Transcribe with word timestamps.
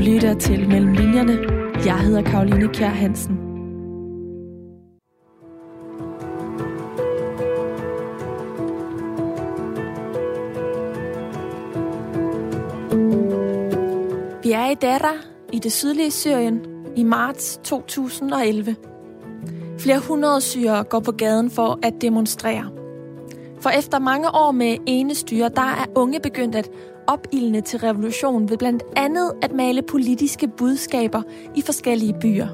lytter 0.00 0.34
til 0.34 0.68
Mellem 0.68 0.92
Linjerne. 0.92 1.38
Jeg 1.84 1.98
hedder 1.98 2.22
Karoline 2.22 2.68
Kjær 2.68 2.88
Hansen. 2.88 3.36
Vi 14.42 14.52
er 14.52 14.70
i 14.70 14.74
Dara 14.74 15.12
i 15.52 15.58
det 15.58 15.72
sydlige 15.72 16.10
Syrien 16.10 16.60
i 16.96 17.02
marts 17.02 17.60
2011. 17.64 18.76
Flere 19.78 19.98
hundrede 19.98 20.40
syrere 20.40 20.84
går 20.84 21.00
på 21.00 21.12
gaden 21.12 21.50
for 21.50 21.78
at 21.82 21.94
demonstrere. 22.00 22.70
For 23.60 23.70
efter 23.70 23.98
mange 23.98 24.28
år 24.34 24.50
med 24.50 24.76
ene 24.86 25.14
styre, 25.14 25.48
der 25.48 25.62
er 25.62 25.86
unge 25.94 26.20
begyndt 26.20 26.54
at 26.54 26.70
opildne 27.10 27.60
til 27.60 27.78
revolution 27.78 28.50
ved 28.50 28.56
blandt 28.58 28.82
andet 28.96 29.32
at 29.42 29.52
male 29.52 29.82
politiske 29.82 30.48
budskaber 30.48 31.22
i 31.56 31.62
forskellige 31.62 32.14
byer. 32.20 32.48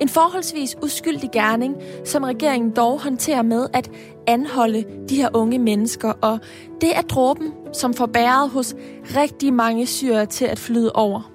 En 0.00 0.08
forholdsvis 0.08 0.76
uskyldig 0.82 1.30
gerning, 1.32 1.76
som 2.04 2.24
regeringen 2.24 2.70
dog 2.70 3.02
håndterer 3.02 3.42
med 3.42 3.66
at 3.72 3.90
anholde 4.26 4.84
de 5.08 5.16
her 5.16 5.28
unge 5.34 5.58
mennesker, 5.58 6.12
og 6.20 6.38
det 6.80 6.96
er 6.96 7.02
dråben, 7.02 7.52
som 7.72 7.94
får 7.94 8.06
bæret 8.06 8.50
hos 8.50 8.74
rigtig 9.16 9.54
mange 9.54 9.86
syre 9.86 10.26
til 10.26 10.44
at 10.44 10.58
flyde 10.58 10.92
over. 10.92 11.32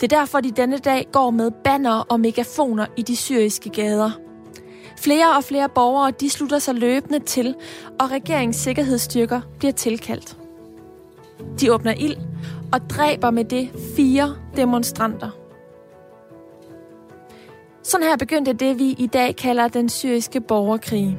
Det 0.00 0.12
er 0.12 0.18
derfor, 0.18 0.40
de 0.40 0.50
denne 0.50 0.78
dag 0.78 1.08
går 1.12 1.30
med 1.30 1.50
banner 1.64 2.06
og 2.08 2.20
megafoner 2.20 2.86
i 2.96 3.02
de 3.02 3.16
syriske 3.16 3.70
gader. 3.70 4.10
Flere 4.98 5.36
og 5.36 5.44
flere 5.44 5.68
borgere 5.68 6.10
de 6.10 6.30
slutter 6.30 6.58
sig 6.58 6.74
løbende 6.74 7.18
til, 7.18 7.54
og 8.00 8.10
regeringens 8.10 8.56
sikkerhedsstyrker 8.56 9.40
bliver 9.58 9.72
tilkaldt. 9.72 10.43
De 11.60 11.72
åbner 11.74 11.94
ild 11.98 12.16
og 12.72 12.90
dræber 12.90 13.30
med 13.30 13.44
det 13.44 13.70
fire 13.96 14.36
demonstranter. 14.56 15.30
Sådan 17.82 18.06
her 18.06 18.16
begyndte 18.16 18.52
det, 18.52 18.78
vi 18.78 18.90
i 18.98 19.06
dag 19.06 19.36
kalder 19.36 19.68
den 19.68 19.88
syriske 19.88 20.40
borgerkrig. 20.40 21.18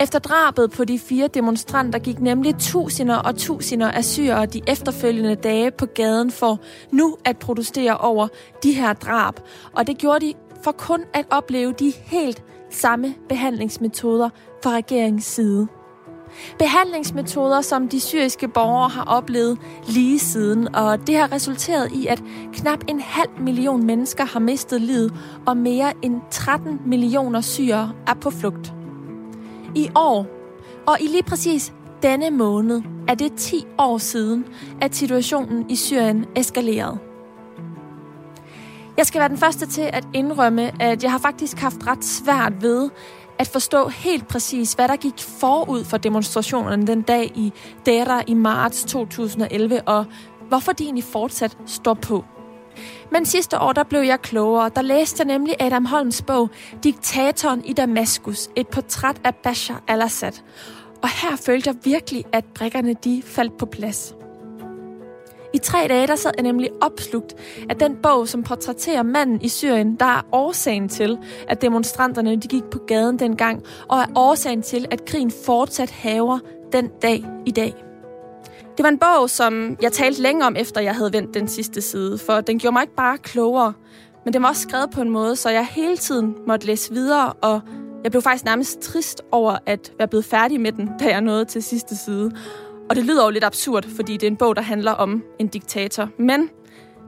Efter 0.00 0.18
drabet 0.18 0.70
på 0.70 0.84
de 0.84 0.98
fire 0.98 1.28
demonstranter 1.28 1.98
gik 1.98 2.20
nemlig 2.20 2.54
tusinder 2.58 3.16
og 3.16 3.36
tusinder 3.36 3.90
af 3.90 4.04
syrere 4.04 4.46
de 4.46 4.60
efterfølgende 4.66 5.34
dage 5.34 5.70
på 5.70 5.86
gaden 5.86 6.30
for 6.30 6.60
nu 6.90 7.16
at 7.24 7.38
protestere 7.38 7.98
over 7.98 8.28
de 8.62 8.72
her 8.72 8.92
drab. 8.92 9.34
Og 9.72 9.86
det 9.86 9.98
gjorde 9.98 10.26
de 10.26 10.34
for 10.64 10.72
kun 10.72 11.04
at 11.14 11.26
opleve 11.30 11.72
de 11.72 11.92
helt 11.96 12.42
samme 12.70 13.14
behandlingsmetoder 13.28 14.30
fra 14.62 14.70
regeringens 14.70 15.24
side. 15.24 15.68
Behandlingsmetoder, 16.58 17.60
som 17.60 17.88
de 17.88 18.00
syriske 18.00 18.48
borgere 18.48 18.88
har 18.88 19.04
oplevet 19.04 19.58
lige 19.88 20.18
siden, 20.18 20.74
og 20.74 21.06
det 21.06 21.16
har 21.16 21.32
resulteret 21.32 21.92
i, 21.92 22.06
at 22.06 22.22
knap 22.52 22.84
en 22.88 23.00
halv 23.00 23.30
million 23.40 23.86
mennesker 23.86 24.24
har 24.24 24.40
mistet 24.40 24.80
livet, 24.80 25.14
og 25.46 25.56
mere 25.56 25.92
end 26.02 26.20
13 26.30 26.80
millioner 26.86 27.40
syrere 27.40 27.92
er 28.06 28.14
på 28.14 28.30
flugt. 28.30 28.72
I 29.74 29.88
år, 29.94 30.26
og 30.86 30.96
i 31.00 31.06
lige 31.06 31.22
præcis 31.22 31.72
denne 32.02 32.30
måned, 32.30 32.82
er 33.08 33.14
det 33.14 33.32
10 33.36 33.66
år 33.78 33.98
siden, 33.98 34.44
at 34.80 34.96
situationen 34.96 35.70
i 35.70 35.76
Syrien 35.76 36.26
eskalerede. 36.36 36.98
Jeg 38.96 39.06
skal 39.06 39.18
være 39.18 39.28
den 39.28 39.38
første 39.38 39.66
til 39.66 39.90
at 39.92 40.04
indrømme, 40.14 40.82
at 40.82 41.02
jeg 41.02 41.10
har 41.10 41.18
faktisk 41.18 41.58
haft 41.58 41.86
ret 41.86 42.04
svært 42.04 42.52
ved 42.62 42.90
at 43.38 43.48
forstå 43.48 43.88
helt 43.88 44.28
præcis, 44.28 44.72
hvad 44.72 44.88
der 44.88 44.96
gik 44.96 45.18
forud 45.18 45.84
for 45.84 45.96
demonstrationerne 45.96 46.86
den 46.86 47.02
dag 47.02 47.32
i 47.34 47.52
Dera 47.86 48.22
i 48.26 48.34
marts 48.34 48.84
2011, 48.84 49.82
og 49.82 50.04
hvorfor 50.48 50.72
de 50.72 50.84
egentlig 50.84 51.04
fortsat 51.04 51.56
står 51.66 51.94
på. 51.94 52.24
Men 53.12 53.26
sidste 53.26 53.58
år, 53.58 53.72
der 53.72 53.82
blev 53.82 54.00
jeg 54.00 54.20
klogere. 54.20 54.70
Der 54.76 54.82
læste 54.82 55.20
jeg 55.20 55.26
nemlig 55.26 55.54
Adam 55.60 55.84
Holms 55.84 56.22
bog, 56.22 56.50
Diktatoren 56.84 57.64
i 57.64 57.72
Damaskus, 57.72 58.48
et 58.56 58.68
portræt 58.68 59.20
af 59.24 59.34
Bashar 59.34 59.82
al-Assad. 59.88 60.32
Og 61.02 61.08
her 61.08 61.36
følte 61.36 61.68
jeg 61.70 61.76
virkelig, 61.84 62.24
at 62.32 62.44
brikkerne 62.44 62.94
de 63.04 63.22
faldt 63.26 63.58
på 63.58 63.66
plads. 63.66 64.17
I 65.54 65.58
tre 65.58 65.86
dage 65.88 66.06
der 66.06 66.16
sad 66.16 66.30
jeg 66.36 66.42
nemlig 66.42 66.70
opslugt 66.80 67.34
af 67.70 67.76
den 67.76 67.96
bog, 68.02 68.28
som 68.28 68.42
portrætterer 68.42 69.02
manden 69.02 69.42
i 69.42 69.48
Syrien, 69.48 69.96
der 69.96 70.06
er 70.06 70.26
årsagen 70.32 70.88
til, 70.88 71.18
at 71.48 71.62
demonstranterne 71.62 72.36
de 72.36 72.48
gik 72.48 72.64
på 72.64 72.78
gaden 72.78 73.18
dengang, 73.18 73.62
og 73.88 73.98
er 73.98 74.06
årsagen 74.16 74.62
til, 74.62 74.86
at 74.90 75.04
krigen 75.04 75.32
fortsat 75.46 75.90
haver 75.90 76.38
den 76.72 76.90
dag 77.02 77.24
i 77.46 77.50
dag. 77.50 77.74
Det 78.76 78.82
var 78.82 78.88
en 78.88 78.98
bog, 78.98 79.30
som 79.30 79.76
jeg 79.82 79.92
talte 79.92 80.22
længe 80.22 80.46
om, 80.46 80.56
efter 80.56 80.80
jeg 80.80 80.94
havde 80.94 81.12
vendt 81.12 81.34
den 81.34 81.48
sidste 81.48 81.80
side, 81.80 82.18
for 82.18 82.40
den 82.40 82.58
gjorde 82.58 82.72
mig 82.72 82.82
ikke 82.82 82.94
bare 82.94 83.18
klogere, 83.18 83.72
men 84.24 84.34
den 84.34 84.42
var 84.42 84.48
også 84.48 84.62
skrevet 84.62 84.90
på 84.90 85.00
en 85.00 85.10
måde, 85.10 85.36
så 85.36 85.50
jeg 85.50 85.66
hele 85.66 85.96
tiden 85.96 86.34
måtte 86.46 86.66
læse 86.66 86.92
videre, 86.92 87.32
og 87.32 87.60
jeg 88.04 88.10
blev 88.10 88.22
faktisk 88.22 88.44
nærmest 88.44 88.80
trist 88.80 89.22
over 89.32 89.56
at 89.66 89.92
være 89.98 90.08
blevet 90.08 90.24
færdig 90.24 90.60
med 90.60 90.72
den, 90.72 90.90
da 91.00 91.04
jeg 91.04 91.20
nåede 91.20 91.44
til 91.44 91.62
sidste 91.62 91.96
side. 91.96 92.32
Og 92.90 92.96
det 92.96 93.04
lyder 93.04 93.24
jo 93.24 93.30
lidt 93.30 93.44
absurd, 93.44 93.86
fordi 93.96 94.12
det 94.12 94.22
er 94.22 94.30
en 94.30 94.36
bog, 94.36 94.56
der 94.56 94.62
handler 94.62 94.92
om 94.92 95.24
en 95.38 95.48
diktator. 95.48 96.08
Men 96.18 96.50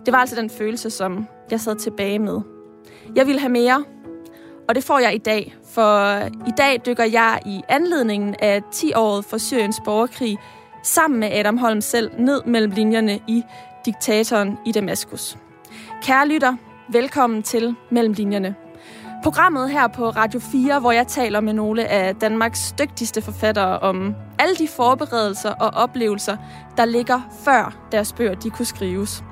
det 0.06 0.12
var 0.12 0.18
altså 0.18 0.36
den 0.36 0.50
følelse, 0.50 0.91
som 0.91 1.26
jeg 1.50 1.60
sad 1.60 1.76
tilbage 1.76 2.18
med. 2.18 2.41
Jeg 3.16 3.26
ville 3.26 3.41
have 3.41 3.52
mere, 3.52 3.84
og 4.68 4.74
det 4.74 4.84
får 4.84 4.98
jeg 4.98 5.14
i 5.14 5.18
dag. 5.18 5.54
For 5.74 6.16
i 6.26 6.52
dag 6.56 6.80
dykker 6.86 7.04
jeg 7.04 7.41
i 7.46 7.60
anledningen 7.68 8.34
af 8.38 8.62
10-året 8.74 9.24
for 9.24 9.38
Syriens 9.38 9.80
borgerkrig 9.84 10.38
sammen 10.82 11.20
med 11.20 11.32
Adam 11.32 11.58
Holm 11.58 11.80
selv 11.80 12.10
ned 12.18 12.42
mellem 12.47 12.70
linjerne 12.70 13.20
i 13.28 13.42
diktatoren 13.86 14.58
i 14.66 14.72
Damaskus. 14.72 15.38
Kære 16.02 16.28
lytter, 16.28 16.56
velkommen 16.92 17.42
til 17.42 17.74
Mellem 17.91 18.12
Linjerne. 18.12 18.54
Programmet 19.22 19.70
her 19.70 19.88
på 19.88 20.10
Radio 20.10 20.41
4, 20.41 20.81
hvor 20.81 20.92
jeg 20.92 21.06
taler 21.06 21.41
med 21.41 21.53
nogle 21.53 21.88
af 21.88 22.16
Danmarks 22.16 22.75
dygtigste 22.78 23.22
forfattere 23.22 23.78
om 23.78 24.14
alle 24.38 24.56
de 24.56 24.69
forberedelser 24.69 25.50
og 25.50 25.70
oplevelser, 25.70 26.36
der 26.76 26.84
ligger 26.84 27.20
før 27.44 27.88
deres 27.92 28.12
bøger 28.12 28.34
de 28.34 28.50
kunne 28.50 28.66
skrives. 28.66 29.25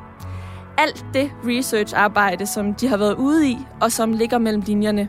Alt 0.79 1.05
det 1.15 1.31
research-arbejde, 1.45 2.47
som 2.47 2.75
de 2.75 2.89
har 2.89 2.97
været 2.97 3.15
ude 3.15 3.49
i, 3.49 3.59
og 3.81 3.93
som 3.93 4.13
ligger 4.13 4.39
mellem 4.39 4.63
linjerne 4.67 5.09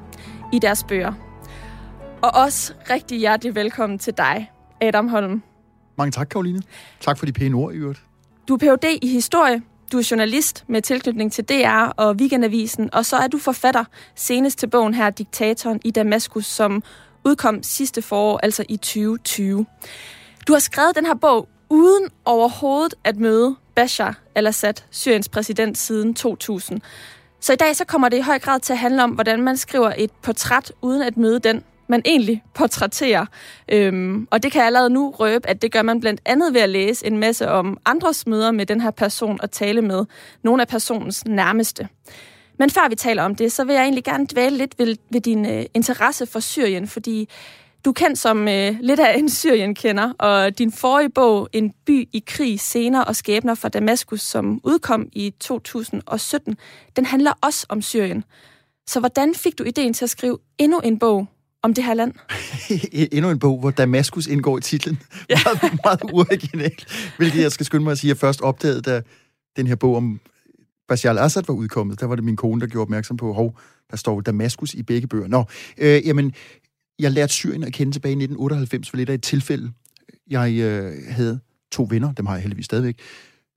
i 0.54 0.60
deres 0.60 0.84
bøger. 0.84 1.14
Og 2.22 2.32
også 2.36 2.74
rigtig 2.90 3.18
hjertelig 3.20 3.56
velkommen 3.56 4.00
til 4.00 4.18
dig, 4.18 4.52
Adam 4.82 5.08
Holm. 5.08 5.44
Mange 5.98 6.12
tak, 6.12 6.28
Karoline. 6.28 6.62
Tak 7.00 7.18
for 7.18 7.26
de 7.26 7.32
pæne 7.32 7.56
ord, 7.56 7.74
i 7.74 7.78
øvrigt. 7.78 8.04
Du 8.48 8.54
er 8.54 8.58
Ph.D. 8.58 9.00
i 9.02 9.08
historie, 9.08 9.62
du 9.92 9.98
er 9.98 10.08
journalist 10.12 10.64
med 10.68 10.82
tilknytning 10.82 11.32
til 11.32 11.44
DR 11.44 11.94
og 11.98 12.16
Weekendavisen, 12.16 12.94
og 12.94 13.06
så 13.06 13.18
er 13.18 13.28
du 13.28 13.38
forfatter 13.38 13.84
senest 14.16 14.60
til 14.60 14.68
bogen 14.68 14.94
her, 14.94 15.10
Diktatoren 15.10 15.80
i 15.86 15.92
Damaskus, 15.92 16.46
som 16.46 16.84
udkom 17.26 17.64
sidste 17.64 18.02
forår, 18.02 18.40
altså 18.44 18.66
i 18.70 18.78
2020. 18.78 19.66
Du 20.48 20.54
har 20.54 20.60
skrevet 20.60 20.96
den 20.96 21.06
her 21.06 21.16
bog 21.16 21.50
uden 21.70 22.10
overhovedet 22.26 22.96
at 23.04 23.18
møde 23.18 23.56
Bashar 23.76 24.20
al-Assad, 24.36 24.74
Syriens 24.92 25.30
præsident 25.30 25.78
siden 25.78 26.14
2000. 26.14 26.82
Så 27.42 27.54
i 27.54 27.56
dag 27.56 27.76
så 27.76 27.86
kommer 27.86 28.10
det 28.10 28.18
i 28.18 28.22
høj 28.22 28.40
grad 28.40 28.60
til 28.60 28.74
at 28.74 28.80
handle 28.80 29.04
om, 29.04 29.12
hvordan 29.12 29.42
man 29.42 29.58
skriver 29.58 29.94
et 29.98 30.12
portræt 30.12 30.72
uden 30.82 31.02
at 31.02 31.18
møde 31.18 31.40
den, 31.40 31.64
man 31.90 32.02
egentlig 32.06 32.44
portrætterer. 32.54 33.26
Øhm, 33.72 34.28
og 34.32 34.44
det 34.44 34.52
kan 34.52 34.60
jeg 34.60 34.66
allerede 34.66 34.90
nu 34.90 35.10
røbe, 35.10 35.50
at 35.50 35.62
det 35.62 35.72
gør 35.72 35.82
man 35.82 36.00
blandt 36.00 36.22
andet 36.26 36.54
ved 36.54 36.62
at 36.62 36.70
læse 36.70 37.08
en 37.08 37.18
masse 37.18 37.50
om 37.50 37.78
andres 37.86 38.28
møder 38.28 38.52
med 38.52 38.66
den 38.66 38.82
her 38.82 38.92
person 38.92 39.40
og 39.42 39.52
tale 39.52 39.82
med 39.82 40.06
nogle 40.44 40.62
af 40.62 40.68
personens 40.68 41.26
nærmeste. 41.26 41.88
Men 42.60 42.70
før 42.70 42.90
vi 42.90 42.96
taler 42.96 43.24
om 43.24 43.36
det, 43.36 43.52
så 43.52 43.64
vil 43.64 43.74
jeg 43.74 43.84
egentlig 43.84 44.04
gerne 44.04 44.28
dvæle 44.32 44.58
lidt 44.58 44.80
ved, 44.80 44.96
ved 45.10 45.22
din 45.22 45.46
øh, 45.46 45.66
interesse 45.74 46.26
for 46.26 46.40
Syrien, 46.40 46.88
fordi 46.88 47.30
du 47.86 47.90
er 47.90 47.94
kendt 47.94 48.20
som 48.20 48.48
øh, 48.48 48.76
lidt 48.80 49.00
af 49.00 49.18
en 49.18 49.30
Syrien-kender, 49.30 50.14
og 50.18 50.58
din 50.58 50.72
forrige 50.72 51.10
bog, 51.10 51.50
En 51.54 51.74
by 51.86 52.10
i 52.14 52.24
krig, 52.28 52.60
scener 52.60 53.02
og 53.02 53.16
skæbner 53.16 53.56
fra 53.56 53.70
Damaskus, 53.70 54.22
som 54.22 54.62
udkom 54.64 55.10
i 55.14 55.34
2017, 55.40 56.58
den 56.96 57.06
handler 57.06 57.34
også 57.42 57.66
om 57.70 57.82
Syrien. 57.82 58.24
Så 58.88 59.00
hvordan 59.00 59.36
fik 59.36 59.58
du 59.58 59.64
ideen 59.64 59.94
til 59.94 60.06
at 60.06 60.10
skrive 60.10 60.38
endnu 60.58 60.80
en 60.80 61.00
bog 61.00 61.28
om 61.64 61.74
det 61.74 61.84
her 61.84 61.94
land. 61.94 62.14
Endnu 63.16 63.32
en 63.32 63.40
bog, 63.40 63.60
hvor 63.60 63.72
Damaskus 63.72 64.28
indgår 64.28 64.58
i 64.58 64.62
titlen. 64.62 65.00
Ja. 65.30 65.38
meget, 65.62 65.80
meget 65.84 66.02
uoriginalt. 66.14 67.14
Hvilket 67.18 67.42
jeg 67.42 67.52
skal 67.52 67.66
skynde 67.66 67.84
mig 67.84 67.92
at 67.92 67.98
sige, 67.98 68.12
at 68.12 68.16
jeg 68.16 68.20
først 68.20 68.42
opdagede, 68.42 68.82
da 68.82 69.02
den 69.58 69.68
her 69.68 69.76
bog 69.76 69.96
om 69.96 70.20
Bashar 70.88 71.10
al-Assad 71.10 71.44
var 71.48 71.54
udkommet. 71.54 72.00
Der 72.00 72.06
var 72.06 72.16
det 72.16 72.24
min 72.24 72.36
kone, 72.36 72.62
der 72.62 72.68
gjorde 72.68 72.82
opmærksom 72.82 73.18
på, 73.18 73.34
hov, 73.34 73.60
der 73.92 73.98
står 73.98 74.22
Damaskus 74.22 74.74
i 74.74 74.84
begge 74.84 75.08
bøger. 75.08 75.28
Nå, 75.28 75.46
øh, 75.78 76.08
jamen, 76.08 76.34
jeg 77.00 77.12
lærte 77.12 77.34
Syrien 77.34 77.64
at 77.64 77.74
kende 77.74 77.92
tilbage 77.92 78.12
i 78.12 78.16
1998 78.16 78.90
for 78.90 78.98
lidt 78.98 79.10
af 79.10 79.14
et 79.14 79.24
tilfælde. 79.24 79.72
Jeg 80.30 80.54
øh, 80.54 80.94
havde 81.10 81.40
to 81.72 81.88
venner, 81.90 82.14
dem 82.14 82.26
har 82.26 82.34
jeg 82.34 82.42
heldigvis 82.42 82.66
stadigvæk, 82.66 83.00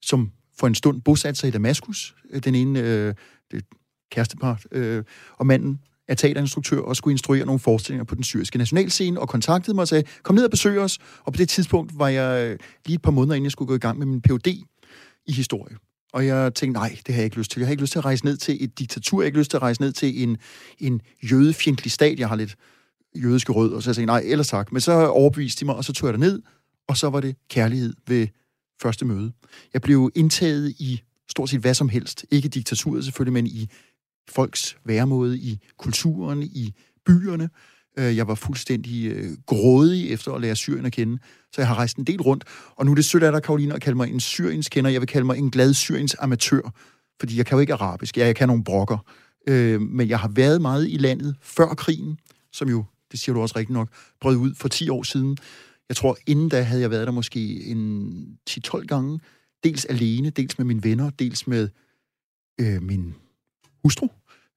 som 0.03 0.31
for 0.59 0.67
en 0.67 0.75
stund 0.75 1.01
bosatte 1.01 1.41
sig 1.41 1.49
i 1.49 1.51
Damaskus. 1.51 2.15
Den 2.45 2.55
ene, 2.55 2.81
øh, 2.81 3.15
det 3.51 3.65
kærestepar, 4.11 4.63
øh, 4.73 5.05
og 5.39 5.47
manden 5.47 5.81
er 6.09 6.15
teaterinstruktør 6.15 6.81
og 6.81 6.97
skulle 6.97 7.13
instruere 7.13 7.47
nogle 7.47 7.59
forestillinger 7.59 8.05
på 8.05 8.15
den 8.15 8.25
syriske 8.25 8.59
nationalscene, 8.59 9.21
og 9.21 9.29
kontaktede 9.29 9.75
mig 9.75 9.83
og 9.83 9.89
sagde, 9.89 10.05
kom 10.23 10.35
ned 10.35 10.45
og 10.45 10.51
besøg 10.51 10.79
os. 10.79 10.99
Og 11.25 11.33
på 11.33 11.37
det 11.37 11.49
tidspunkt 11.49 11.99
var 11.99 12.09
jeg 12.09 12.51
øh, 12.51 12.59
lige 12.87 12.95
et 12.95 13.03
par 13.03 13.11
måneder 13.11 13.35
inden 13.35 13.45
jeg 13.45 13.53
skulle 13.53 13.69
gå 13.69 13.75
i 13.75 13.79
gang 13.79 13.99
med 13.99 14.07
min 14.07 14.21
Ph.D. 14.23 14.47
i 15.27 15.33
historie. 15.33 15.77
Og 16.13 16.27
jeg 16.27 16.55
tænkte, 16.55 16.81
nej, 16.81 16.97
det 17.07 17.15
har 17.15 17.21
jeg 17.21 17.25
ikke 17.25 17.39
lyst 17.39 17.51
til. 17.51 17.61
Jeg 17.61 17.67
har 17.67 17.71
ikke 17.71 17.83
lyst 17.83 17.93
til 17.93 17.99
at 17.99 18.05
rejse 18.05 18.25
ned 18.25 18.37
til 18.37 18.65
et 18.65 18.79
diktatur. 18.79 19.21
Jeg 19.21 19.25
har 19.25 19.27
ikke 19.27 19.39
lyst 19.39 19.51
til 19.51 19.57
at 19.57 19.63
rejse 19.63 19.81
ned 19.81 19.93
til 19.93 20.23
en, 20.23 20.37
en 20.79 21.01
jødefjendtlig 21.31 21.93
stat. 21.93 22.19
Jeg 22.19 22.29
har 22.29 22.37
lidt 22.37 22.57
jødiske 23.17 23.53
rød, 23.53 23.73
og 23.73 23.83
så 23.83 23.91
jeg 23.91 23.97
tænkte, 23.97 24.13
nej, 24.13 24.23
ellers 24.25 24.49
tak. 24.49 24.73
Men 24.73 24.81
så 24.81 25.07
overbeviste 25.07 25.61
de 25.61 25.65
mig, 25.65 25.75
og 25.75 25.85
så 25.85 25.93
tog 25.93 26.09
jeg 26.09 26.19
ned, 26.19 26.43
og 26.89 26.97
så 26.97 27.11
var 27.11 27.21
det 27.21 27.37
kærlighed 27.51 27.95
ved 28.07 28.29
første 28.83 29.05
møde. 29.05 29.33
Jeg 29.73 29.83
blev 29.83 30.11
indtaget 30.15 30.71
i 30.71 31.01
stort 31.31 31.51
set 31.51 31.61
hvad 31.61 31.75
som 31.75 31.89
helst. 31.89 32.27
Ikke 32.31 32.49
diktaturet 32.49 33.05
selvfølgelig, 33.05 33.33
men 33.33 33.47
i 33.47 33.69
folks 34.29 34.77
væremåde, 34.85 35.39
i 35.39 35.59
kulturen, 35.79 36.43
i 36.43 36.75
byerne. 37.07 37.51
Øh, 37.99 38.17
jeg 38.17 38.29
var 38.29 38.35
fuldstændig 38.35 39.07
øh, 39.07 39.31
grådig 39.47 40.11
efter 40.11 40.33
at 40.33 40.41
lære 40.41 40.57
Syrien 40.57 40.87
at 40.87 40.93
kende, 40.93 41.19
så 41.53 41.61
jeg 41.61 41.69
har 41.69 41.75
rejst 41.75 41.97
en 41.97 42.05
del 42.05 42.23
rundt. 42.23 42.45
Og 42.77 42.87
nu 42.87 42.91
er 42.91 42.95
det 42.95 43.05
sødt 43.05 43.23
af 43.23 43.33
dig, 43.33 43.43
Karoline, 43.43 43.75
at 43.75 43.81
kalde 43.81 43.97
mig 43.97 44.11
en 44.11 44.21
Syriens 44.21 44.69
kender. 44.69 44.91
Jeg 44.91 45.01
vil 45.01 45.09
kalde 45.09 45.27
mig 45.27 45.39
en 45.39 45.51
glad 45.51 45.75
Syriens 45.75 46.17
amatør, 46.19 46.73
fordi 47.21 47.37
jeg 47.37 47.47
kan 47.47 47.57
jo 47.57 47.61
ikke 47.61 47.73
arabisk. 47.73 48.19
Ja, 48.19 48.27
jeg 48.27 48.37
kan 48.37 48.49
nogle 48.49 48.65
brokker. 48.65 48.99
Øh, 49.49 49.81
men 49.81 50.09
jeg 50.09 50.19
har 50.19 50.29
været 50.29 50.63
meget 50.63 50.89
i 50.89 50.97
landet 50.97 51.37
før 51.41 51.67
krigen, 51.67 52.19
som 52.53 52.69
jo, 52.69 52.85
det 53.13 53.21
siger 53.21 53.35
du 53.35 53.41
også 53.41 53.57
rigtigt 53.57 53.75
nok, 53.75 53.89
brød 54.21 54.37
ud 54.37 54.55
for 54.55 54.69
10 54.69 54.89
år 54.89 55.03
siden. 55.03 55.37
Jeg 55.89 55.97
tror, 55.97 56.17
inden 56.27 56.49
da 56.49 56.63
havde 56.63 56.83
jeg 56.83 56.91
været 56.91 57.07
der 57.07 57.13
måske 57.13 57.65
en 57.65 58.39
10-12 58.51 58.87
gange. 58.87 59.21
Dels 59.65 59.85
alene, 59.85 60.31
dels 60.31 60.59
med 60.59 60.67
mine 60.67 60.85
venner, 60.85 61.11
dels 61.11 61.47
med 61.47 61.69
øh, 62.61 62.83
min 62.83 63.15
hustru 63.83 64.09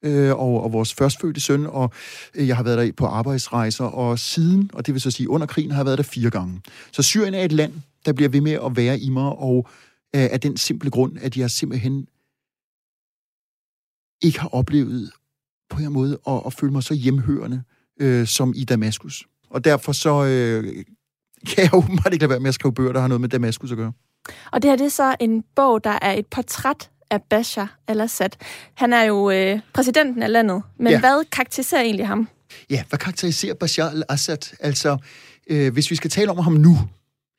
øh, 0.06 0.32
og, 0.32 0.64
og 0.64 0.74
vores 0.74 0.94
førstfødte 0.94 1.42
søn, 1.42 1.66
og 1.66 1.92
øh, 2.36 2.48
jeg 2.48 2.56
har 2.56 2.64
været 2.64 2.78
der 2.78 2.92
på 2.92 3.06
arbejdsrejser, 3.06 3.86
og 3.86 4.20
siden, 4.20 4.70
og 4.74 4.86
det 4.86 4.94
vil 4.94 5.02
så 5.02 5.12
sige 5.12 5.30
under 5.30 5.48
krigen, 5.48 5.72
har 5.72 5.80
jeg 5.80 5.86
været 5.86 5.98
der 5.98 6.04
fire 6.04 6.30
gange. 6.30 6.62
Så 6.92 7.04
Syrien 7.04 7.34
er 7.34 7.44
et 7.44 7.52
land, 7.52 7.74
der 8.06 8.14
bliver 8.14 8.30
ved 8.30 8.42
med 8.42 8.52
at 8.52 8.76
være 8.76 9.00
i 9.00 9.10
mig, 9.10 9.32
og 9.32 9.68
øh, 10.16 10.28
af 10.32 10.42
den 10.42 10.58
simple 10.58 10.90
grund, 10.90 11.18
at 11.22 11.38
jeg 11.38 11.52
simpelthen 11.52 12.08
ikke 14.22 14.40
har 14.40 14.50
oplevet 14.50 15.12
på 15.70 15.80
en 15.80 15.94
måde 15.94 16.20
at, 16.28 16.42
at 16.46 16.54
føle 16.54 16.72
mig 16.72 16.84
så 16.84 16.94
hjemhørende 16.94 17.64
øh, 18.02 18.28
som 18.28 18.54
i 18.56 18.64
Damaskus. 18.64 19.24
Og 19.50 19.66
derfor 19.66 19.92
så 19.92 20.26
øh, 20.26 20.84
kan 21.50 21.64
jeg 21.64 21.74
åbenbart 21.74 22.14
ikke 22.14 22.24
lade 22.24 22.30
være 22.30 22.40
med 22.40 22.50
at 22.50 22.54
skrive 22.54 22.74
bøger, 22.74 22.94
der 22.94 23.00
har 23.00 23.08
noget 23.08 23.22
med 23.22 23.30
Damaskus 23.30 23.72
at 23.72 23.78
gøre. 23.78 23.92
Og 24.52 24.62
det 24.62 24.72
her 24.72 24.78
det 24.78 24.86
er 24.86 24.90
så 24.90 25.16
en 25.20 25.44
bog, 25.56 25.84
der 25.84 26.00
er 26.02 26.12
et 26.12 26.26
portræt 26.28 26.90
af 27.12 27.24
Bashar 27.30 27.80
al-Assad. 27.88 28.30
Han 28.74 28.94
er 28.94 29.04
jo 29.04 29.32
øh, 29.32 29.60
præsidenten 29.74 30.24
af 30.24 30.32
landet, 30.32 30.64
men 30.78 30.92
ja. 30.92 31.00
hvad 31.00 31.26
karakteriserer 31.32 31.82
egentlig 31.82 32.08
ham? 32.08 32.28
Ja, 32.70 32.84
hvad 32.90 33.00
karakteriserer 33.00 33.54
Bashar 33.54 33.90
al-Assad? 33.90 34.56
Altså, 34.60 34.98
øh, 35.50 35.74
hvis 35.74 35.92
vi 35.92 35.96
skal 35.96 36.10
tale 36.10 36.32
om 36.32 36.38
ham 36.38 36.54
nu, 36.54 36.78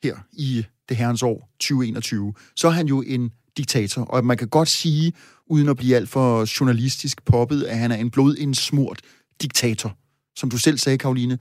her 0.03 0.17
i 0.33 0.65
det 0.89 0.97
herrens 0.97 1.23
år 1.23 1.49
2021, 1.61 2.35
så 2.57 2.69
er 2.69 2.73
han 2.73 2.87
jo 2.87 3.03
en 3.03 3.31
diktator, 3.57 4.03
og 4.03 4.25
man 4.25 4.37
kan 4.37 4.49
godt 4.49 4.69
sige, 4.69 5.13
uden 5.47 5.69
at 5.69 5.77
blive 5.77 5.97
alt 5.97 6.09
for 6.09 6.61
journalistisk 6.61 7.25
poppet, 7.25 7.63
at 7.63 7.79
han 7.79 7.93
er 7.93 7.97
en 7.97 8.11
blodindsmurt 8.11 9.01
diktator. 9.43 9.97
Som 10.37 10.51
du 10.51 10.59
selv 10.59 10.79
sagde, 10.79 10.99
Karoline, 10.99 11.39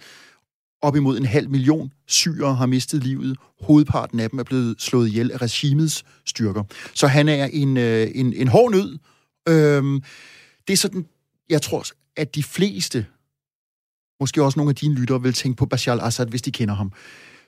op 0.85 0.95
imod 0.95 1.17
en 1.17 1.25
halv 1.25 1.49
million 1.49 1.91
syrere 2.07 2.55
har 2.55 2.65
mistet 2.65 3.03
livet. 3.03 3.37
Hovedparten 3.61 4.19
af 4.19 4.29
dem 4.29 4.39
er 4.39 4.43
blevet 4.43 4.81
slået 4.81 5.07
ihjel 5.07 5.31
af 5.31 5.41
regimets 5.41 6.03
styrker. 6.25 6.63
Så 6.93 7.07
han 7.07 7.29
er 7.29 7.45
en, 7.45 7.77
øh, 7.77 8.11
en, 8.15 8.33
en 8.33 8.47
hård 8.47 8.71
nød. 8.71 8.97
Øhm, 9.49 10.03
det 10.67 10.73
er 10.73 10.77
sådan, 10.77 11.05
jeg 11.49 11.61
tror, 11.61 11.83
at 12.17 12.35
de 12.35 12.43
fleste, 12.43 13.05
måske 14.19 14.43
også 14.43 14.59
nogle 14.59 14.69
af 14.69 14.75
dine 14.75 14.95
lyttere, 14.95 15.21
vil 15.21 15.33
tænke 15.33 15.57
på 15.57 15.65
Bashar 15.65 15.93
al-Assad, 15.93 16.27
hvis 16.27 16.41
de 16.41 16.51
kender 16.51 16.75
ham. 16.75 16.91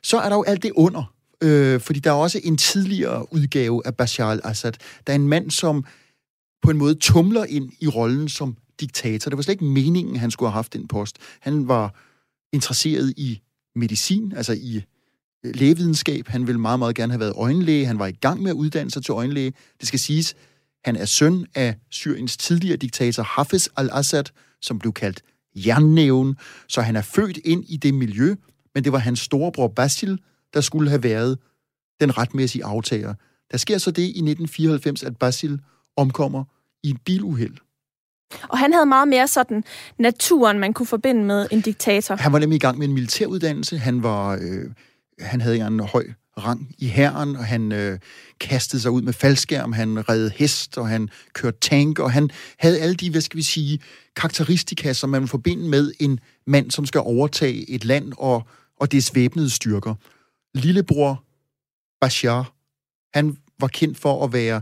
Så 0.03 0.19
er 0.19 0.29
der 0.29 0.35
jo 0.35 0.43
alt 0.43 0.63
det 0.63 0.71
under. 0.75 1.13
Øh, 1.43 1.81
fordi 1.81 1.99
der 1.99 2.09
er 2.09 2.15
også 2.15 2.39
en 2.43 2.57
tidligere 2.57 3.33
udgave 3.33 3.81
af 3.85 3.95
Bashar 3.95 4.31
al-Assad. 4.31 4.73
Der 5.07 5.13
er 5.13 5.15
en 5.15 5.27
mand, 5.27 5.51
som 5.51 5.85
på 6.61 6.71
en 6.71 6.77
måde 6.77 6.95
tumler 6.95 7.45
ind 7.45 7.71
i 7.81 7.87
rollen 7.87 8.29
som 8.29 8.57
diktator. 8.79 9.29
Det 9.29 9.37
var 9.37 9.43
slet 9.43 9.53
ikke 9.53 9.65
meningen, 9.65 10.15
han 10.15 10.31
skulle 10.31 10.49
have 10.49 10.55
haft 10.55 10.73
den 10.73 10.87
post. 10.87 11.17
Han 11.39 11.67
var 11.67 11.95
interesseret 12.57 13.13
i 13.18 13.42
medicin, 13.75 14.33
altså 14.36 14.54
i 14.54 14.81
øh, 15.45 15.56
lægevidenskab. 15.56 16.27
Han 16.27 16.48
ville 16.48 16.62
meget, 16.62 16.80
meget 16.80 16.95
gerne 16.95 17.13
have 17.13 17.19
været 17.19 17.33
øjenlæge. 17.36 17.86
Han 17.86 18.00
var 18.00 18.07
i 18.07 18.12
gang 18.12 18.42
med 18.42 18.51
at 18.51 18.56
uddanne 18.56 18.92
sig 18.92 19.04
til 19.06 19.12
øjenlæge. 19.12 19.54
Det 19.80 19.88
skal 19.88 20.00
siges, 20.00 20.36
han 20.86 20.95
er 20.95 21.06
søn 21.06 21.45
af 21.56 21.75
Syriens 21.89 22.38
tidligere 22.38 22.77
diktator 22.77 23.24
Hafez 23.24 23.68
al-Assad, 23.77 24.24
som 24.62 24.80
blev 24.80 24.94
kaldt 24.94 25.21
jernnæven. 25.56 26.36
Så 26.68 26.81
han 26.81 26.95
er 26.95 27.01
født 27.01 27.39
ind 27.45 27.65
i 27.68 27.77
det 27.77 27.94
miljø, 27.94 28.36
men 28.75 28.83
det 28.83 28.92
var 28.92 29.00
hans 29.00 29.19
storebror 29.19 29.68
Basil, 29.68 30.19
der 30.54 30.62
skulle 30.62 30.89
have 30.89 31.04
været 31.04 31.38
den 32.00 32.18
retmæssige 32.18 32.65
aftager. 32.65 33.13
Der 33.51 33.57
sker 33.57 33.77
så 33.77 33.92
det 33.92 34.04
i 34.04 34.21
1994, 34.24 35.04
at 35.04 35.18
Basil 35.18 35.59
omkommer 35.95 36.44
i 36.83 36.89
en 36.89 36.98
biluheld. 37.06 37.57
Og 38.47 38.57
han 38.57 38.74
havde 38.74 38.85
meget 38.85 39.07
mere 39.07 39.27
sådan 39.27 39.63
naturen, 40.00 40.59
man 40.59 40.74
kunne 40.74 40.88
forbinde 40.88 41.24
med 41.24 41.47
en 41.51 41.62
diktator. 41.62 42.15
Han 42.15 42.33
var 42.33 42.39
nemlig 42.39 42.56
i 42.56 42.59
gang 42.59 42.77
med 42.77 42.88
en 42.88 42.94
militæruddannelse. 42.94 43.77
Han 43.77 44.03
var, 44.03 44.33
øh, 44.41 44.71
han 45.19 45.41
havde 45.41 45.68
en 45.68 45.79
høj 45.79 46.03
rang 46.38 46.75
i 46.77 46.88
hæren, 46.88 47.35
og 47.35 47.45
han 47.45 47.71
øh, 47.71 48.00
kastede 48.39 48.81
sig 48.81 48.91
ud 48.91 49.01
med 49.01 49.13
faldskærm, 49.13 49.74
han 49.74 50.09
redde 50.09 50.31
hest, 50.35 50.77
og 50.77 50.88
han 50.88 51.09
kørte 51.33 51.57
tank, 51.59 52.00
og 52.00 52.12
han 52.12 52.29
havde 52.59 52.79
alle 52.79 52.95
de, 52.95 53.12
hvad 53.12 53.21
skal 53.21 53.38
vi 53.38 53.44
sige, 53.44 53.79
karakteristika, 54.15 54.94
som 54.94 55.09
man 55.09 55.21
vil 55.21 55.30
forbinde 55.30 55.69
med 55.69 55.91
en 56.00 56.19
mand, 56.47 56.71
som 56.71 56.85
skal 56.85 57.01
overtage 57.01 57.69
et 57.69 57.85
land 57.85 58.13
og, 58.18 58.47
og 58.80 58.91
dets 58.91 59.15
væbnede 59.15 59.50
styrker. 59.50 59.95
Lillebror 60.53 61.23
Bashar, 62.01 62.53
han 63.13 63.38
var 63.59 63.68
kendt 63.68 63.97
for 63.97 64.23
at 64.25 64.33
være 64.33 64.62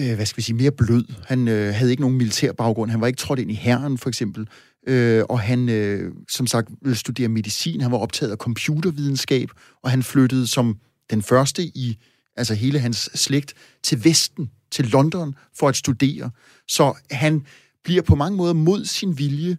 øh, 0.00 0.14
hvad 0.14 0.26
skal 0.26 0.36
vi 0.36 0.42
sige, 0.42 0.56
mere 0.56 0.70
blød. 0.70 1.04
Han 1.26 1.48
øh, 1.48 1.74
havde 1.74 1.90
ikke 1.90 2.00
nogen 2.00 2.16
militær 2.16 2.52
baggrund. 2.52 2.90
Han 2.90 3.00
var 3.00 3.06
ikke 3.06 3.16
trådt 3.16 3.38
ind 3.38 3.50
i 3.50 3.54
herren, 3.54 3.98
for 3.98 4.08
eksempel. 4.08 4.48
Øh, 4.86 5.24
og 5.28 5.40
han, 5.40 5.68
øh, 5.68 6.12
som 6.28 6.46
sagt, 6.46 6.68
ville 6.82 6.96
studere 6.96 7.28
medicin. 7.28 7.80
Han 7.80 7.92
var 7.92 7.98
optaget 7.98 8.32
af 8.32 8.36
computervidenskab, 8.38 9.48
og 9.82 9.90
han 9.90 10.02
flyttede 10.02 10.46
som 10.46 10.78
den 11.10 11.22
første 11.22 11.62
i 11.62 11.98
altså 12.36 12.54
hele 12.54 12.78
hans 12.78 13.10
slægt 13.14 13.54
til 13.82 14.04
Vesten, 14.04 14.50
til 14.70 14.84
London, 14.84 15.34
for 15.58 15.68
at 15.68 15.76
studere. 15.76 16.30
Så 16.68 16.94
han 17.10 17.46
bliver 17.84 18.02
på 18.02 18.14
mange 18.14 18.36
måder 18.36 18.52
mod 18.52 18.84
sin 18.84 19.18
vilje 19.18 19.56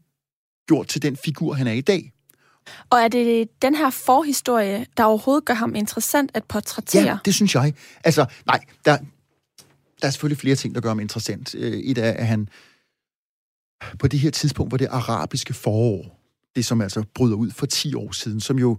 gjort 0.67 0.87
til 0.87 1.01
den 1.01 1.17
figur, 1.17 1.53
han 1.53 1.67
er 1.67 1.71
i 1.71 1.81
dag. 1.81 2.11
Og 2.89 2.99
er 2.99 3.07
det 3.07 3.47
den 3.61 3.75
her 3.75 3.89
forhistorie, 3.89 4.85
der 4.97 5.03
overhovedet 5.03 5.45
gør 5.45 5.53
ham 5.53 5.75
interessant 5.75 6.31
at 6.33 6.43
portrættere? 6.43 7.03
Ja, 7.03 7.17
det 7.25 7.35
synes 7.35 7.55
jeg. 7.55 7.73
Altså, 8.03 8.25
nej, 8.45 8.59
der, 8.85 8.97
der 10.01 10.07
er 10.07 10.11
selvfølgelig 10.11 10.37
flere 10.37 10.55
ting, 10.55 10.75
der 10.75 10.81
gør 10.81 10.89
ham 10.89 10.99
interessant. 10.99 11.55
Øh, 11.55 11.73
et 11.73 11.97
er, 11.97 12.11
at 12.11 12.27
han 12.27 12.49
på 13.99 14.07
det 14.07 14.19
her 14.19 14.31
tidspunkt, 14.31 14.71
hvor 14.71 14.77
det 14.77 14.87
arabiske 14.91 15.53
forår, 15.53 16.21
det 16.55 16.65
som 16.65 16.81
altså 16.81 17.03
bryder 17.15 17.35
ud 17.35 17.51
for 17.51 17.65
10 17.65 17.95
år 17.95 18.11
siden, 18.11 18.39
som 18.39 18.59
jo 18.59 18.77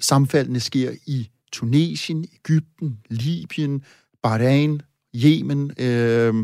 sammenfaldende 0.00 0.60
sker 0.60 0.92
i 1.06 1.30
Tunesien, 1.52 2.26
Ægypten, 2.34 2.98
Libyen, 3.10 3.84
Bahrain, 4.22 4.82
Yemen, 5.16 5.72
øh, 5.78 6.34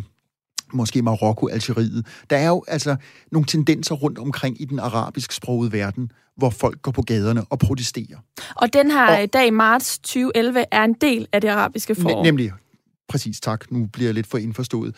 måske 0.72 1.02
Marokko, 1.02 1.46
Algeriet. 1.48 2.06
Der 2.30 2.36
er 2.36 2.48
jo 2.48 2.64
altså 2.68 2.96
nogle 3.32 3.46
tendenser 3.46 3.94
rundt 3.94 4.18
omkring 4.18 4.60
i 4.60 4.64
den 4.64 4.78
arabisk 4.78 5.32
sprogede 5.32 5.72
verden, 5.72 6.12
hvor 6.36 6.50
folk 6.50 6.82
går 6.82 6.92
på 6.92 7.02
gaderne 7.02 7.44
og 7.50 7.58
protesterer. 7.58 8.18
Og 8.56 8.72
den 8.72 8.90
her 8.90 9.22
og, 9.22 9.32
dag 9.32 9.46
i 9.46 9.50
marts 9.50 9.98
2011 9.98 10.64
er 10.70 10.84
en 10.84 10.92
del 10.92 11.26
af 11.32 11.40
det 11.40 11.48
arabiske 11.48 11.94
forår. 11.94 12.24
Nemlig, 12.24 12.52
Præcis, 13.08 13.40
tak. 13.40 13.70
Nu 13.70 13.86
bliver 13.86 14.08
jeg 14.08 14.14
lidt 14.14 14.26
for 14.26 14.38
indforstået. 14.38 14.96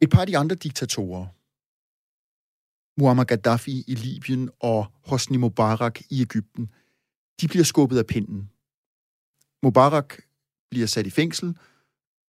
Et 0.00 0.10
par 0.10 0.20
af 0.20 0.26
de 0.26 0.38
andre 0.38 0.56
diktatorer, 0.56 1.26
Muammar 3.00 3.24
Gaddafi 3.24 3.84
i 3.86 3.94
Libyen 3.94 4.50
og 4.60 4.86
Hosni 5.06 5.36
Mubarak 5.36 6.00
i 6.10 6.22
Ægypten, 6.22 6.70
de 7.40 7.48
bliver 7.48 7.64
skubbet 7.64 7.98
af 7.98 8.06
pinden. 8.06 8.50
Mubarak 9.62 10.14
bliver 10.70 10.86
sat 10.86 11.06
i 11.06 11.10
fængsel, 11.10 11.58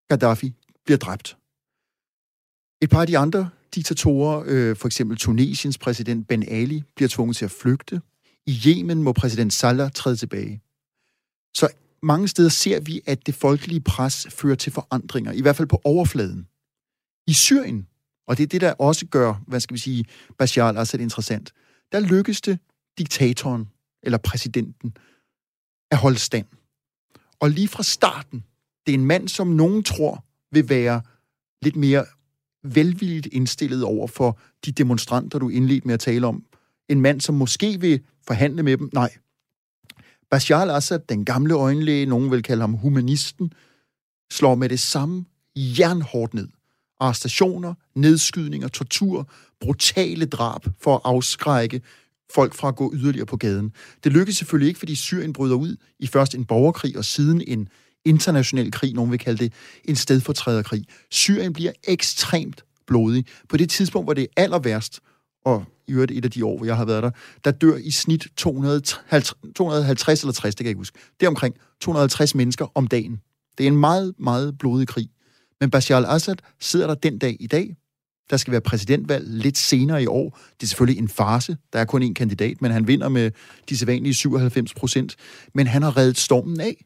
Gaddafi 0.09 0.53
bliver 0.85 0.97
dræbt. 0.97 1.37
Et 2.81 2.89
par 2.89 3.01
af 3.01 3.07
de 3.07 3.17
andre 3.17 3.49
diktatorer, 3.75 4.43
øh, 4.47 4.75
for 4.75 4.87
eksempel 4.87 5.17
Tunesiens 5.17 5.77
præsident 5.77 6.27
Ben 6.27 6.43
Ali, 6.43 6.83
bliver 6.95 7.09
tvunget 7.09 7.37
til 7.37 7.45
at 7.45 7.51
flygte. 7.51 8.01
I 8.45 8.61
Yemen 8.67 9.03
må 9.03 9.13
præsident 9.13 9.53
Salah 9.53 9.91
træde 9.91 10.15
tilbage. 10.15 10.61
Så 11.53 11.69
mange 12.05 12.27
steder 12.27 12.49
ser 12.49 12.79
vi, 12.79 13.01
at 13.05 13.25
det 13.25 13.35
folkelige 13.35 13.81
pres 13.81 14.27
fører 14.29 14.55
til 14.55 14.71
forandringer, 14.71 15.31
i 15.31 15.41
hvert 15.41 15.55
fald 15.55 15.67
på 15.67 15.81
overfladen. 15.83 16.47
I 17.27 17.33
Syrien, 17.33 17.87
og 18.27 18.37
det 18.37 18.43
er 18.43 18.47
det, 18.47 18.61
der 18.61 18.73
også 18.73 19.05
gør, 19.05 19.43
hvad 19.47 19.59
skal 19.59 19.73
vi 19.73 19.79
sige, 19.79 20.05
Bashar 20.37 20.69
al-Assad 20.69 20.99
interessant, 20.99 21.53
der 21.91 21.99
lykkes 21.99 22.41
det 22.41 22.59
diktatoren, 22.97 23.69
eller 24.03 24.17
præsidenten, 24.17 24.97
at 25.91 25.97
holde 25.97 26.19
stand. 26.19 26.47
Og 27.39 27.49
lige 27.49 27.67
fra 27.67 27.83
starten, 27.83 28.43
det 28.85 28.93
er 28.93 28.97
en 28.97 29.05
mand, 29.05 29.27
som 29.27 29.47
nogen 29.47 29.83
tror 29.83 30.25
vil 30.51 30.69
være 30.69 31.01
lidt 31.61 31.75
mere 31.75 32.05
velvilligt 32.63 33.25
indstillet 33.25 33.83
over 33.83 34.07
for 34.07 34.39
de 34.65 34.71
demonstranter, 34.71 35.39
du 35.39 35.49
indledte 35.49 35.87
med 35.87 35.93
at 35.93 35.99
tale 35.99 36.27
om. 36.27 36.45
En 36.89 37.01
mand, 37.01 37.21
som 37.21 37.35
måske 37.35 37.79
vil 37.81 38.03
forhandle 38.27 38.63
med 38.63 38.77
dem. 38.77 38.89
Nej, 38.93 39.17
Bashar 40.31 40.61
al-Assad, 40.61 40.99
den 41.09 41.25
gamle 41.25 41.53
øjenlæge, 41.53 42.05
nogen 42.05 42.31
vil 42.31 42.43
kalde 42.43 42.61
ham 42.61 42.73
humanisten, 42.73 43.53
slår 44.31 44.55
med 44.55 44.69
det 44.69 44.79
samme 44.79 45.25
jernhårdt 45.55 46.33
ned. 46.33 46.47
Arrestationer, 46.99 47.73
nedskydninger, 47.95 48.67
tortur, 48.67 49.29
brutale 49.61 50.25
drab 50.25 50.65
for 50.81 50.95
at 50.95 51.01
afskrække 51.03 51.81
folk 52.33 52.53
fra 52.53 52.67
at 52.67 52.75
gå 52.75 52.93
yderligere 52.95 53.25
på 53.25 53.37
gaden. 53.37 53.71
Det 54.03 54.11
lykkedes 54.11 54.37
selvfølgelig 54.37 54.67
ikke, 54.67 54.79
fordi 54.79 54.95
Syrien 54.95 55.33
bryder 55.33 55.55
ud 55.55 55.75
i 55.99 56.07
først 56.07 56.35
en 56.35 56.45
borgerkrig 56.45 56.97
og 56.97 57.05
siden 57.05 57.41
en 57.47 57.69
international 58.05 58.71
krig, 58.71 58.93
nogen 58.93 59.11
vil 59.11 59.19
kalde 59.19 59.43
det 59.43 59.53
en 59.85 59.95
stedfortræderkrig. 59.95 60.85
Syrien 61.11 61.53
bliver 61.53 61.71
ekstremt 61.83 62.65
blodig. 62.87 63.25
På 63.49 63.57
det 63.57 63.69
tidspunkt, 63.69 64.05
hvor 64.05 64.13
det 64.13 64.21
er 64.21 64.43
aller 64.43 64.59
værst, 64.59 64.99
og 65.45 65.65
i 65.87 65.91
øvrigt 65.91 66.11
et 66.11 66.25
af 66.25 66.31
de 66.31 66.45
år, 66.45 66.57
hvor 66.57 66.65
jeg 66.65 66.77
har 66.77 66.85
været 66.85 67.03
der, 67.03 67.11
der 67.43 67.51
dør 67.51 67.75
i 67.75 67.91
snit 67.91 68.27
250, 68.37 69.33
250 69.55 70.21
eller 70.21 70.33
60, 70.33 70.55
det 70.55 70.57
kan 70.57 70.65
jeg 70.65 70.69
ikke 70.69 70.79
huske. 70.79 70.99
Det 71.19 71.25
er 71.25 71.29
omkring 71.29 71.55
250 71.81 72.35
mennesker 72.35 72.71
om 72.75 72.87
dagen. 72.87 73.19
Det 73.57 73.63
er 73.63 73.67
en 73.67 73.77
meget, 73.77 74.13
meget 74.19 74.57
blodig 74.57 74.87
krig. 74.87 75.09
Men 75.61 75.71
Bashar 75.71 75.97
al-Assad 75.97 76.35
sidder 76.59 76.87
der 76.87 76.93
den 76.93 77.17
dag 77.17 77.37
i 77.39 77.47
dag. 77.47 77.75
Der 78.29 78.37
skal 78.37 78.51
være 78.51 78.61
præsidentvalg 78.61 79.27
lidt 79.27 79.57
senere 79.57 80.03
i 80.03 80.07
år. 80.07 80.39
Det 80.59 80.63
er 80.63 80.67
selvfølgelig 80.67 81.01
en 81.01 81.09
farse. 81.09 81.57
Der 81.73 81.79
er 81.79 81.85
kun 81.85 82.03
én 82.03 82.13
kandidat, 82.13 82.61
men 82.61 82.71
han 82.71 82.87
vinder 82.87 83.09
med 83.09 83.31
de 83.69 83.77
sædvanlige 83.77 84.13
97 84.13 84.73
procent. 84.73 85.15
Men 85.53 85.67
han 85.67 85.83
har 85.83 85.97
reddet 85.97 86.17
stormen 86.17 86.61
af. 86.61 86.85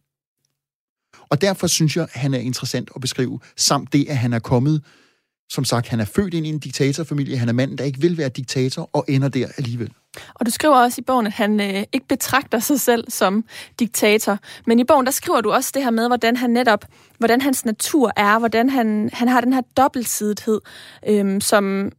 Og 1.29 1.41
derfor 1.41 1.67
synes 1.67 1.97
jeg, 1.97 2.07
han 2.11 2.33
er 2.33 2.39
interessant 2.39 2.89
at 2.95 3.01
beskrive, 3.01 3.39
samt 3.57 3.93
det, 3.93 4.05
at 4.09 4.17
han 4.17 4.33
er 4.33 4.39
kommet 4.39 4.83
som 5.49 5.65
sagt, 5.65 5.87
han 5.87 5.99
er 5.99 6.05
født 6.05 6.33
ind 6.33 6.45
i 6.45 6.49
en 6.49 6.59
diktatorfamilie. 6.59 7.37
Han 7.37 7.49
er 7.49 7.53
manden, 7.53 7.77
der 7.77 7.83
ikke 7.83 8.01
vil 8.01 8.17
være 8.17 8.29
diktator, 8.29 8.89
og 8.93 9.05
ender 9.07 9.29
der 9.29 9.47
alligevel. 9.57 9.93
Og 10.33 10.45
du 10.45 10.51
skriver 10.51 10.75
også 10.75 11.01
i 11.01 11.03
bogen, 11.03 11.27
at 11.27 11.33
han 11.33 11.59
øh, 11.59 11.83
ikke 11.93 12.07
betragter 12.09 12.59
sig 12.59 12.79
selv 12.79 13.03
som 13.11 13.45
diktator. 13.79 14.39
Men 14.67 14.79
i 14.79 14.83
bogen, 14.83 15.05
der 15.05 15.11
skriver 15.11 15.41
du 15.41 15.51
også 15.51 15.71
det 15.73 15.83
her 15.83 15.91
med, 15.91 16.07
hvordan 16.07 16.35
han 16.35 16.49
netop, 16.49 16.85
hvordan 17.17 17.41
hans 17.41 17.65
natur 17.65 18.11
er, 18.17 18.39
hvordan 18.39 18.69
han, 18.69 19.09
han 19.13 19.27
har 19.27 19.41
den 19.41 19.53
her 19.53 19.61
dobbeltsidethed, 19.77 20.61
øh, 21.07 21.41
som 21.41 21.91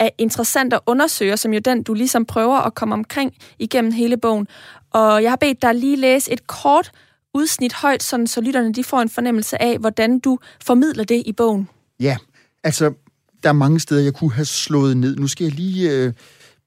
er 0.00 0.08
interessant 0.18 0.72
at 0.72 0.80
undersøge, 0.86 1.36
som 1.36 1.52
jo 1.52 1.60
den, 1.64 1.82
du 1.82 1.94
ligesom 1.94 2.24
prøver 2.24 2.56
at 2.56 2.74
komme 2.74 2.94
omkring 2.94 3.34
igennem 3.58 3.92
hele 3.92 4.16
bogen. 4.16 4.48
Og 4.90 5.22
jeg 5.22 5.30
har 5.30 5.36
bedt 5.36 5.62
dig 5.62 5.74
lige 5.74 5.96
læse 5.96 6.32
et 6.32 6.46
kort 6.46 6.90
udsnit 7.34 7.72
højt, 7.72 8.02
sådan 8.02 8.26
så 8.26 8.40
lytterne 8.40 8.72
de 8.72 8.84
får 8.84 9.00
en 9.00 9.08
fornemmelse 9.08 9.62
af, 9.62 9.78
hvordan 9.78 10.18
du 10.18 10.38
formidler 10.64 11.04
det 11.04 11.22
i 11.26 11.32
bogen. 11.32 11.68
Ja, 12.00 12.16
Altså, 12.64 12.94
der 13.42 13.48
er 13.48 13.52
mange 13.52 13.80
steder, 13.80 14.02
jeg 14.02 14.14
kunne 14.14 14.32
have 14.32 14.44
slået 14.44 14.96
ned. 14.96 15.16
Nu 15.16 15.28
skal 15.28 15.44
jeg 15.44 15.52
lige 15.52 15.90
øh, 15.90 16.12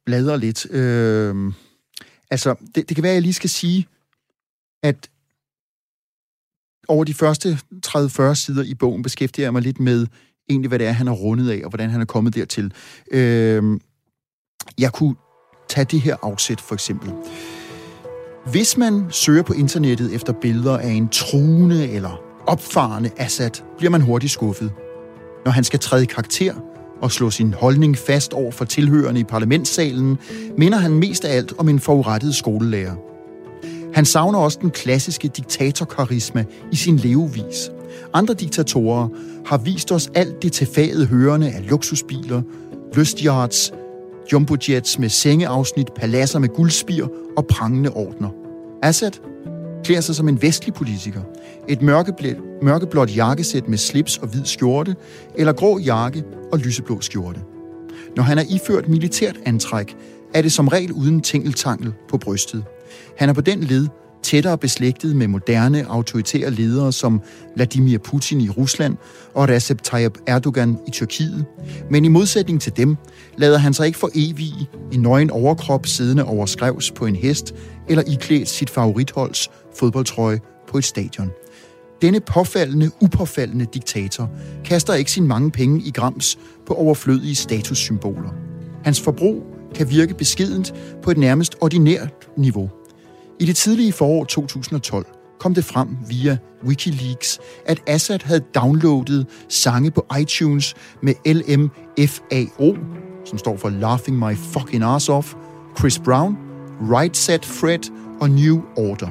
bladre 0.06 0.40
lidt. 0.40 0.72
Øh, 0.72 1.54
altså, 2.32 2.56
det, 2.76 2.90
det 2.90 2.96
kan 2.96 3.04
være, 3.04 3.12
at 3.12 3.16
jeg 3.16 3.22
lige 3.22 3.34
skal 3.34 3.50
sige, 3.50 3.88
at 4.84 5.10
over 6.88 7.04
de 7.04 7.14
første 7.14 7.60
30-40 7.88 8.34
sider 8.34 8.64
i 8.64 8.74
bogen 8.74 9.04
beskæftiger 9.04 9.46
jeg 9.46 9.54
mig 9.54 9.62
lidt 9.62 9.80
med 9.80 10.08
egentlig, 10.50 10.68
hvad 10.68 10.80
det 10.80 10.88
er, 10.88 10.92
han 10.92 11.08
har 11.08 11.14
rundet 11.14 11.50
af, 11.50 11.62
og 11.64 11.70
hvordan 11.70 11.90
han 11.90 12.02
er 12.02 12.06
kommet 12.06 12.36
dertil. 12.36 12.74
Øh, 13.12 13.80
jeg 14.78 14.94
kunne 14.94 15.16
tage 15.70 15.86
det 15.86 16.02
her 16.02 16.16
afsæt, 16.22 16.62
for 16.62 16.74
eksempel. 16.74 17.14
Hvis 18.52 18.78
man 18.78 19.06
søger 19.12 19.44
på 19.44 19.54
internettet 19.54 20.16
efter 20.16 20.34
billeder 20.34 20.78
af 20.78 20.90
en 20.90 21.10
truende 21.10 21.90
eller 21.90 22.22
opfarende 22.46 23.12
Assad, 23.18 23.52
bliver 23.78 23.92
man 23.92 24.02
hurtigt 24.02 24.32
skuffet 24.32 24.72
når 25.48 25.52
han 25.52 25.64
skal 25.64 25.80
træde 25.80 26.04
i 26.04 26.06
karakter 26.06 26.54
og 27.02 27.12
slå 27.12 27.30
sin 27.30 27.54
holdning 27.54 27.98
fast 27.98 28.34
over 28.34 28.52
for 28.52 28.66
tilhørende 28.66 29.20
i 29.22 29.24
parlamentssalen, 29.24 30.18
minder 30.58 30.78
han 30.78 30.92
mest 30.92 31.26
af 31.26 31.36
alt 31.38 31.54
om 31.58 31.70
en 31.70 31.80
forurettet 31.80 32.36
skolelærer. 32.36 32.96
Han 33.94 34.06
savner 34.06 34.40
også 34.40 34.58
den 34.62 34.72
klassiske 34.72 35.28
diktatorkarisma 35.28 36.46
i 36.72 36.76
sin 36.76 36.98
levevis. 36.98 37.72
Andre 38.14 38.34
diktatorer 38.34 39.08
har 39.46 39.58
vist 39.58 39.92
os 39.92 40.10
alt 40.16 40.44
det 40.44 40.52
tilfagede 40.52 41.06
hørende 41.06 41.52
af 41.52 41.70
luksusbiler, 41.70 42.42
lystyachts, 42.96 43.74
jumbojets 44.32 45.00
med 45.00 45.10
sengeafsnit, 45.10 45.94
paladser 45.94 46.40
med 46.40 46.50
guldspir 46.50 47.08
og 47.38 47.48
prangende 47.48 47.90
ordner. 47.90 48.30
Assad 48.84 49.12
klæder 49.88 50.02
sig 50.02 50.16
som 50.16 50.28
en 50.28 50.42
vestlig 50.42 50.74
politiker. 50.74 51.22
Et 51.68 51.82
mørkeblåt, 51.82 52.36
mørkeblåt 52.62 53.16
jakkesæt 53.16 53.68
med 53.68 53.78
slips 53.78 54.18
og 54.18 54.28
hvid 54.28 54.46
skjorte, 54.46 54.96
eller 55.36 55.54
grå 55.54 55.80
jakke 55.80 56.24
og 56.52 56.60
lyseblå 56.60 57.02
skjorte. 57.02 57.40
Når 58.16 58.24
han 58.24 58.38
er 58.38 58.44
iført 58.50 58.88
militært 58.88 59.40
antræk, 59.46 59.96
er 60.34 60.42
det 60.42 60.52
som 60.52 60.68
regel 60.68 60.92
uden 60.92 61.22
tingeltangel 61.22 61.94
på 62.10 62.18
brystet. 62.18 62.64
Han 63.18 63.30
er 63.30 63.34
på 63.34 63.42
den 63.42 63.60
led 63.60 63.88
tættere 64.24 64.58
beslægtet 64.58 65.16
med 65.16 65.28
moderne, 65.28 65.86
autoritære 65.90 66.52
ledere 66.52 66.94
som 66.94 67.22
Vladimir 67.56 67.98
Putin 67.98 68.42
i 68.42 68.50
Rusland 68.50 68.98
og 69.34 69.50
Recep 69.50 69.82
Tayyip 69.84 70.18
Erdogan 70.28 70.78
i 70.88 70.92
Tyrkiet. 70.92 71.46
Men 71.92 72.06
i 72.06 72.08
modsætning 72.08 72.62
til 72.62 72.78
dem, 72.78 72.96
lader 73.38 73.58
han 73.58 73.74
sig 73.74 73.88
ikke 73.88 74.00
for 74.00 74.10
evig 74.16 74.54
i 74.92 74.98
nøgen 74.98 75.32
overkrop 75.32 75.86
siddende 75.86 76.26
over 76.26 76.46
skrevs 76.46 76.92
på 76.92 77.06
en 77.06 77.16
hest 77.16 77.56
eller 77.90 78.04
iklædt 78.08 78.50
sit 78.50 78.70
favoritholds 78.70 79.50
fodboldtrøje 79.76 80.40
på 80.68 80.78
et 80.78 80.86
stadion. 80.86 81.30
Denne 82.02 82.20
påfaldende, 82.20 82.92
upåfaldende 83.02 83.66
diktator 83.74 84.30
kaster 84.66 84.94
ikke 84.94 85.12
sin 85.12 85.28
mange 85.28 85.52
penge 85.52 85.82
i 85.82 85.92
grams 85.92 86.38
på 86.68 86.74
overflødige 86.74 87.36
statussymboler. 87.36 88.30
Hans 88.84 89.02
forbrug 89.02 89.44
kan 89.76 89.90
virke 89.90 90.14
beskedent 90.14 90.74
på 91.04 91.12
et 91.12 91.18
nærmest 91.18 91.56
ordinært 91.62 92.14
niveau. 92.38 92.70
I 93.40 93.46
det 93.46 93.56
tidlige 93.56 93.92
forår 93.92 94.24
2012 94.24 95.06
kom 95.40 95.54
det 95.54 95.66
frem 95.66 95.88
via 96.08 96.38
Wikileaks, 96.66 97.40
at 97.66 97.82
Assad 97.88 98.20
havde 98.24 98.40
downloadet 98.40 99.28
sange 99.50 99.92
på 99.92 100.06
iTunes 100.20 100.76
med 101.02 101.14
LMFAO, 101.26 102.78
som 103.26 103.38
står 103.38 103.58
for 103.58 103.70
Laughing 103.70 104.18
My 104.20 104.36
Fucking 104.36 104.84
Ass 104.84 105.10
Off, 105.10 105.36
Chris 105.80 106.00
Brown, 106.00 106.38
Right 106.82 107.18
Set 107.18 107.46
Fred 107.46 107.92
og 108.22 108.30
New 108.30 108.62
Order. 108.76 109.08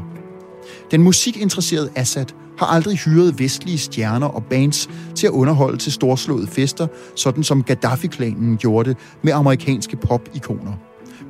Den 0.90 1.02
musikinteresserede 1.02 1.90
Assad 1.95 2.26
har 2.59 2.66
aldrig 2.66 2.99
hyret 2.99 3.38
vestlige 3.38 3.78
stjerner 3.78 4.26
og 4.26 4.45
bands 4.45 4.88
til 5.14 5.26
at 5.26 5.30
underholde 5.30 5.78
til 5.78 5.92
storslåede 5.92 6.47
fester, 6.47 6.87
sådan 7.16 7.45
som 7.45 7.62
Gaddafi-klanen 7.62 8.56
gjorde 8.56 8.88
det 8.88 8.99
med 9.23 9.33
amerikanske 9.33 9.97
pop-ikoner. 9.97 10.73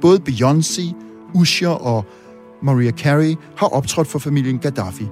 Både 0.00 0.20
Beyoncé, 0.28 0.94
Usher 1.34 1.68
og 1.68 2.04
Maria 2.62 2.90
Carey 2.90 3.34
har 3.56 3.66
optrådt 3.66 4.08
for 4.08 4.18
familien 4.18 4.58
Gaddafi. 4.58 5.06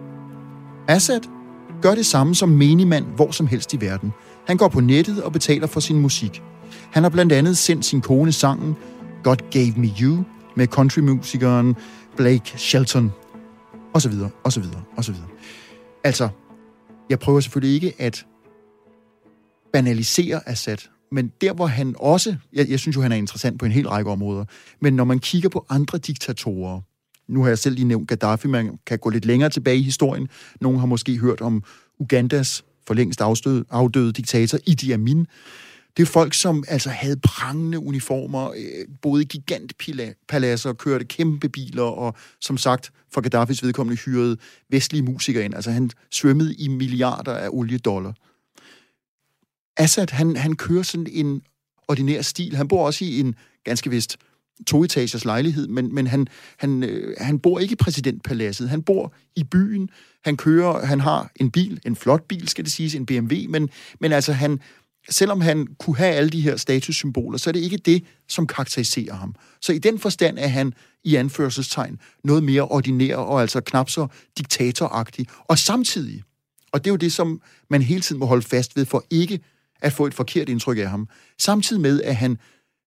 Assad 0.88 1.20
gør 1.82 1.94
det 1.94 2.06
samme 2.06 2.34
som 2.34 2.48
menigmand 2.48 3.04
hvor 3.16 3.30
som 3.30 3.46
helst 3.46 3.74
i 3.74 3.80
verden. 3.80 4.12
Han 4.46 4.56
går 4.56 4.68
på 4.68 4.80
nettet 4.80 5.22
og 5.22 5.32
betaler 5.32 5.66
for 5.66 5.80
sin 5.80 6.00
musik. 6.00 6.42
Han 6.90 7.02
har 7.02 7.10
blandt 7.10 7.32
andet 7.32 7.58
sendt 7.58 7.84
sin 7.84 8.00
kone 8.00 8.32
sangen 8.32 8.76
God 9.24 9.50
Gave 9.50 9.74
Me 9.76 9.88
You 10.00 10.24
med 10.56 10.66
countrymusikeren 10.66 11.76
Blake 12.16 12.58
Shelton, 12.58 13.12
og 13.94 14.02
så 14.02 14.08
videre, 14.08 14.30
og 14.44 14.52
så 14.52 14.60
videre, 14.60 14.82
og 14.96 15.04
så 15.04 15.12
videre. 15.12 15.28
Altså, 16.04 16.28
jeg 17.10 17.18
prøver 17.18 17.40
selvfølgelig 17.40 17.74
ikke 17.74 18.02
at 18.02 18.26
banalisere 19.72 20.48
Assad, 20.48 20.76
men 21.12 21.32
der 21.40 21.52
hvor 21.52 21.66
han 21.66 21.94
også, 21.98 22.36
jeg, 22.52 22.70
jeg 22.70 22.80
synes 22.80 22.96
jo, 22.96 23.02
han 23.02 23.12
er 23.12 23.16
interessant 23.16 23.58
på 23.58 23.66
en 23.66 23.72
hel 23.72 23.88
række 23.88 24.10
områder, 24.10 24.44
men 24.80 24.94
når 24.94 25.04
man 25.04 25.18
kigger 25.18 25.48
på 25.48 25.66
andre 25.68 25.98
diktatorer, 25.98 26.80
nu 27.28 27.42
har 27.42 27.48
jeg 27.48 27.58
selv 27.58 27.74
lige 27.74 27.88
nævnt 27.88 28.08
Gaddafi, 28.08 28.48
man 28.48 28.78
kan 28.86 28.98
gå 28.98 29.10
lidt 29.10 29.24
længere 29.24 29.50
tilbage 29.50 29.76
i 29.76 29.82
historien. 29.82 30.28
Nogle 30.60 30.78
har 30.78 30.86
måske 30.86 31.18
hørt 31.18 31.40
om 31.40 31.62
Ugandas 31.98 32.64
for 32.86 32.94
længst 32.94 33.20
afdøde, 33.20 33.64
afdøde 33.70 34.12
diktator 34.12 34.58
Idi 34.66 34.92
Amin. 34.92 35.26
Det 35.96 36.02
er 36.02 36.06
folk, 36.06 36.34
som 36.34 36.64
altså 36.68 36.90
havde 36.90 37.16
prangende 37.16 37.78
uniformer, 37.78 38.50
øh, 38.50 38.86
boede 39.02 39.22
i 39.22 39.26
gigantpaladser, 39.26 40.72
kørte 40.72 41.04
kæmpe 41.04 41.48
biler, 41.48 41.82
og 41.82 42.14
som 42.40 42.56
sagt, 42.56 42.92
for 43.12 43.20
Gaddafis 43.20 43.62
vedkommende 43.62 44.00
hyrede 44.00 44.36
vestlige 44.70 45.02
musikere 45.02 45.44
ind. 45.44 45.54
Altså 45.54 45.70
han 45.70 45.90
svømmede 46.10 46.54
i 46.54 46.68
milliarder 46.68 47.34
af 47.34 47.48
oliedollar. 47.52 48.14
Assad, 49.76 50.10
han, 50.10 50.36
han 50.36 50.56
kører 50.56 50.82
sådan 50.82 51.06
en 51.10 51.42
ordinær 51.88 52.22
stil. 52.22 52.56
Han 52.56 52.68
bor 52.68 52.86
også 52.86 53.04
i 53.04 53.20
en 53.20 53.34
ganske 53.64 53.90
vist 53.90 54.16
toetagers 54.66 55.24
lejlighed, 55.24 55.68
men, 55.68 55.94
men 55.94 56.06
han, 56.06 56.26
han, 56.56 56.82
øh, 56.82 57.16
han 57.18 57.38
bor 57.38 57.58
ikke 57.58 57.72
i 57.72 57.76
præsidentpaladset. 57.76 58.68
Han 58.68 58.82
bor 58.82 59.14
i 59.36 59.44
byen. 59.44 59.90
Han 60.24 60.36
kører, 60.36 60.86
han 60.86 61.00
har 61.00 61.30
en 61.36 61.50
bil, 61.50 61.80
en 61.86 61.96
flot 61.96 62.22
bil, 62.22 62.48
skal 62.48 62.64
det 62.64 62.72
siges, 62.72 62.94
en 62.94 63.06
BMW, 63.06 63.34
men, 63.48 63.70
men 64.00 64.12
altså 64.12 64.32
han, 64.32 64.60
selvom 65.10 65.40
han 65.40 65.66
kunne 65.78 65.96
have 65.96 66.14
alle 66.14 66.30
de 66.30 66.40
her 66.40 66.56
statussymboler, 66.56 67.38
så 67.38 67.50
er 67.50 67.52
det 67.52 67.60
ikke 67.60 67.76
det, 67.76 68.04
som 68.28 68.46
karakteriserer 68.46 69.14
ham. 69.14 69.34
Så 69.60 69.72
i 69.72 69.78
den 69.78 69.98
forstand 69.98 70.38
er 70.38 70.48
han 70.48 70.72
i 71.04 71.14
anførselstegn 71.14 71.98
noget 72.24 72.42
mere 72.42 72.62
ordinær 72.62 73.16
og 73.16 73.40
altså 73.40 73.60
knap 73.60 73.90
så 73.90 74.06
diktatoragtig. 74.38 75.26
Og 75.44 75.58
samtidig, 75.58 76.22
og 76.72 76.84
det 76.84 76.90
er 76.90 76.92
jo 76.92 76.96
det, 76.96 77.12
som 77.12 77.40
man 77.70 77.82
hele 77.82 78.00
tiden 78.00 78.18
må 78.18 78.26
holde 78.26 78.46
fast 78.46 78.76
ved, 78.76 78.84
for 78.84 79.04
ikke 79.10 79.40
at 79.80 79.92
få 79.92 80.06
et 80.06 80.14
forkert 80.14 80.48
indtryk 80.48 80.78
af 80.78 80.90
ham, 80.90 81.08
samtidig 81.38 81.82
med, 81.82 82.02
at 82.02 82.16
han, 82.16 82.38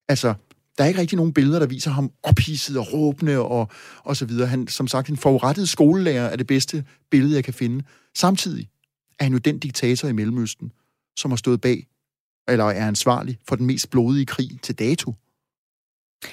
altså, 0.07 0.33
der 0.77 0.83
er 0.83 0.87
ikke 0.87 0.99
rigtig 0.99 1.15
nogen 1.15 1.33
billeder, 1.33 1.59
der 1.59 1.65
viser 1.65 1.91
ham 1.91 2.11
ophidset 2.23 2.77
og 2.77 2.93
råbende 2.93 3.39
og, 3.39 3.69
og 4.03 4.17
så 4.17 4.25
videre. 4.25 4.47
Han, 4.47 4.67
som 4.67 4.87
sagt, 4.87 5.09
en 5.09 5.17
forurettet 5.17 5.69
skolelærer 5.69 6.25
er 6.25 6.35
det 6.35 6.47
bedste 6.47 6.85
billede, 7.11 7.35
jeg 7.35 7.43
kan 7.43 7.53
finde. 7.53 7.83
Samtidig 8.15 8.69
er 9.19 9.23
han 9.23 9.33
jo 9.33 9.39
den 9.39 9.59
diktator 9.59 10.07
i 10.07 10.11
Mellemøsten, 10.11 10.71
som 11.17 11.31
har 11.31 11.35
stået 11.35 11.61
bag, 11.61 11.87
eller 12.47 12.65
er 12.65 12.87
ansvarlig 12.87 13.37
for 13.47 13.55
den 13.55 13.65
mest 13.65 13.89
blodige 13.89 14.25
krig 14.25 14.49
til 14.61 14.79
dato. 14.79 15.13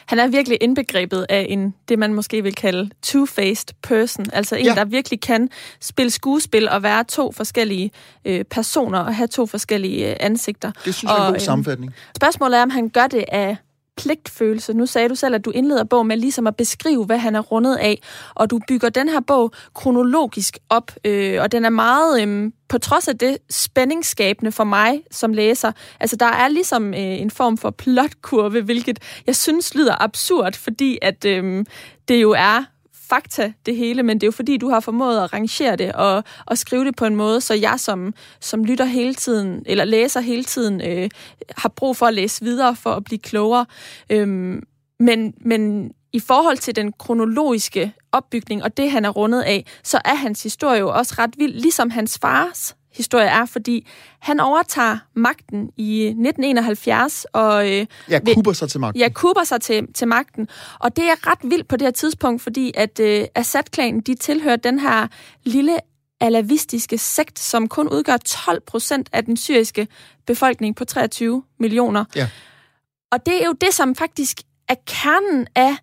Han 0.06 0.18
er 0.18 0.26
virkelig 0.26 0.58
indbegrebet 0.60 1.26
af 1.28 1.46
en, 1.48 1.74
det 1.88 1.98
man 1.98 2.14
måske 2.14 2.42
vil 2.42 2.54
kalde 2.54 2.90
two-faced 3.06 3.74
person. 3.82 4.26
Altså 4.32 4.56
en, 4.56 4.64
ja. 4.64 4.74
der 4.74 4.84
virkelig 4.84 5.20
kan 5.20 5.48
spille 5.80 6.10
skuespil 6.10 6.68
og 6.68 6.82
være 6.82 7.04
to 7.04 7.32
forskellige 7.32 7.90
øh, 8.24 8.44
personer 8.44 8.98
og 8.98 9.14
have 9.14 9.26
to 9.26 9.46
forskellige 9.46 10.10
øh, 10.10 10.16
ansigter. 10.20 10.72
Det 10.84 10.94
synes 10.94 11.02
jeg 11.02 11.18
er 11.18 11.26
en 11.26 11.26
god 11.26 11.34
øh, 11.34 11.40
sammenfatning. 11.40 11.94
Spørgsmålet 12.16 12.58
er, 12.58 12.62
om 12.62 12.70
han 12.70 12.88
gør 12.88 13.06
det 13.06 13.24
af 13.28 13.56
pligtfølelse. 13.96 14.72
Nu 14.72 14.86
sagde 14.86 15.08
du 15.08 15.14
selv, 15.14 15.34
at 15.34 15.44
du 15.44 15.50
indleder 15.50 15.84
bog 15.84 16.06
med 16.06 16.16
ligesom 16.16 16.46
at 16.46 16.56
beskrive, 16.56 17.04
hvad 17.04 17.18
han 17.18 17.34
er 17.34 17.40
rundet 17.40 17.76
af, 17.76 18.02
og 18.34 18.50
du 18.50 18.60
bygger 18.68 18.88
den 18.88 19.08
her 19.08 19.20
bog 19.20 19.52
kronologisk 19.74 20.58
op, 20.68 20.92
øh, 21.04 21.42
og 21.42 21.52
den 21.52 21.64
er 21.64 21.70
meget, 21.70 22.22
øh, 22.22 22.52
på 22.68 22.78
trods 22.78 23.08
af 23.08 23.18
det, 23.18 23.38
spændingsskabende 23.50 24.52
for 24.52 24.64
mig 24.64 25.02
som 25.10 25.32
læser. 25.32 25.72
Altså, 26.00 26.16
der 26.16 26.26
er 26.26 26.48
ligesom 26.48 26.94
øh, 26.94 27.00
en 27.00 27.30
form 27.30 27.58
for 27.58 27.70
plotkurve, 27.70 28.62
hvilket 28.62 28.98
jeg 29.26 29.36
synes 29.36 29.74
lyder 29.74 30.02
absurd, 30.02 30.54
fordi 30.54 30.98
at 31.02 31.24
øh, 31.24 31.64
det 32.08 32.22
jo 32.22 32.30
er 32.30 32.64
fakta, 33.08 33.52
det 33.66 33.76
hele, 33.76 34.02
men 34.02 34.16
det 34.16 34.22
er 34.22 34.26
jo 34.26 34.32
fordi, 34.32 34.56
du 34.56 34.68
har 34.68 34.80
formået 34.80 35.20
at 35.22 35.32
rangere 35.32 35.76
det 35.76 35.92
og, 35.92 36.24
og 36.46 36.58
skrive 36.58 36.84
det 36.84 36.96
på 36.96 37.04
en 37.04 37.16
måde, 37.16 37.40
så 37.40 37.54
jeg 37.54 37.80
som, 37.80 38.14
som 38.40 38.64
lytter 38.64 38.84
hele 38.84 39.14
tiden, 39.14 39.62
eller 39.66 39.84
læser 39.84 40.20
hele 40.20 40.44
tiden, 40.44 40.80
øh, 40.80 41.10
har 41.56 41.68
brug 41.68 41.96
for 41.96 42.06
at 42.06 42.14
læse 42.14 42.44
videre 42.44 42.76
for 42.76 42.90
at 42.90 43.04
blive 43.04 43.18
klogere. 43.18 43.66
Øhm, 44.10 44.62
men, 45.00 45.34
men 45.40 45.92
i 46.12 46.20
forhold 46.20 46.58
til 46.58 46.76
den 46.76 46.92
kronologiske 46.92 47.92
opbygning 48.12 48.62
og 48.62 48.76
det, 48.76 48.90
han 48.90 49.04
er 49.04 49.10
rundet 49.10 49.42
af, 49.42 49.66
så 49.82 50.00
er 50.04 50.14
hans 50.14 50.42
historie 50.42 50.80
jo 50.80 50.88
også 50.88 51.14
ret 51.18 51.34
vild, 51.38 51.54
ligesom 51.54 51.90
hans 51.90 52.18
fars 52.18 52.76
historie 52.94 53.26
er, 53.26 53.44
fordi 53.44 53.86
han 54.18 54.40
overtager 54.40 54.98
magten 55.14 55.70
i 55.76 56.04
1971 56.04 57.26
og... 57.32 57.70
Øh, 57.72 57.86
ja, 58.10 58.20
kuber 58.34 58.52
sig 58.52 58.70
til 58.70 58.80
magten. 58.80 59.00
Ja, 59.00 59.08
kuber 59.08 59.44
sig 59.44 59.60
til, 59.60 59.92
til 59.92 60.08
magten. 60.08 60.48
Og 60.78 60.96
det 60.96 61.04
er 61.04 61.30
ret 61.30 61.38
vildt 61.42 61.68
på 61.68 61.76
det 61.76 61.86
her 61.86 61.92
tidspunkt, 61.92 62.42
fordi 62.42 62.72
at 62.74 63.00
øh, 63.00 63.24
Assad-klanen, 63.34 64.00
de 64.00 64.14
tilhører 64.14 64.56
den 64.56 64.78
her 64.78 65.08
lille 65.44 65.78
alavistiske 66.20 66.98
sekt, 66.98 67.38
som 67.38 67.68
kun 67.68 67.88
udgør 67.88 68.16
12 68.16 68.60
procent 68.60 69.08
af 69.12 69.24
den 69.24 69.36
syriske 69.36 69.88
befolkning 70.26 70.76
på 70.76 70.84
23 70.84 71.42
millioner. 71.58 72.04
Ja. 72.16 72.28
Og 73.12 73.26
det 73.26 73.42
er 73.42 73.46
jo 73.46 73.52
det, 73.52 73.74
som 73.74 73.94
faktisk 73.94 74.40
er 74.68 74.74
kernen 74.86 75.46
af 75.54 75.76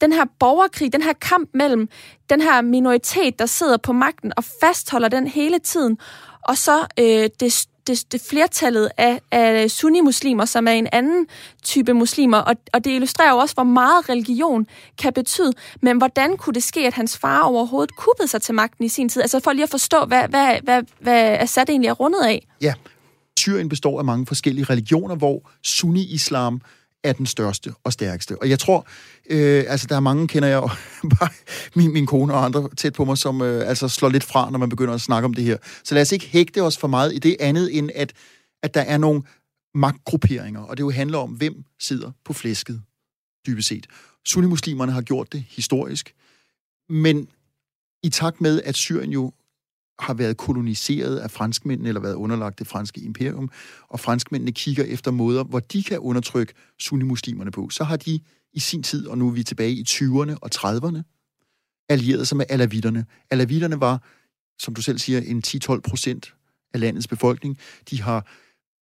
den 0.00 0.12
her 0.12 0.24
borgerkrig, 0.38 0.92
den 0.92 1.02
her 1.02 1.12
kamp 1.12 1.50
mellem 1.54 1.88
den 2.30 2.40
her 2.40 2.62
minoritet, 2.62 3.38
der 3.38 3.46
sidder 3.46 3.76
på 3.76 3.92
magten 3.92 4.32
og 4.36 4.44
fastholder 4.60 5.08
den 5.08 5.26
hele 5.28 5.58
tiden, 5.58 5.98
og 6.42 6.58
så 6.58 6.86
øh, 6.98 7.28
det, 7.40 7.66
det, 7.86 8.12
det 8.12 8.20
flertallet 8.30 8.88
af, 8.96 9.20
af 9.30 9.70
sunni-muslimer, 9.70 10.44
som 10.44 10.68
er 10.68 10.72
en 10.72 10.88
anden 10.92 11.26
type 11.62 11.94
muslimer, 11.94 12.38
og, 12.38 12.54
og 12.72 12.84
det 12.84 12.90
illustrerer 12.90 13.30
jo 13.30 13.36
også, 13.36 13.54
hvor 13.54 13.64
meget 13.64 14.08
religion 14.08 14.66
kan 14.98 15.12
betyde. 15.12 15.52
Men 15.82 15.98
hvordan 15.98 16.36
kunne 16.36 16.54
det 16.54 16.62
ske, 16.62 16.86
at 16.86 16.94
hans 16.94 17.18
far 17.18 17.40
overhovedet 17.40 17.96
kuppede 17.96 18.28
sig 18.28 18.42
til 18.42 18.54
magten 18.54 18.84
i 18.84 18.88
sin 18.88 19.08
tid? 19.08 19.22
Altså 19.22 19.40
for 19.40 19.52
lige 19.52 19.62
at 19.62 19.70
forstå, 19.70 20.04
hvad, 20.04 20.28
hvad, 20.28 20.60
hvad, 20.62 20.82
hvad 21.00 21.36
Assad 21.38 21.68
egentlig 21.68 21.88
er 21.88 21.92
rundet 21.92 22.20
af. 22.20 22.46
Ja, 22.60 22.74
Syrien 23.38 23.68
består 23.68 23.98
af 23.98 24.04
mange 24.04 24.26
forskellige 24.26 24.64
religioner, 24.64 25.14
hvor 25.14 25.50
sunni-islam 25.62 26.60
er 27.04 27.12
den 27.12 27.26
største 27.26 27.72
og 27.84 27.92
stærkeste. 27.92 28.36
Og 28.40 28.50
jeg 28.50 28.58
tror, 28.58 28.86
øh, 29.30 29.64
altså 29.68 29.86
der 29.86 29.96
er 29.96 30.00
mange, 30.00 30.28
kender 30.28 30.48
jeg 30.48 30.60
bare 31.18 31.28
min, 31.74 31.92
min 31.92 32.06
kone 32.06 32.34
og 32.34 32.44
andre 32.44 32.68
tæt 32.76 32.92
på 32.92 33.04
mig, 33.04 33.18
som 33.18 33.42
øh, 33.42 33.68
altså 33.68 33.88
slår 33.88 34.08
lidt 34.08 34.24
fra, 34.24 34.50
når 34.50 34.58
man 34.58 34.68
begynder 34.68 34.94
at 34.94 35.00
snakke 35.00 35.26
om 35.26 35.34
det 35.34 35.44
her. 35.44 35.56
Så 35.84 35.94
lad 35.94 36.02
os 36.02 36.12
ikke 36.12 36.26
hægte 36.26 36.62
os 36.62 36.78
for 36.78 36.88
meget 36.88 37.14
i 37.14 37.18
det 37.18 37.36
andet, 37.40 37.78
end 37.78 37.90
at, 37.94 38.12
at 38.62 38.74
der 38.74 38.80
er 38.80 38.98
nogle 38.98 39.22
magtgrupperinger, 39.74 40.60
og 40.60 40.76
det 40.76 40.82
jo 40.82 40.90
handler 40.90 41.18
om, 41.18 41.30
hvem 41.30 41.64
sidder 41.80 42.10
på 42.24 42.32
flæsket, 42.32 42.82
dybest 43.46 43.68
set. 43.68 43.86
Sunni-muslimerne 44.24 44.92
har 44.92 45.02
gjort 45.02 45.32
det 45.32 45.44
historisk, 45.48 46.14
men 46.88 47.28
i 48.02 48.08
takt 48.08 48.40
med, 48.40 48.62
at 48.64 48.74
Syrien 48.74 49.12
jo 49.12 49.32
har 49.98 50.14
været 50.14 50.36
koloniseret 50.36 51.16
af 51.16 51.30
franskmændene, 51.30 51.88
eller 51.88 52.00
været 52.00 52.14
underlagt 52.14 52.58
det 52.58 52.66
franske 52.66 53.00
imperium, 53.00 53.50
og 53.88 54.00
franskmændene 54.00 54.52
kigger 54.52 54.84
efter 54.84 55.10
måder, 55.10 55.44
hvor 55.44 55.60
de 55.60 55.82
kan 55.82 55.98
undertrykke 55.98 56.52
sunnimuslimerne 56.78 57.50
på, 57.50 57.68
så 57.70 57.84
har 57.84 57.96
de 57.96 58.20
i 58.52 58.60
sin 58.60 58.82
tid, 58.82 59.06
og 59.06 59.18
nu 59.18 59.28
er 59.28 59.32
vi 59.32 59.42
tilbage 59.42 59.72
i 59.72 59.84
20'erne 59.88 60.36
og 60.42 60.50
30'erne, 60.54 61.02
allieret 61.88 62.28
sig 62.28 62.36
med 62.36 62.46
alavitterne. 62.48 63.06
Alavitterne 63.30 63.80
var, 63.80 64.02
som 64.58 64.74
du 64.74 64.82
selv 64.82 64.98
siger, 64.98 65.20
en 65.20 65.42
10-12 65.46 65.80
procent 65.80 66.34
af 66.74 66.80
landets 66.80 67.08
befolkning. 67.08 67.58
De 67.90 68.02
har 68.02 68.26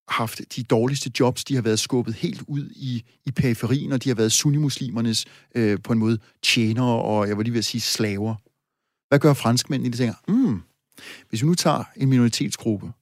haft 0.08 0.40
de 0.56 0.62
dårligste 0.62 1.10
jobs, 1.20 1.44
de 1.44 1.54
har 1.54 1.62
været 1.62 1.78
skubbet 1.78 2.14
helt 2.14 2.42
ud 2.46 2.70
i, 2.70 3.04
i 3.26 3.30
periferien, 3.30 3.92
og 3.92 4.04
de 4.04 4.08
har 4.08 4.16
været 4.16 4.32
sunnimuslimernes 4.32 5.24
øh, 5.54 5.78
på 5.84 5.92
en 5.92 5.98
måde 5.98 6.18
tjenere, 6.42 7.02
og 7.02 7.28
jeg 7.28 7.36
vil 7.36 7.44
lige 7.44 7.52
vil 7.52 7.64
sige 7.64 7.80
slaver. 7.80 8.34
Hvad 9.08 9.18
gør 9.18 9.34
franskmændene? 9.34 9.92
De 9.92 9.96
tænker, 9.96 10.14
mm, 10.28 10.62
hvis 11.28 11.42
vi 11.42 11.46
nu 11.46 11.54
tager 11.54 11.84
en 11.96 12.08
minoritetsgruppe, 12.08 12.92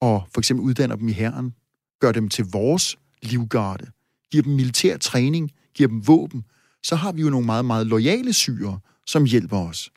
og 0.00 0.28
for 0.34 0.40
eksempel 0.40 0.64
uddanner 0.66 0.96
dem 0.96 1.08
i 1.08 1.12
herren, 1.12 1.54
gør 2.00 2.12
dem 2.12 2.28
til 2.28 2.44
vores 2.44 2.98
livgarde, 3.22 3.86
giver 4.30 4.42
dem 4.42 4.52
militær 4.52 4.96
træning, 4.96 5.52
giver 5.78 5.88
dem 5.88 6.06
våben, 6.08 6.44
så 6.82 6.96
har 6.96 7.12
vi 7.12 7.22
jo 7.22 7.30
nogle 7.30 7.46
meget, 7.46 7.64
meget 7.64 7.86
lojale 7.86 8.32
syre, 8.32 8.78
som 9.06 9.24
hjælper 9.24 9.58
os. 9.58 9.90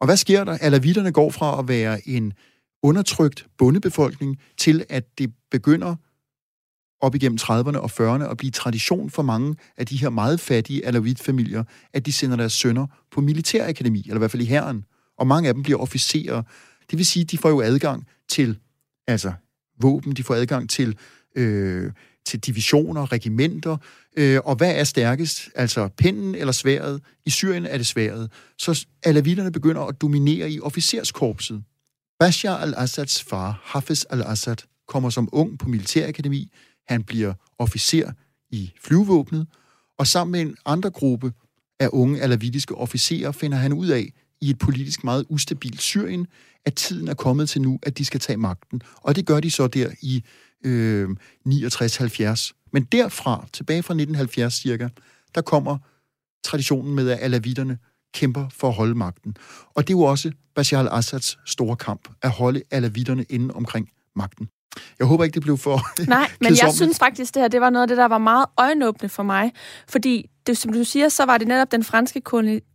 Og 0.00 0.06
hvad 0.06 0.16
sker 0.16 0.44
der? 0.44 0.58
Alavitterne 0.58 1.12
går 1.12 1.30
fra 1.30 1.58
at 1.58 1.68
være 1.68 2.08
en 2.08 2.32
undertrykt 2.82 3.46
bondebefolkning 3.58 4.38
til, 4.56 4.84
at 4.88 5.18
det 5.18 5.32
begynder 5.50 5.96
op 7.00 7.14
igennem 7.14 7.38
30'erne 7.42 7.78
og 7.78 7.90
40'erne 7.90 8.30
at 8.30 8.36
blive 8.36 8.50
tradition 8.50 9.10
for 9.10 9.22
mange 9.22 9.56
af 9.76 9.86
de 9.86 9.96
her 9.96 10.10
meget 10.10 10.40
fattige 10.40 10.86
alavit-familier, 10.86 11.64
at 11.92 12.06
de 12.06 12.12
sender 12.12 12.36
deres 12.36 12.52
sønner 12.52 12.86
på 13.10 13.20
militærakademi, 13.20 14.00
eller 14.00 14.16
i 14.16 14.18
hvert 14.18 14.30
fald 14.30 14.42
i 14.42 14.46
herren 14.46 14.84
og 15.18 15.26
mange 15.26 15.48
af 15.48 15.54
dem 15.54 15.62
bliver 15.62 15.78
officerer. 15.78 16.42
Det 16.90 16.98
vil 16.98 17.06
sige, 17.06 17.24
de 17.24 17.38
får 17.38 17.48
jo 17.48 17.60
adgang 17.60 18.06
til 18.28 18.58
altså 19.06 19.32
våben, 19.80 20.12
de 20.12 20.24
får 20.24 20.34
adgang 20.34 20.70
til, 20.70 20.98
øh, 21.36 21.92
til 22.28 22.40
divisioner, 22.40 23.12
regimenter, 23.12 23.76
øh, 24.16 24.40
og 24.44 24.56
hvad 24.56 24.74
er 24.74 24.84
stærkest? 24.84 25.48
Altså 25.54 25.88
pinden 25.88 26.34
eller 26.34 26.52
sværet? 26.52 27.00
I 27.26 27.30
Syrien 27.30 27.66
er 27.66 27.76
det 27.76 27.86
sværet. 27.86 28.30
Så 28.58 28.86
alavitterne 29.02 29.52
begynder 29.52 29.82
at 29.82 30.00
dominere 30.00 30.50
i 30.50 30.60
officerskorpset. 30.60 31.62
Bashar 32.20 32.56
al-Assads 32.56 33.22
far, 33.22 33.60
Hafiz 33.64 34.04
al-Assad, 34.10 34.56
kommer 34.88 35.10
som 35.10 35.28
ung 35.32 35.58
på 35.58 35.68
militærakademi. 35.68 36.52
Han 36.88 37.02
bliver 37.02 37.34
officer 37.58 38.12
i 38.50 38.72
flyvevåbnet, 38.84 39.46
og 39.98 40.06
sammen 40.06 40.32
med 40.32 40.40
en 40.40 40.56
andre 40.66 40.90
gruppe 40.90 41.32
af 41.80 41.88
unge 41.92 42.20
alavitiske 42.20 42.74
officerer 42.74 43.32
finder 43.32 43.58
han 43.58 43.72
ud 43.72 43.86
af, 43.86 44.12
i 44.40 44.50
et 44.50 44.58
politisk 44.58 45.04
meget 45.04 45.24
ustabilt 45.28 45.82
Syrien, 45.82 46.26
at 46.64 46.74
tiden 46.74 47.08
er 47.08 47.14
kommet 47.14 47.48
til 47.48 47.62
nu, 47.62 47.78
at 47.82 47.98
de 47.98 48.04
skal 48.04 48.20
tage 48.20 48.36
magten. 48.36 48.82
Og 48.96 49.16
det 49.16 49.26
gør 49.26 49.40
de 49.40 49.50
så 49.50 49.66
der 49.66 49.90
i 50.02 50.24
øh, 50.64 51.08
69-70. 51.48 52.68
Men 52.72 52.84
derfra, 52.84 53.46
tilbage 53.52 53.82
fra 53.82 53.94
1970 53.94 54.54
cirka, 54.54 54.88
der 55.34 55.40
kommer 55.40 55.78
traditionen 56.44 56.94
med, 56.94 57.10
at 57.10 57.18
alavitterne 57.20 57.78
kæmper 58.14 58.48
for 58.48 58.68
at 58.68 58.74
holde 58.74 58.94
magten. 58.94 59.36
Og 59.74 59.88
det 59.88 59.94
er 59.94 59.98
jo 59.98 60.02
også 60.02 60.32
Bashar 60.54 60.80
al-Assads 60.80 61.38
store 61.46 61.76
kamp, 61.76 62.08
at 62.22 62.30
holde 62.30 62.62
alavitterne 62.70 63.24
inde 63.28 63.54
omkring 63.54 63.88
magten. 64.16 64.48
Jeg 64.98 65.06
håber 65.06 65.24
ikke, 65.24 65.34
det 65.34 65.42
blev 65.42 65.58
for 65.58 66.06
Nej, 66.06 66.30
men 66.40 66.56
jeg 66.62 66.72
synes 66.74 66.98
faktisk, 66.98 67.34
det 67.34 67.42
her 67.42 67.48
det 67.48 67.60
var 67.60 67.70
noget 67.70 67.82
af 67.82 67.88
det, 67.88 67.96
der 67.96 68.08
var 68.08 68.18
meget 68.18 68.46
øjenåbne 68.56 69.08
for 69.08 69.22
mig. 69.22 69.52
Fordi 69.88 70.30
det, 70.48 70.58
som 70.58 70.72
du 70.72 70.84
siger, 70.84 71.08
så 71.08 71.24
var 71.24 71.38
det 71.38 71.48
netop 71.48 71.72
den 71.72 71.84
franske 71.84 72.20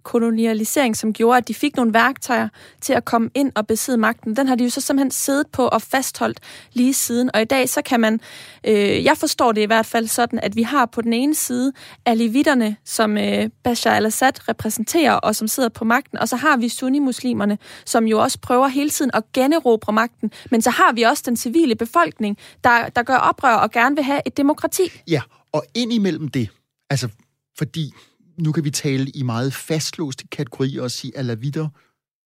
kolonialisering, 0.03 0.97
som 0.97 1.13
gjorde, 1.13 1.37
at 1.37 1.47
de 1.47 1.53
fik 1.53 1.75
nogle 1.75 1.93
værktøjer 1.93 2.47
til 2.81 2.93
at 2.93 3.05
komme 3.05 3.29
ind 3.33 3.51
og 3.55 3.67
besidde 3.67 3.97
magten. 3.97 4.35
Den 4.35 4.47
har 4.47 4.55
de 4.55 4.63
jo 4.63 4.69
så 4.69 4.81
simpelthen 4.81 5.11
siddet 5.11 5.47
på 5.47 5.67
og 5.67 5.81
fastholdt 5.81 6.39
lige 6.73 6.93
siden. 6.93 7.29
Og 7.33 7.41
i 7.41 7.45
dag, 7.45 7.69
så 7.69 7.81
kan 7.81 7.99
man, 7.99 8.19
øh, 8.63 9.03
jeg 9.03 9.17
forstår 9.17 9.51
det 9.51 9.61
i 9.61 9.65
hvert 9.65 9.85
fald 9.85 10.07
sådan, 10.07 10.39
at 10.39 10.55
vi 10.55 10.63
har 10.63 10.85
på 10.85 11.01
den 11.01 11.13
ene 11.13 11.35
side 11.35 11.73
alivitterne, 12.05 12.75
som 12.85 13.17
øh, 13.17 13.49
Bashar 13.63 13.95
al-Assad 13.95 14.49
repræsenterer, 14.49 15.13
og 15.13 15.35
som 15.35 15.47
sidder 15.47 15.69
på 15.69 15.85
magten. 15.85 16.17
Og 16.17 16.29
så 16.29 16.35
har 16.35 16.57
vi 16.57 16.69
sunni-muslimerne, 16.69 17.57
som 17.85 18.07
jo 18.07 18.21
også 18.21 18.39
prøver 18.39 18.67
hele 18.67 18.89
tiden 18.89 19.11
at 19.13 19.23
generobre 19.33 19.93
magten. 19.93 20.31
Men 20.51 20.61
så 20.61 20.69
har 20.69 20.93
vi 20.93 21.01
også 21.01 21.23
den 21.25 21.37
civile 21.37 21.75
befolkning, 21.75 22.37
der, 22.63 22.89
der 22.89 23.03
gør 23.03 23.17
oprør 23.17 23.55
og 23.55 23.71
gerne 23.71 23.95
vil 23.95 24.03
have 24.03 24.21
et 24.25 24.37
demokrati. 24.37 25.01
Ja, 25.07 25.21
og 25.51 25.63
ind 25.75 25.93
imellem 25.93 26.27
det, 26.27 26.49
altså 26.89 27.09
fordi 27.57 27.93
nu 28.37 28.51
kan 28.51 28.63
vi 28.63 28.69
tale 28.69 29.09
i 29.09 29.23
meget 29.23 29.53
fastlåste 29.53 30.27
kategorier 30.27 30.81
og 30.81 30.91
sige 30.91 31.17
alavitter 31.17 31.69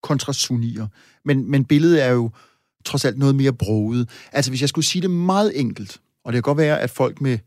kontra 0.03 0.33
sunnier. 0.33 0.87
Men, 1.25 1.51
men 1.51 1.65
billedet 1.65 2.03
er 2.03 2.11
jo 2.11 2.31
trods 2.85 3.05
alt 3.05 3.17
noget 3.17 3.35
mere 3.35 3.53
broget. 3.53 4.09
Altså 4.31 4.51
hvis 4.51 4.61
jeg 4.61 4.69
skulle 4.69 4.85
sige 4.85 5.01
det 5.01 5.11
meget 5.11 5.59
enkelt, 5.59 6.01
og 6.23 6.33
det 6.33 6.37
kan 6.37 6.41
godt 6.41 6.57
være, 6.57 6.79
at 6.79 6.89
folk 6.89 7.21
med 7.21 7.39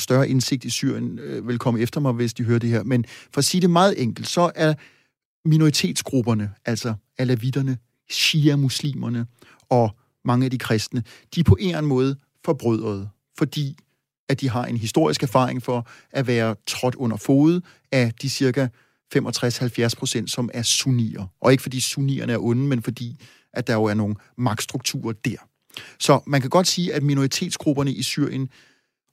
større 0.00 0.28
indsigt 0.28 0.64
i 0.64 0.70
Syrien 0.70 1.18
øh, 1.18 1.48
vil 1.48 1.58
komme 1.58 1.80
efter 1.80 2.00
mig, 2.00 2.12
hvis 2.12 2.34
de 2.34 2.44
hører 2.44 2.58
det 2.58 2.70
her, 2.70 2.82
men 2.82 3.04
for 3.32 3.38
at 3.38 3.44
sige 3.44 3.60
det 3.60 3.70
meget 3.70 4.02
enkelt, 4.02 4.28
så 4.28 4.52
er 4.54 4.74
minoritetsgrupperne, 5.48 6.50
altså 6.64 6.94
alavitterne, 7.18 7.78
shia-muslimerne 8.10 9.26
og 9.68 9.96
mange 10.24 10.44
af 10.44 10.50
de 10.50 10.58
kristne, 10.58 11.02
de 11.34 11.40
er 11.40 11.44
på 11.44 11.56
en 11.60 11.66
eller 11.66 11.78
anden 11.78 11.88
måde 11.88 12.16
forbrødrede, 12.44 13.08
fordi 13.38 13.76
at 14.28 14.40
de 14.40 14.48
har 14.48 14.64
en 14.64 14.76
historisk 14.76 15.22
erfaring 15.22 15.62
for 15.62 15.88
at 16.10 16.26
være 16.26 16.56
trådt 16.66 16.94
under 16.94 17.16
fod 17.16 17.60
af 17.92 18.12
de 18.22 18.30
cirka 18.30 18.68
65-70 19.16 19.88
procent, 19.98 20.30
som 20.30 20.50
er 20.54 20.62
sunnier. 20.62 21.26
Og 21.40 21.52
ikke 21.52 21.62
fordi 21.62 21.80
sunnierne 21.80 22.32
er 22.32 22.38
onde, 22.38 22.62
men 22.62 22.82
fordi 22.82 23.16
at 23.52 23.66
der 23.66 23.74
jo 23.74 23.84
er 23.84 23.94
nogle 23.94 24.14
magtstrukturer 24.38 25.12
der. 25.12 25.36
Så 26.00 26.20
man 26.26 26.40
kan 26.40 26.50
godt 26.50 26.66
sige, 26.66 26.94
at 26.94 27.02
minoritetsgrupperne 27.02 27.92
i 27.92 28.02
Syrien 28.02 28.48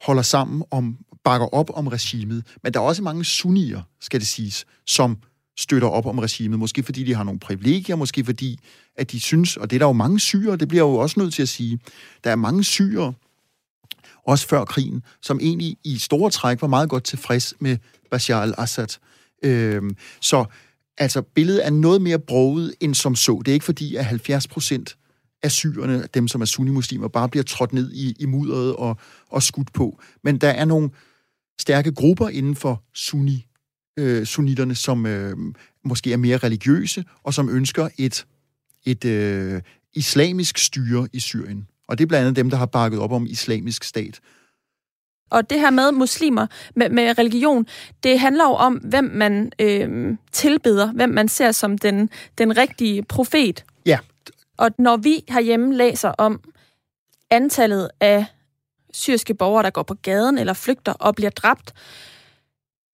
holder 0.01 0.21
sammen 0.21 0.63
om, 0.71 0.97
bakker 1.23 1.47
op 1.47 1.69
om 1.73 1.87
regimet. 1.87 2.45
Men 2.63 2.73
der 2.73 2.79
er 2.79 2.83
også 2.83 3.03
mange 3.03 3.25
sunnier, 3.25 3.81
skal 4.01 4.19
det 4.19 4.27
siges, 4.27 4.65
som 4.85 5.17
støtter 5.57 5.87
op 5.87 6.05
om 6.05 6.19
regimet. 6.19 6.59
Måske 6.59 6.83
fordi 6.83 7.03
de 7.03 7.13
har 7.13 7.23
nogle 7.23 7.39
privilegier, 7.39 7.95
måske 7.95 8.25
fordi, 8.25 8.59
at 8.95 9.11
de 9.11 9.19
synes, 9.19 9.57
og 9.57 9.69
det 9.69 9.75
er 9.75 9.79
der 9.79 9.85
jo 9.85 9.93
mange 9.93 10.19
syre, 10.19 10.55
det 10.55 10.67
bliver 10.67 10.83
jo 10.83 10.95
også 10.95 11.19
nødt 11.19 11.33
til 11.33 11.41
at 11.41 11.49
sige, 11.49 11.79
der 12.23 12.31
er 12.31 12.35
mange 12.35 12.63
syre, 12.63 13.13
også 14.27 14.47
før 14.47 14.65
krigen, 14.65 15.03
som 15.21 15.39
egentlig 15.41 15.77
i 15.83 15.97
store 15.97 16.31
træk 16.31 16.61
var 16.61 16.67
meget 16.67 16.89
godt 16.89 17.03
tilfreds 17.03 17.53
med 17.59 17.77
Bashar 18.11 18.41
al-Assad. 18.41 18.99
Øhm, 19.43 19.97
så 20.21 20.45
altså, 20.97 21.21
billedet 21.21 21.65
er 21.65 21.69
noget 21.69 22.01
mere 22.01 22.19
broget 22.19 22.73
end 22.79 22.95
som 22.95 23.15
så. 23.15 23.41
Det 23.45 23.51
er 23.51 23.53
ikke 23.53 23.65
fordi, 23.65 23.95
at 23.95 24.05
70 24.05 24.47
procent 24.47 24.97
af 25.43 25.51
syrerne, 25.51 26.07
dem 26.13 26.27
som 26.27 26.41
er 26.41 26.45
sunnimuslimer, 26.45 27.07
bare 27.07 27.29
bliver 27.29 27.43
trådt 27.43 27.73
ned 27.73 27.91
i, 27.91 28.15
i 28.19 28.25
mudderet 28.25 28.75
og, 28.75 28.97
og 29.29 29.43
skudt 29.43 29.73
på. 29.73 30.01
Men 30.23 30.37
der 30.37 30.49
er 30.49 30.65
nogle 30.65 30.89
stærke 31.61 31.91
grupper 31.91 32.29
inden 32.29 32.55
for 32.55 32.83
sunni, 32.93 33.47
øh, 33.99 34.25
sunnitterne, 34.25 34.75
som 34.75 35.05
øh, 35.05 35.37
måske 35.85 36.13
er 36.13 36.17
mere 36.17 36.37
religiøse, 36.37 37.05
og 37.23 37.33
som 37.33 37.49
ønsker 37.49 37.89
et, 37.97 38.25
et 38.85 39.05
øh, 39.05 39.61
islamisk 39.93 40.57
styre 40.57 41.07
i 41.13 41.19
Syrien. 41.19 41.67
Og 41.93 41.97
det 41.97 42.03
er 42.03 42.07
blandt 42.07 42.25
andet 42.25 42.35
dem, 42.35 42.49
der 42.49 42.57
har 42.57 42.65
bakket 42.65 42.99
op 42.99 43.11
om 43.11 43.25
islamisk 43.25 43.83
stat. 43.83 44.19
Og 45.31 45.49
det 45.49 45.59
her 45.59 45.69
med 45.69 45.91
muslimer, 45.91 46.47
med, 46.75 46.89
med 46.89 47.17
religion, 47.17 47.65
det 48.03 48.19
handler 48.19 48.43
jo 48.43 48.53
om, 48.53 48.73
hvem 48.73 49.03
man 49.03 49.51
øh, 49.59 50.17
tilbeder, 50.31 50.91
hvem 50.91 51.09
man 51.09 51.27
ser 51.27 51.51
som 51.51 51.77
den, 51.77 52.09
den 52.37 52.57
rigtige 52.57 53.03
profet. 53.03 53.65
Ja. 53.85 53.99
Og 54.57 54.71
når 54.77 54.97
vi 54.97 55.23
herhjemme 55.29 55.75
læser 55.75 56.09
om 56.09 56.41
antallet 57.29 57.89
af 57.99 58.25
syriske 58.93 59.33
borgere, 59.33 59.63
der 59.63 59.69
går 59.69 59.83
på 59.83 59.93
gaden 59.93 60.37
eller 60.37 60.53
flygter 60.53 60.93
og 60.93 61.15
bliver 61.15 61.31
dræbt, 61.31 61.73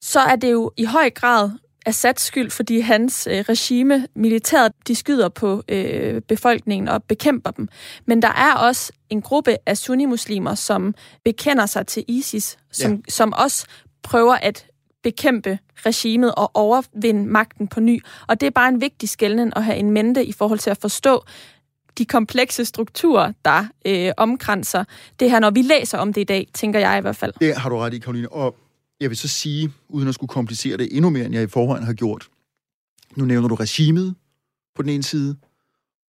så 0.04 0.20
er 0.20 0.36
det 0.36 0.52
jo 0.52 0.72
i 0.78 0.86
høj 0.86 1.10
grad 1.10 1.52
Assads 1.90 2.22
skyld, 2.22 2.50
fordi 2.52 2.80
hans 2.80 3.28
øh, 3.32 3.40
regime, 3.50 4.08
militæret, 4.16 4.72
de 4.88 4.96
skyder 4.96 5.30
på 5.30 5.64
øh, 5.70 6.22
befolkningen 6.22 6.88
og 6.88 7.04
bekæmper 7.04 7.52
dem. 7.52 7.68
Men 8.06 8.22
der 8.22 8.28
er 8.28 8.54
også 8.54 8.92
en 9.10 9.22
gruppe 9.22 9.58
af 9.66 9.78
sunnimuslimer, 9.78 10.56
som 10.56 10.96
bekender 11.26 11.66
sig 11.66 11.88
til 11.88 12.06
ISIS, 12.08 12.58
som, 12.72 12.92
ja. 12.92 12.98
som 13.10 13.34
også 13.34 13.66
prøver 14.04 14.36
at 14.36 14.66
bekæmpe 15.04 15.60
regimet 15.78 16.36
og 16.36 16.52
overvinde 16.54 17.26
magten 17.26 17.68
på 17.68 17.80
ny. 17.80 18.04
Og 18.28 18.42
det 18.42 18.48
er 18.48 18.52
bare 18.52 18.70
en 18.70 18.82
vigtig 18.82 19.10
skældning 19.10 19.54
at 19.56 19.64
have 19.64 19.78
en 19.78 19.92
mente 19.92 20.26
i 20.26 20.32
forhold 20.32 20.60
til 20.60 20.70
at 20.70 20.78
forstå 20.78 21.24
de 21.98 22.06
komplekse 22.06 22.66
strukturer, 22.66 23.34
der 23.46 23.66
øh, 23.86 24.12
omkranser 24.18 24.84
det 25.20 25.32
her, 25.32 25.40
når 25.40 25.50
vi 25.50 25.62
læser 25.62 25.98
om 25.98 26.14
det 26.14 26.22
i 26.22 26.24
dag, 26.24 26.48
tænker 26.54 26.80
jeg 26.80 26.98
i 26.98 27.02
hvert 27.02 27.16
fald. 27.16 27.34
Det 27.40 27.56
har 27.56 27.70
du 27.70 27.78
ret 27.78 27.94
i, 27.94 28.00
Karoline. 28.00 28.30
Og 28.32 28.56
jeg 29.00 29.10
vil 29.10 29.18
så 29.18 29.28
sige, 29.28 29.74
uden 29.90 30.08
at 30.08 30.14
skulle 30.14 30.30
komplicere 30.30 30.78
det 30.78 30.96
endnu 30.96 31.10
mere, 31.10 31.26
end 31.26 31.34
jeg 31.34 31.44
i 31.44 31.48
forvejen 31.48 31.84
har 31.84 31.94
gjort. 31.94 32.30
Nu 33.16 33.26
nævner 33.26 33.48
du 33.48 33.56
regimet 33.56 34.16
på 34.76 34.82
den 34.82 34.90
ene 34.90 35.04
side, 35.04 35.38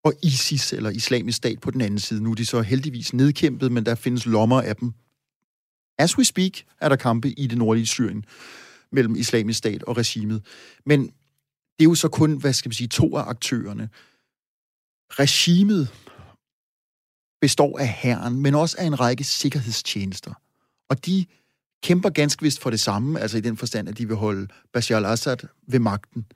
og 0.05 0.13
ISIS, 0.23 0.73
eller 0.73 0.91
islamisk 0.91 1.37
stat, 1.37 1.61
på 1.61 1.71
den 1.71 1.81
anden 1.81 1.99
side. 1.99 2.23
Nu 2.23 2.31
er 2.31 2.35
de 2.35 2.47
så 2.47 2.63
heldigvis 2.63 3.13
nedkæmpet, 3.13 3.73
men 3.73 3.87
der 3.87 3.95
findes 3.95 4.27
lommer 4.27 4.63
af 4.63 4.77
dem. 4.77 4.93
As 5.99 6.19
we 6.19 6.25
speak, 6.25 6.53
er 6.81 6.89
der 6.89 6.97
kampe 6.97 7.31
i 7.31 7.47
det 7.47 7.59
nordlige 7.59 7.87
Syrien 7.87 8.25
mellem 8.93 9.17
islamisk 9.17 9.59
stat 9.59 9.83
og 9.83 9.97
regimet. 9.97 10.45
Men 10.87 11.03
det 11.79 11.85
er 11.85 11.85
jo 11.85 11.95
så 11.95 12.09
kun, 12.09 12.37
hvad 12.37 12.53
skal 12.53 12.69
man 12.69 12.75
sige, 12.75 12.89
to 12.89 13.17
af 13.17 13.23
aktørerne. 13.23 13.89
Regimet 15.11 15.89
består 17.41 17.79
af 17.79 17.89
herren, 17.89 18.41
men 18.41 18.55
også 18.55 18.77
af 18.79 18.85
en 18.85 19.01
række 19.01 19.25
sikkerhedstjenester. 19.25 20.35
Og 20.89 21.07
de 21.07 21.27
kæmper 21.83 22.11
ganske 22.11 22.43
vist 22.43 22.61
for 22.61 22.71
det 22.71 22.81
samme, 22.81 23.21
altså 23.21 23.39
i 23.39 23.41
den 23.41 23.57
forstand, 23.57 23.89
at 23.89 23.99
de 23.99 24.09
vil 24.09 24.17
holde 24.17 24.49
Bashar 24.73 24.97
al-Assad 24.97 25.37
ved 25.67 25.79
magten. 25.79 26.27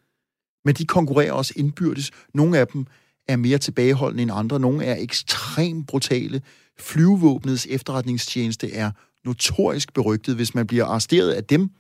Men 0.65 0.75
de 0.75 0.87
konkurrerer 0.87 1.33
også 1.33 1.53
indbyrdes. 1.57 2.11
Nogle 2.35 2.59
af 2.59 2.67
dem 2.67 2.87
er 3.29 3.37
mere 3.37 3.59
tilbageholdende 3.59 4.23
end 4.23 4.31
andre. 4.35 4.61
Nogle 4.61 4.85
er 4.85 4.97
ekstremt 5.03 5.87
brutale. 5.87 6.43
Flyvevåbnets 6.79 7.67
efterretningstjeneste 7.71 8.73
er 8.73 8.91
notorisk 9.25 9.93
berygtet. 9.93 10.35
Hvis 10.35 10.55
man 10.55 10.67
bliver 10.67 10.85
arresteret 10.85 11.33
af 11.33 11.45
dem, 11.45 11.71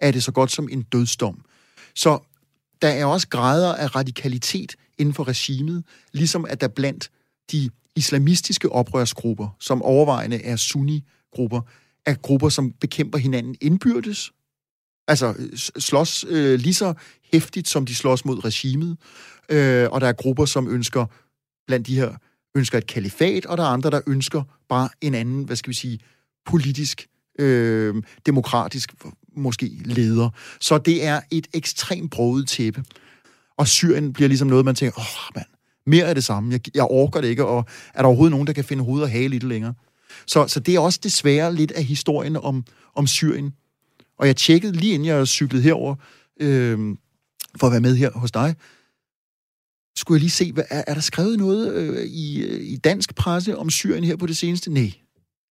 er 0.00 0.10
det 0.10 0.22
så 0.22 0.32
godt 0.32 0.50
som 0.50 0.68
en 0.72 0.82
dødsdom. 0.82 1.44
Så 1.94 2.18
der 2.82 2.88
er 2.88 3.04
også 3.04 3.28
grader 3.28 3.74
af 3.74 3.96
radikalitet 3.96 4.76
inden 4.98 5.14
for 5.14 5.28
regimet, 5.28 5.84
ligesom 6.12 6.44
at 6.48 6.60
der 6.60 6.68
blandt 6.68 7.10
de 7.52 7.70
islamistiske 7.96 8.72
oprørsgrupper, 8.72 9.56
som 9.60 9.82
overvejende 9.82 10.44
er 10.44 10.56
sunni-grupper, 10.56 11.60
er 12.06 12.14
grupper, 12.14 12.48
som 12.48 12.72
bekæmper 12.72 13.18
hinanden 13.18 13.56
indbyrdes. 13.60 14.32
Altså 15.08 15.34
slås 15.78 16.24
øh, 16.28 16.60
lige 16.60 16.74
så 16.74 16.94
hæftigt, 17.32 17.68
som 17.68 17.86
de 17.86 17.94
slås 17.94 18.24
mod 18.24 18.44
regimet. 18.44 18.96
Øh, 19.48 19.88
og 19.90 20.00
der 20.00 20.06
er 20.06 20.12
grupper, 20.12 20.44
som 20.44 20.68
ønsker, 20.68 21.06
blandt 21.66 21.86
de 21.86 21.94
her, 21.94 22.14
ønsker 22.54 22.78
et 22.78 22.86
kalifat, 22.86 23.46
og 23.46 23.58
der 23.58 23.64
er 23.64 23.68
andre, 23.68 23.90
der 23.90 24.00
ønsker 24.06 24.42
bare 24.68 24.88
en 25.00 25.14
anden, 25.14 25.44
hvad 25.44 25.56
skal 25.56 25.70
vi 25.70 25.74
sige, 25.74 25.98
politisk, 26.46 27.06
øh, 27.38 27.94
demokratisk, 28.26 28.94
måske 29.36 29.66
leder. 29.84 30.30
Så 30.60 30.78
det 30.78 31.04
er 31.04 31.20
et 31.30 31.46
ekstremt 31.54 32.10
broget 32.10 32.48
tæppe. 32.48 32.84
Og 33.56 33.68
Syrien 33.68 34.12
bliver 34.12 34.28
ligesom 34.28 34.48
noget, 34.48 34.64
man 34.64 34.74
tænker, 34.74 34.98
åh, 34.98 35.04
oh, 35.04 35.34
mand, 35.34 35.46
mere 35.86 36.06
af 36.06 36.14
det 36.14 36.24
samme. 36.24 36.52
Jeg, 36.52 36.60
jeg 36.74 36.84
orker 36.84 37.20
det 37.20 37.28
ikke, 37.28 37.44
og 37.46 37.64
er 37.94 38.02
der 38.02 38.06
overhovedet 38.06 38.30
nogen, 38.30 38.46
der 38.46 38.52
kan 38.52 38.64
finde 38.64 38.84
hoved 38.84 39.02
og 39.02 39.10
hale 39.10 39.28
lidt 39.28 39.42
længere? 39.42 39.74
Så, 40.26 40.46
så 40.48 40.60
det 40.60 40.74
er 40.74 40.80
også 40.80 41.00
desværre 41.02 41.54
lidt 41.54 41.72
af 41.72 41.84
historien 41.84 42.36
om, 42.36 42.64
om 42.94 43.06
Syrien. 43.06 43.54
Og 44.18 44.26
jeg 44.26 44.36
tjekkede 44.36 44.72
lige 44.72 44.94
inden 44.94 45.06
jeg 45.06 45.28
cyklede 45.28 45.62
herover 45.62 45.94
øh, 46.40 46.78
for 47.56 47.66
at 47.66 47.72
være 47.72 47.80
med 47.80 47.96
her 47.96 48.10
hos 48.10 48.30
dig, 48.30 48.54
skulle 49.96 50.16
jeg 50.16 50.20
lige 50.20 50.30
se, 50.30 50.52
hvad, 50.52 50.64
er, 50.70 50.84
er 50.86 50.94
der 50.94 51.00
skrevet 51.00 51.38
noget 51.38 51.74
øh, 51.74 52.06
i, 52.06 52.42
øh, 52.42 52.60
i 52.60 52.76
dansk 52.76 53.14
presse 53.14 53.56
om 53.56 53.70
Syrien 53.70 54.04
her 54.04 54.16
på 54.16 54.26
det 54.26 54.36
seneste? 54.36 54.70
Nej, 54.70 54.92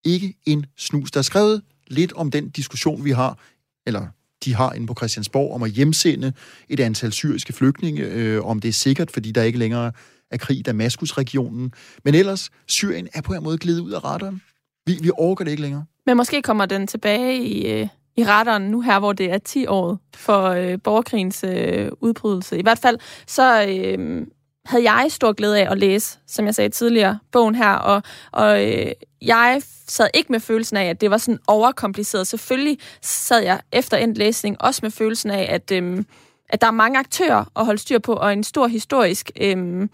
ikke 0.06 0.34
en 0.46 0.66
snus. 0.78 1.12
Der 1.12 1.18
er 1.18 1.22
skrevet 1.24 1.62
lidt 1.88 2.14
om 2.14 2.32
den 2.32 2.50
diskussion, 2.50 3.06
vi 3.06 3.12
har, 3.12 3.40
eller 3.86 4.08
de 4.46 4.56
har 4.56 4.74
inde 4.74 4.88
på 4.88 4.94
Christiansborg, 4.94 5.54
om 5.56 5.64
at 5.64 5.72
hjemsende 5.72 6.34
et 6.70 6.80
antal 6.80 7.12
syriske 7.12 7.54
flygtninge, 7.54 8.04
øh, 8.04 8.46
om 8.46 8.60
det 8.60 8.70
er 8.70 8.74
sikkert, 8.74 9.12
fordi 9.12 9.32
der 9.32 9.44
ikke 9.44 9.60
længere 9.60 9.92
er 10.32 10.38
krig 10.38 10.60
i 10.60 10.62
Damaskus-regionen. 10.62 11.74
Men 12.04 12.16
ellers, 12.16 12.50
Syrien 12.68 13.08
er 13.14 13.22
på 13.22 13.34
en 13.34 13.44
måde 13.44 13.58
glidet 13.58 13.80
ud 13.80 13.92
af 13.92 14.04
radaren. 14.04 14.42
Vi, 14.90 14.98
vi 15.02 15.12
overgår 15.18 15.44
det 15.44 15.52
ikke 15.52 15.62
længere. 15.62 15.86
Men 16.06 16.18
måske 16.18 16.42
kommer 16.42 16.66
den 16.66 16.88
tilbage 16.88 17.44
i, 17.44 17.72
øh, 17.72 17.88
i 18.18 18.26
retteren 18.26 18.64
nu 18.64 18.82
her, 18.82 19.00
hvor 19.00 19.14
det 19.14 19.32
er 19.32 19.38
10 19.38 19.68
år 19.68 19.98
for 20.16 20.44
øh, 20.44 20.78
borgerkrigens 20.84 21.44
øh, 21.44 21.92
udbrydelse. 22.02 22.60
I 22.60 22.62
hvert 22.62 22.80
fald 22.80 22.98
så 23.28 23.66
øh, 23.68 24.28
havde 24.66 24.92
jeg 24.92 25.06
stor 25.10 25.34
glæde 25.34 25.60
af 25.60 25.72
at 25.72 25.78
læse, 25.78 26.20
som 26.28 26.46
jeg 26.46 26.56
sagde 26.56 26.70
tidligere, 26.70 27.20
bogen 27.32 27.56
her, 27.56 27.74
og, 27.74 28.04
og 28.32 28.68
øh, 28.68 28.92
jeg 29.22 29.62
sad 29.88 30.08
ikke 30.14 30.32
med 30.32 30.40
følelsen 30.40 30.78
af, 30.78 30.86
at 30.86 31.02
det 31.02 31.12
var 31.12 31.18
sådan 31.18 31.40
overkompliceret. 31.48 32.28
Selvfølgelig 32.28 32.78
sad 33.02 33.44
jeg 33.44 33.62
efter 33.72 33.98
endt 33.98 34.18
læsning 34.18 34.62
også 34.62 34.80
med 34.84 34.92
følelsen 34.92 35.32
af, 35.32 35.48
at, 35.50 35.72
øh, 35.72 36.04
at 36.50 36.62
der 36.62 36.68
er 36.68 36.72
mange 36.72 37.00
aktører 37.00 37.46
at 37.56 37.66
holde 37.66 37.80
styr 37.80 38.00
på, 38.00 38.14
og 38.14 38.34
en 38.34 38.44
stor 38.44 38.68
historisk 38.68 39.32
øh, 39.42 39.88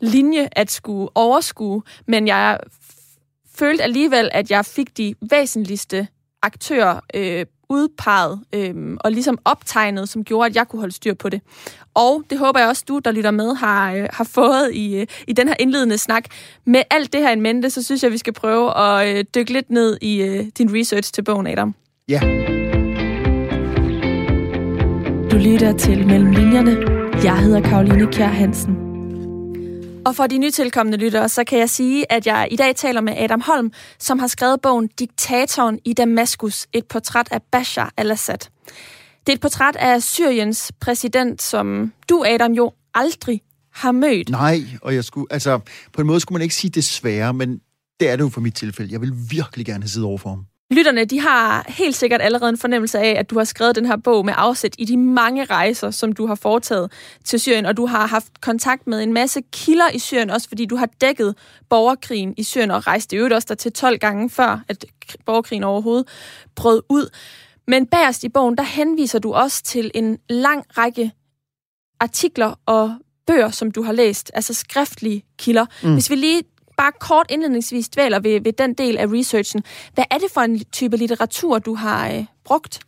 linje 0.00 0.48
at 0.52 0.70
skulle 0.70 1.08
overskue, 1.14 1.82
men 2.06 2.26
jeg 2.26 2.58
følte 3.58 3.82
alligevel, 3.82 4.28
at 4.32 4.50
jeg 4.50 4.66
fik 4.66 4.96
de 4.96 5.14
væsentligste 5.30 6.06
aktører 6.42 7.00
øh, 7.14 7.46
udpeget 7.68 8.40
øh, 8.54 8.74
og 9.00 9.12
ligesom 9.12 9.38
optegnet, 9.44 10.08
som 10.08 10.24
gjorde, 10.24 10.46
at 10.46 10.56
jeg 10.56 10.68
kunne 10.68 10.80
holde 10.80 10.94
styr 10.94 11.14
på 11.14 11.28
det. 11.28 11.40
Og 11.94 12.22
det 12.30 12.38
håber 12.38 12.60
jeg 12.60 12.68
også, 12.68 12.84
du, 12.88 12.98
der 12.98 13.12
lytter 13.12 13.30
med, 13.30 13.54
har, 13.54 13.92
øh, 13.92 14.08
har 14.12 14.24
fået 14.24 14.70
i, 14.72 14.96
øh, 14.96 15.06
i 15.28 15.32
den 15.32 15.48
her 15.48 15.54
indledende 15.58 15.98
snak. 15.98 16.24
Med 16.66 16.82
alt 16.90 17.12
det 17.12 17.20
her 17.20 17.30
i 17.30 17.36
mente, 17.36 17.70
så 17.70 17.82
synes 17.82 18.02
jeg, 18.02 18.12
vi 18.12 18.18
skal 18.18 18.32
prøve 18.32 18.78
at 18.78 19.16
øh, 19.16 19.24
dykke 19.34 19.52
lidt 19.52 19.70
ned 19.70 19.98
i 20.02 20.22
øh, 20.22 20.44
din 20.58 20.78
research 20.78 21.12
til 21.12 21.22
bogen, 21.22 21.46
Adam. 21.46 21.74
Ja. 22.08 22.20
Du 25.30 25.36
lytter 25.36 25.74
til 25.78 26.06
Mellem 26.06 26.30
Linjerne. 26.30 26.76
Jeg 27.24 27.38
hedder 27.38 27.60
Karoline 27.60 28.12
Kjær 28.12 28.26
Hansen. 28.26 28.93
Og 30.06 30.16
for 30.16 30.26
de 30.26 30.38
nytilkommende 30.38 30.98
lyttere, 30.98 31.28
så 31.28 31.44
kan 31.44 31.58
jeg 31.58 31.70
sige, 31.70 32.12
at 32.12 32.26
jeg 32.26 32.48
i 32.50 32.56
dag 32.56 32.76
taler 32.76 33.00
med 33.00 33.12
Adam 33.16 33.40
Holm, 33.40 33.72
som 33.98 34.18
har 34.18 34.26
skrevet 34.26 34.60
bogen 34.60 34.88
Diktatoren 34.98 35.78
i 35.84 35.92
Damaskus, 35.92 36.66
et 36.72 36.86
portræt 36.86 37.28
af 37.30 37.42
Bashar 37.52 37.92
al-Assad. 37.96 38.38
Det 39.26 39.28
er 39.28 39.32
et 39.32 39.40
portræt 39.40 39.76
af 39.76 40.02
Syriens 40.02 40.72
præsident, 40.80 41.42
som 41.42 41.92
du, 42.08 42.24
Adam, 42.26 42.52
jo 42.52 42.72
aldrig 42.94 43.40
har 43.72 43.92
mødt. 43.92 44.30
Nej, 44.30 44.60
og 44.82 44.94
jeg 44.94 45.04
skulle, 45.04 45.26
altså, 45.30 45.60
på 45.92 46.00
en 46.00 46.06
måde 46.06 46.20
skulle 46.20 46.36
man 46.36 46.42
ikke 46.42 46.54
sige 46.54 46.70
desværre, 46.70 47.34
men 47.34 47.60
det 48.00 48.10
er 48.10 48.16
det 48.16 48.24
jo 48.24 48.28
for 48.28 48.40
mit 48.40 48.54
tilfælde. 48.54 48.92
Jeg 48.92 49.00
vil 49.00 49.12
virkelig 49.30 49.66
gerne 49.66 49.82
have 49.82 49.88
siddet 49.88 50.08
over 50.08 50.18
for 50.18 50.28
ham. 50.28 50.46
Lytterne, 50.74 51.04
de 51.04 51.20
har 51.20 51.64
helt 51.68 51.96
sikkert 51.96 52.22
allerede 52.22 52.48
en 52.48 52.58
fornemmelse 52.58 52.98
af, 52.98 53.14
at 53.18 53.30
du 53.30 53.38
har 53.38 53.44
skrevet 53.44 53.76
den 53.76 53.86
her 53.86 53.96
bog 53.96 54.24
med 54.24 54.34
afsæt 54.36 54.74
i 54.78 54.84
de 54.84 54.96
mange 54.96 55.44
rejser, 55.44 55.90
som 55.90 56.12
du 56.12 56.26
har 56.26 56.34
foretaget 56.34 56.92
til 57.24 57.40
Syrien, 57.40 57.66
og 57.66 57.76
du 57.76 57.86
har 57.86 58.06
haft 58.06 58.40
kontakt 58.40 58.86
med 58.86 59.02
en 59.02 59.12
masse 59.12 59.40
kilder 59.52 59.90
i 59.94 59.98
Syrien, 59.98 60.30
også 60.30 60.48
fordi 60.48 60.64
du 60.64 60.76
har 60.76 60.88
dækket 61.00 61.34
borgerkrigen 61.70 62.34
i 62.36 62.42
Syrien 62.42 62.70
og 62.70 62.86
rejst 62.86 63.12
i 63.12 63.16
øvrigt 63.16 63.34
også 63.34 63.46
der 63.48 63.54
til 63.54 63.72
12 63.72 63.98
gange 63.98 64.30
før, 64.30 64.60
at 64.68 64.84
borgerkrigen 65.26 65.64
overhovedet 65.64 66.08
brød 66.54 66.82
ud. 66.88 67.08
Men 67.66 67.86
bagerst 67.86 68.24
i 68.24 68.28
bogen, 68.28 68.56
der 68.56 68.62
henviser 68.62 69.18
du 69.18 69.32
også 69.32 69.62
til 69.62 69.90
en 69.94 70.18
lang 70.28 70.64
række 70.78 71.12
artikler 72.00 72.54
og 72.66 72.94
bøger, 73.26 73.50
som 73.50 73.70
du 73.70 73.82
har 73.82 73.92
læst, 73.92 74.30
altså 74.34 74.54
skriftlige 74.54 75.24
kilder. 75.38 75.66
Mm. 75.82 75.92
Hvis 75.92 76.10
vi 76.10 76.14
lige 76.14 76.42
bare 76.76 76.92
kort 77.00 77.26
indledningsvis 77.30 77.88
dvæler 77.88 78.20
ved, 78.20 78.40
ved 78.40 78.52
den 78.52 78.74
del 78.74 78.98
af 78.98 79.06
researchen. 79.06 79.62
Hvad 79.94 80.04
er 80.10 80.18
det 80.18 80.30
for 80.34 80.40
en 80.40 80.64
type 80.64 80.96
litteratur, 80.96 81.58
du 81.58 81.74
har 81.74 82.10
øh, 82.10 82.24
brugt? 82.44 82.80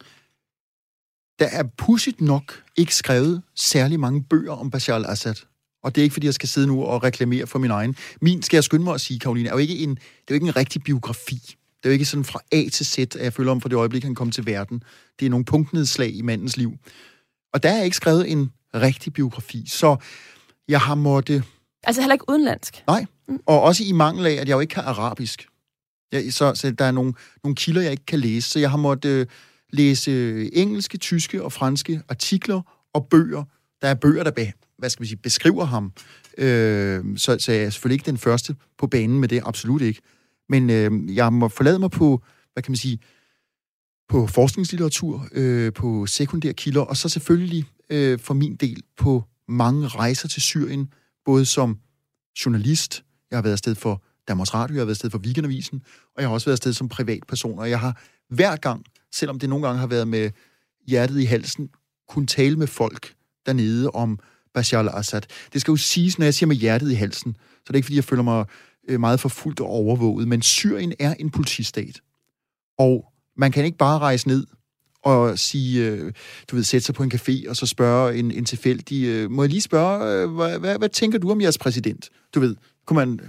Der 1.39 1.47
er 1.47 1.63
pudsigt 1.77 2.21
nok 2.21 2.63
ikke 2.77 2.95
skrevet 2.95 3.43
særlig 3.55 4.01
mange 4.01 4.23
bøger 4.23 4.53
om 4.53 4.71
Bashar 4.71 4.95
al-Assad. 4.95 5.35
Og 5.83 5.95
det 5.95 6.01
er 6.01 6.03
ikke, 6.03 6.13
fordi 6.13 6.27
jeg 6.27 6.35
skal 6.35 6.49
sidde 6.49 6.67
nu 6.67 6.85
og 6.85 7.03
reklamere 7.03 7.47
for 7.47 7.59
min 7.59 7.71
egen. 7.71 7.97
Min, 8.21 8.43
skal 8.43 8.57
jeg 8.57 8.65
skynde 8.65 8.85
mig 8.85 8.95
at 8.95 9.01
sige, 9.01 9.19
Karoline, 9.19 9.49
er 9.49 9.53
jo 9.53 9.59
ikke 9.59 9.79
en, 9.79 9.91
det 9.91 9.99
er 9.99 10.25
jo 10.31 10.35
ikke 10.35 10.47
en 10.47 10.57
rigtig 10.57 10.83
biografi. 10.83 11.41
Det 11.45 11.85
er 11.85 11.89
jo 11.89 11.93
ikke 11.93 12.05
sådan 12.05 12.25
fra 12.25 12.41
A 12.53 12.69
til 12.73 12.87
Z, 12.87 12.99
at 12.99 13.17
jeg 13.17 13.33
føler 13.33 13.51
om 13.51 13.61
fra 13.61 13.69
det 13.69 13.77
øjeblik, 13.77 14.05
han 14.05 14.15
kom 14.15 14.31
til 14.31 14.47
verden. 14.47 14.83
Det 15.21 15.27
er 15.27 15.31
nogle 15.31 15.45
punktnedslag 15.45 16.15
i 16.15 16.23
mandens 16.23 16.57
liv. 16.57 16.73
Og 17.53 17.63
der 17.63 17.71
er 17.71 17.83
ikke 17.83 17.97
skrevet 17.97 18.33
en 18.33 18.53
rigtig 18.75 19.13
biografi. 19.13 19.65
Så 19.69 19.97
jeg 20.69 20.81
har 20.81 20.95
måttet... 20.95 21.45
Altså 21.85 22.03
heller 22.03 22.15
ikke 22.15 22.29
udenlandsk? 22.29 22.85
Nej, 22.87 23.07
Mm. 23.29 23.39
Og 23.47 23.63
også 23.63 23.85
i 23.85 23.93
mangel 23.93 24.27
af, 24.27 24.33
at 24.33 24.49
jeg 24.49 24.55
jo 24.55 24.61
ikke 24.61 24.75
kan 24.75 24.85
arabisk. 24.85 25.49
Jeg, 26.13 26.33
så, 26.33 26.55
så 26.55 26.71
der 26.71 26.85
er 26.85 26.91
nogle, 26.91 27.15
nogle 27.45 27.57
kilder, 27.57 27.83
jeg 27.83 27.91
ikke 27.91 28.07
kan 28.07 28.19
læse. 28.19 28.51
Så 28.51 28.59
jeg 28.59 28.71
har 28.71 28.77
måttet 28.77 29.11
øh, 29.11 29.27
læse 29.73 30.11
øh, 30.11 30.49
engelske, 30.53 30.99
tyske 30.99 31.43
og 31.43 31.53
franske 31.53 32.03
artikler 32.09 32.89
og 32.95 33.07
bøger. 33.09 33.45
Der 33.83 33.89
er 33.89 33.95
bøger, 33.95 34.25
der 34.25 34.31
be, 34.31 34.53
hvad 34.79 34.91
skal 34.91 35.03
man 35.03 35.09
sige, 35.09 35.19
beskriver 35.19 35.65
ham. 35.65 35.93
Øh, 36.39 37.05
så, 37.17 37.37
så 37.39 37.53
jeg 37.53 37.65
er 37.65 37.71
selvfølgelig 37.71 37.95
ikke 37.95 38.07
den 38.11 38.19
første 38.19 38.57
på 38.79 38.87
banen 38.87 39.21
med 39.21 39.29
det, 39.29 39.43
absolut 39.45 39.83
ikke. 39.83 40.01
Men 40.49 40.71
øh, 40.71 41.17
jeg 41.17 41.33
må 41.33 41.49
forlade 41.49 41.79
mig 41.79 41.91
på, 41.91 42.23
hvad 42.53 42.63
kan 42.63 42.71
man 42.73 42.77
sige, 42.77 42.99
på 44.09 44.27
forskningslitteratur, 44.27 45.29
øh, 45.33 45.73
på 45.73 46.07
sekundære 46.07 46.53
kilder, 46.53 46.81
og 46.81 46.97
så 46.97 47.09
selvfølgelig 47.09 47.65
øh, 47.91 48.19
for 48.19 48.35
min 48.35 48.57
del 48.57 48.83
på 48.97 49.25
mange 49.49 49.89
rejser 49.89 50.29
til 50.29 50.43
Syrien, 50.43 50.93
både 51.25 51.45
som 51.45 51.79
journalist, 52.45 53.05
jeg 53.31 53.37
har 53.37 53.43
været 53.43 53.53
afsted 53.53 53.75
for 53.75 54.03
Danmarks 54.29 54.55
Radio, 54.55 54.75
jeg 54.75 54.81
har 54.81 54.85
været 54.85 54.95
afsted 54.95 55.11
for 55.11 55.19
Weekendavisen, 55.19 55.83
og 56.17 56.23
jeg 56.23 56.29
har 56.29 56.35
også 56.35 56.47
været 56.47 56.57
afsted 56.57 56.73
som 56.73 56.89
privatperson, 56.89 57.59
og 57.59 57.71
jeg 57.71 57.81
har 57.81 58.03
hver 58.31 58.57
gang, 58.57 58.85
selvom 59.15 59.39
det 59.39 59.49
nogle 59.49 59.67
gange 59.67 59.81
har 59.81 59.87
været 59.87 60.09
med 60.09 60.31
hjertet 60.87 61.21
i 61.21 61.25
halsen, 61.25 61.69
kunne 62.09 62.27
tale 62.27 62.57
med 62.57 62.67
folk 62.67 63.15
dernede 63.47 63.91
om 63.91 64.19
Bashar 64.55 64.79
al-Assad. 64.79 65.23
Det 65.53 65.61
skal 65.61 65.73
jo 65.73 65.77
siges, 65.77 66.19
når 66.19 66.27
jeg 66.27 66.35
siger 66.35 66.49
med 66.49 66.57
hjertet 66.57 66.91
i 66.91 66.95
halsen, 66.95 67.37
så 67.41 67.63
det 67.67 67.71
er 67.71 67.77
ikke, 67.77 67.87
fordi 67.87 67.97
jeg 67.97 68.05
føler 68.05 68.23
mig 68.23 68.45
øh, 68.89 69.01
meget 69.01 69.21
forfulgt 69.21 69.61
og 69.61 69.67
overvåget, 69.67 70.29
men 70.29 70.43
Syrien 70.43 70.93
er 70.99 71.15
en 71.15 71.31
politistat. 71.31 72.01
Og 72.79 73.05
man 73.37 73.53
kan 73.53 73.65
ikke 73.65 73.79
bare 73.79 73.99
rejse 73.99 74.29
ned 74.29 74.47
og 75.03 75.39
sige, 75.39 75.87
øh, 75.87 76.13
du 76.51 76.57
ved, 76.57 76.65
sætte 76.65 76.87
sig 76.87 76.95
på 76.95 77.03
en 77.03 77.13
café 77.15 77.49
og 77.49 77.57
så 77.57 77.67
spørge 77.67 78.17
en, 78.17 78.31
en 78.31 78.45
tilfældig, 78.45 79.05
øh, 79.05 79.31
må 79.31 79.43
jeg 79.43 79.51
lige 79.51 79.61
spørge, 79.61 80.27
hvad, 80.29 80.59
hvad, 80.59 80.79
hvad 80.79 80.89
tænker 80.89 81.19
du 81.19 81.31
om 81.31 81.41
jeres 81.41 81.59
præsident? 81.59 82.11
Du 82.35 82.41
ved, 82.41 82.57
kunne 82.87 82.95
man 82.95 83.21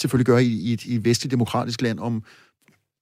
selvfølgelig 0.00 0.26
gøre 0.26 0.44
i, 0.44 0.60
i, 0.60 0.72
et, 0.72 0.84
i 0.84 0.94
et 0.94 1.04
vestligt 1.04 1.30
demokratisk 1.30 1.82
land 1.82 1.98
om 1.98 2.22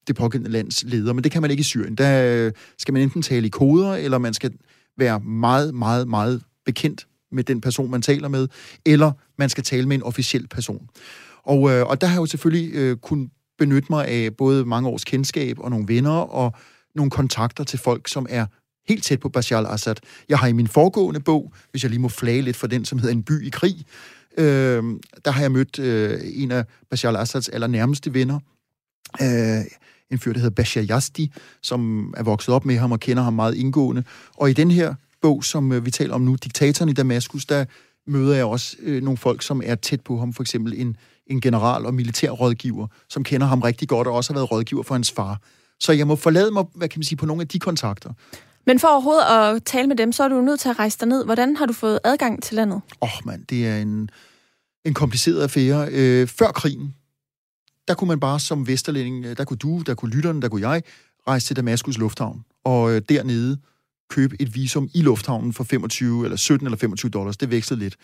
det 0.06 0.16
pågældende 0.16 0.50
lands 0.50 0.84
leder, 0.84 1.12
men 1.12 1.24
det 1.24 1.32
kan 1.32 1.42
man 1.42 1.50
ikke 1.50 1.60
i 1.60 1.64
Syrien. 1.64 1.94
Der 1.94 2.50
skal 2.78 2.94
man 2.94 3.02
enten 3.02 3.22
tale 3.22 3.46
i 3.46 3.50
koder, 3.50 3.94
eller 3.94 4.18
man 4.18 4.34
skal 4.34 4.52
være 4.98 5.20
meget, 5.20 5.74
meget, 5.74 6.08
meget 6.08 6.42
bekendt 6.64 7.06
med 7.32 7.44
den 7.44 7.60
person, 7.60 7.90
man 7.90 8.02
taler 8.02 8.28
med, 8.28 8.48
eller 8.86 9.12
man 9.38 9.48
skal 9.48 9.64
tale 9.64 9.88
med 9.88 9.96
en 9.96 10.02
officiel 10.02 10.48
person. 10.48 10.88
Og, 11.42 11.70
øh, 11.70 11.86
og 11.86 12.00
der 12.00 12.06
har 12.06 12.14
jeg 12.14 12.20
jo 12.20 12.26
selvfølgelig 12.26 12.74
øh, 12.74 12.96
kun 12.96 13.30
benytte 13.58 13.86
mig 13.90 14.08
af 14.08 14.36
både 14.36 14.64
mange 14.64 14.88
års 14.88 15.04
kendskab 15.04 15.58
og 15.58 15.70
nogle 15.70 15.88
venner 15.88 16.10
og 16.10 16.52
nogle 16.94 17.10
kontakter 17.10 17.64
til 17.64 17.78
folk, 17.78 18.08
som 18.08 18.26
er 18.30 18.46
helt 18.88 19.04
tæt 19.04 19.20
på 19.20 19.28
Bashar 19.28 19.58
al-Assad. 19.58 19.96
Jeg 20.28 20.38
har 20.38 20.46
i 20.46 20.52
min 20.52 20.66
foregående 20.66 21.20
bog, 21.20 21.52
hvis 21.70 21.82
jeg 21.82 21.90
lige 21.90 22.00
må 22.00 22.08
flage 22.08 22.42
lidt 22.42 22.56
for 22.56 22.66
den, 22.66 22.84
som 22.84 22.98
hedder 22.98 23.14
En 23.14 23.22
by 23.22 23.46
i 23.46 23.50
krig, 23.50 23.86
øh, 24.38 24.82
der 25.24 25.30
har 25.30 25.40
jeg 25.40 25.52
mødt 25.52 25.78
øh, 25.78 26.20
en 26.24 26.50
af 26.50 26.64
Bashar 26.90 27.08
al-Assads 27.08 27.48
allernærmeste 27.48 28.14
venner, 28.14 28.38
øh, 29.22 29.64
en 30.10 30.18
fyr, 30.18 30.32
der 30.32 30.40
hedder 30.40 30.54
Bashar 30.54 30.86
Yasti, 30.90 31.32
som 31.62 32.14
er 32.16 32.22
vokset 32.22 32.54
op 32.54 32.64
med 32.64 32.76
ham 32.76 32.92
og 32.92 33.00
kender 33.00 33.22
ham 33.22 33.32
meget 33.32 33.54
indgående. 33.54 34.04
Og 34.36 34.50
i 34.50 34.52
den 34.52 34.70
her 34.70 34.94
bog, 35.22 35.44
som 35.44 35.72
øh, 35.72 35.84
vi 35.84 35.90
taler 35.90 36.14
om 36.14 36.20
nu, 36.20 36.34
Diktatoren 36.34 36.88
i 36.88 36.92
Damaskus, 36.92 37.46
der 37.46 37.64
møder 38.06 38.34
jeg 38.34 38.44
også 38.44 38.76
øh, 38.80 39.02
nogle 39.02 39.16
folk, 39.16 39.42
som 39.42 39.62
er 39.64 39.74
tæt 39.74 40.00
på 40.00 40.18
ham, 40.18 40.32
for 40.32 40.42
eksempel 40.42 40.74
en, 40.76 40.96
en 41.26 41.40
general 41.40 41.86
og 41.86 41.94
militærrådgiver, 41.94 42.86
som 43.08 43.24
kender 43.24 43.46
ham 43.46 43.62
rigtig 43.62 43.88
godt 43.88 44.08
og 44.08 44.14
også 44.14 44.32
har 44.32 44.38
været 44.38 44.50
rådgiver 44.50 44.82
for 44.82 44.94
hans 44.94 45.12
far. 45.12 45.40
Så 45.80 45.92
jeg 45.92 46.06
må 46.06 46.16
forlade 46.16 46.50
mig, 46.50 46.64
hvad 46.74 46.88
kan 46.88 46.98
man 46.98 47.04
sige, 47.04 47.16
på 47.16 47.26
nogle 47.26 47.42
af 47.42 47.48
de 47.48 47.58
kontakter. 47.58 48.12
Men 48.68 48.78
for 48.78 48.88
overhovedet 48.88 49.24
at 49.24 49.64
tale 49.64 49.86
med 49.86 49.96
dem, 49.96 50.12
så 50.12 50.24
er 50.24 50.28
du 50.28 50.40
nødt 50.40 50.60
til 50.60 50.68
at 50.68 50.78
rejse 50.78 50.98
dig 50.98 51.08
ned. 51.08 51.24
Hvordan 51.24 51.56
har 51.56 51.66
du 51.66 51.72
fået 51.72 51.98
adgang 52.04 52.42
til 52.42 52.56
landet? 52.56 52.80
Åh, 53.02 53.08
oh, 53.18 53.26
mand, 53.26 53.46
det 53.46 53.66
er 53.66 53.78
en, 53.78 54.10
en 54.84 54.94
kompliceret 54.94 55.42
affære. 55.42 55.88
Øh, 55.92 56.26
før 56.26 56.52
krigen, 56.52 56.94
der 57.88 57.94
kunne 57.94 58.08
man 58.08 58.20
bare 58.20 58.40
som 58.40 58.66
vesterlænding, 58.66 59.24
øh, 59.24 59.36
der 59.36 59.44
kunne 59.44 59.56
du, 59.56 59.82
der 59.86 59.94
kunne 59.94 60.10
lytteren, 60.10 60.42
der 60.42 60.48
kunne 60.48 60.68
jeg, 60.68 60.82
rejse 61.28 61.46
til 61.46 61.56
Damaskus 61.56 61.98
Lufthavn, 61.98 62.44
og 62.64 62.92
øh, 62.94 63.02
dernede 63.08 63.58
købe 64.10 64.36
et 64.40 64.54
visum 64.54 64.88
i 64.94 65.02
lufthavnen 65.02 65.52
for 65.52 65.64
25 65.64 66.24
eller 66.24 66.36
17 66.36 66.66
eller 66.66 66.78
25 66.78 67.10
dollars. 67.10 67.36
Det 67.36 67.50
vekslede 67.50 67.80
lidt. 67.80 67.96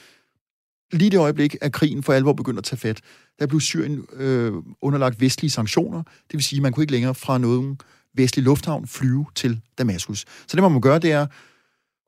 Lige 0.92 1.10
det 1.10 1.18
øjeblik, 1.18 1.56
at 1.60 1.72
krigen 1.72 2.02
for 2.02 2.12
alvor 2.12 2.32
begyndte 2.32 2.58
at 2.58 2.64
tage 2.64 2.78
fat, 2.78 3.00
der 3.38 3.46
blev 3.46 3.60
Syrien 3.60 4.06
øh, 4.12 4.52
underlagt 4.82 5.20
vestlige 5.20 5.50
sanktioner. 5.50 6.02
Det 6.02 6.32
vil 6.32 6.44
sige, 6.44 6.58
at 6.58 6.62
man 6.62 6.72
kunne 6.72 6.82
ikke 6.82 6.92
længere 6.92 7.14
fra 7.14 7.38
nogen 7.38 7.78
vestlig 8.14 8.44
lufthavn 8.44 8.86
flyve 8.86 9.26
til 9.34 9.60
Damaskus. 9.78 10.18
Så 10.20 10.56
det, 10.56 10.62
man 10.62 10.72
må 10.72 10.80
gøre, 10.80 10.98
det 10.98 11.12
er 11.12 11.26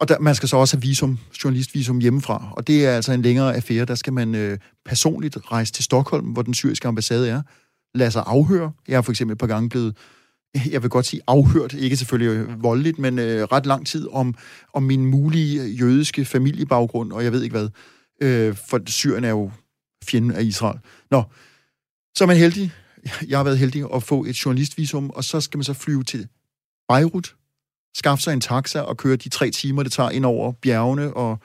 og 0.00 0.08
der, 0.08 0.18
man 0.18 0.34
skal 0.34 0.48
så 0.48 0.56
også 0.56 0.76
have 0.76 0.82
visum, 0.82 1.18
journalistvisum 1.44 1.98
hjemmefra, 1.98 2.52
og 2.56 2.66
det 2.66 2.86
er 2.86 2.90
altså 2.90 3.12
en 3.12 3.22
længere 3.22 3.56
affære. 3.56 3.84
Der 3.84 3.94
skal 3.94 4.12
man 4.12 4.34
øh, 4.34 4.58
personligt 4.84 5.36
rejse 5.52 5.72
til 5.72 5.84
Stockholm, 5.84 6.26
hvor 6.26 6.42
den 6.42 6.54
syriske 6.54 6.88
ambassade 6.88 7.28
er, 7.28 7.42
lade 7.94 8.10
sig 8.10 8.22
afhøre. 8.26 8.72
Jeg 8.88 8.96
er 8.96 9.02
for 9.02 9.12
eksempel 9.12 9.32
et 9.32 9.38
par 9.38 9.46
gange 9.46 9.68
blevet, 9.68 9.96
jeg 10.72 10.82
vil 10.82 10.90
godt 10.90 11.06
sige 11.06 11.22
afhørt, 11.26 11.74
ikke 11.74 11.96
selvfølgelig 11.96 12.36
øh, 12.36 12.62
voldeligt, 12.62 12.98
men 12.98 13.18
øh, 13.18 13.42
ret 13.42 13.66
lang 13.66 13.86
tid 13.86 14.08
om, 14.08 14.34
om 14.72 14.82
min 14.82 15.06
mulige 15.06 15.62
øh, 15.62 15.80
jødiske 15.80 16.24
familiebaggrund, 16.24 17.12
og 17.12 17.24
jeg 17.24 17.32
ved 17.32 17.42
ikke 17.42 17.56
hvad. 17.56 17.68
Øh, 18.22 18.56
for 18.70 18.80
Syrien 18.86 19.24
er 19.24 19.30
jo 19.30 19.50
fjenden 20.04 20.32
af 20.32 20.42
Israel. 20.42 20.78
Nå, 21.10 21.22
så 22.16 22.24
er 22.24 22.26
man 22.26 22.36
heldig. 22.36 22.72
Jeg 23.28 23.38
har 23.38 23.44
været 23.44 23.58
heldig 23.58 23.84
at 23.94 24.02
få 24.02 24.24
et 24.24 24.44
journalistvisum, 24.44 25.10
og 25.10 25.24
så 25.24 25.40
skal 25.40 25.58
man 25.58 25.64
så 25.64 25.72
flyve 25.72 26.04
til 26.04 26.28
Beirut, 26.88 27.34
skaffe 27.94 28.22
sig 28.22 28.32
en 28.32 28.40
taxa 28.40 28.80
og 28.80 28.96
køre 28.96 29.16
de 29.16 29.28
tre 29.28 29.50
timer, 29.50 29.82
det 29.82 29.92
tager 29.92 30.10
ind 30.10 30.26
over 30.26 30.52
bjergene 30.52 31.14
og, 31.14 31.38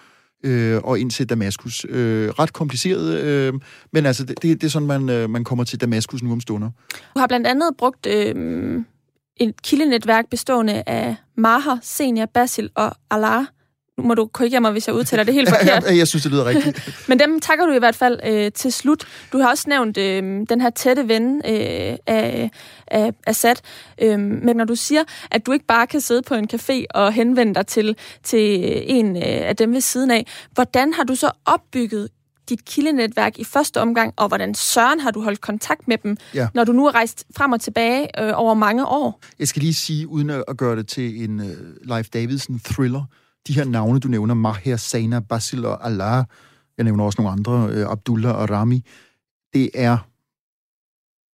øh, 0.44 0.82
og 0.84 1.00
ind 1.00 1.12
til 1.12 1.30
Damaskus. 1.30 1.86
Øh, 1.90 2.30
ret 2.30 2.54
kompliceret, 2.54 3.22
øh, 3.22 3.54
men 3.94 4.06
altså, 4.06 4.26
det, 4.26 4.42
det 4.42 4.64
er 4.64 4.68
sådan, 4.68 4.88
man, 4.88 5.10
øh, 5.10 5.30
man 5.30 5.44
kommer 5.44 5.64
til 5.64 5.82
Damaskus 5.82 6.24
nu 6.24 6.32
om 6.32 6.42
stunder. 6.42 6.70
Du 7.16 7.20
har 7.20 7.28
blandt 7.28 7.48
andet 7.48 7.70
brugt 7.78 8.06
øh, 8.06 8.84
et 9.38 9.62
kildenetværk 9.62 10.30
bestående 10.30 10.84
af 10.88 11.16
Maher, 11.38 11.78
Senior, 11.82 12.26
Basil 12.26 12.70
og 12.76 12.96
Allah, 13.12 13.46
nu 14.02 14.08
må 14.08 14.14
du 14.14 14.26
korrigere 14.26 14.62
mig, 14.62 14.72
hvis 14.72 14.88
jeg 14.88 14.96
udtaler 14.96 15.24
det 15.24 15.34
helt 15.34 15.50
forkert. 15.60 15.84
jeg, 15.88 15.98
jeg 15.98 16.08
synes, 16.08 16.24
det 16.24 16.32
lyder 16.32 16.46
rigtigt. 16.46 16.90
Men 17.10 17.20
dem 17.20 17.40
takker 17.40 17.66
du 17.66 17.74
i 17.74 17.80
hvert 17.80 17.96
fald 17.96 18.20
øh, 18.26 18.52
til 18.52 18.74
slut. 18.74 19.08
Du 19.32 19.38
har 19.38 19.50
også 19.50 19.66
nævnt 19.68 19.98
øh, 19.98 20.24
den 20.50 20.62
her 20.62 20.70
tætte 20.70 21.08
ven 21.08 21.36
øh, 21.36 21.98
af, 22.08 22.52
af 22.88 23.14
Assad. 23.28 23.56
Øh, 24.02 24.20
men 24.20 24.56
når 24.58 24.66
du 24.66 24.76
siger, 24.76 25.04
at 25.32 25.46
du 25.46 25.52
ikke 25.52 25.66
bare 25.66 25.88
kan 25.88 26.02
sidde 26.02 26.22
på 26.22 26.36
en 26.36 26.50
café 26.54 26.86
og 26.90 27.14
henvende 27.14 27.56
dig 27.56 27.68
til, 27.68 27.96
til 28.24 28.62
en 28.92 29.16
øh, 29.16 29.24
af 29.24 29.56
dem 29.56 29.74
ved 29.74 29.82
siden 29.82 30.12
af, 30.12 30.28
hvordan 30.54 30.94
har 30.94 31.04
du 31.04 31.16
så 31.16 31.32
opbygget 31.46 32.10
dit 32.50 32.66
kildenetværk 32.66 33.40
i 33.40 33.44
første 33.44 33.82
omgang, 33.82 34.14
og 34.18 34.28
hvordan 34.28 34.56
søren 34.56 35.00
har 35.00 35.12
du 35.12 35.22
holdt 35.22 35.42
kontakt 35.42 35.88
med 35.88 35.98
dem, 35.98 36.18
ja. 36.36 36.48
når 36.54 36.64
du 36.64 36.72
nu 36.72 36.84
har 36.84 36.96
rejst 36.96 37.26
frem 37.38 37.52
og 37.52 37.62
tilbage 37.62 38.24
øh, 38.24 38.32
over 38.36 38.54
mange 38.54 38.86
år? 38.86 39.20
Jeg 39.40 39.48
skal 39.48 39.62
lige 39.62 39.74
sige, 39.74 40.08
uden 40.08 40.30
at 40.30 40.58
gøre 40.58 40.76
det 40.76 40.88
til 40.88 41.24
en 41.24 41.40
uh, 41.40 41.46
Leif 41.84 42.10
Davidson-thriller, 42.10 43.04
de 43.48 43.54
her 43.54 43.64
navne, 43.64 44.00
du 44.00 44.08
nævner, 44.08 44.34
Maher, 44.34 44.78
Sana, 44.78 45.20
Basil 45.20 45.66
og 45.66 45.86
Allah, 45.86 46.26
jeg 46.78 46.84
nævner 46.84 47.04
også 47.04 47.22
nogle 47.22 47.32
andre, 47.32 47.70
øh, 47.72 47.92
Abdullah 47.92 48.36
og 48.36 48.50
Rami, 48.50 48.86
det 49.54 49.70
er 49.74 49.98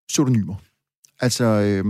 pseudonymer. 0.08 0.54
Altså, 1.20 1.44
øh, 1.44 1.84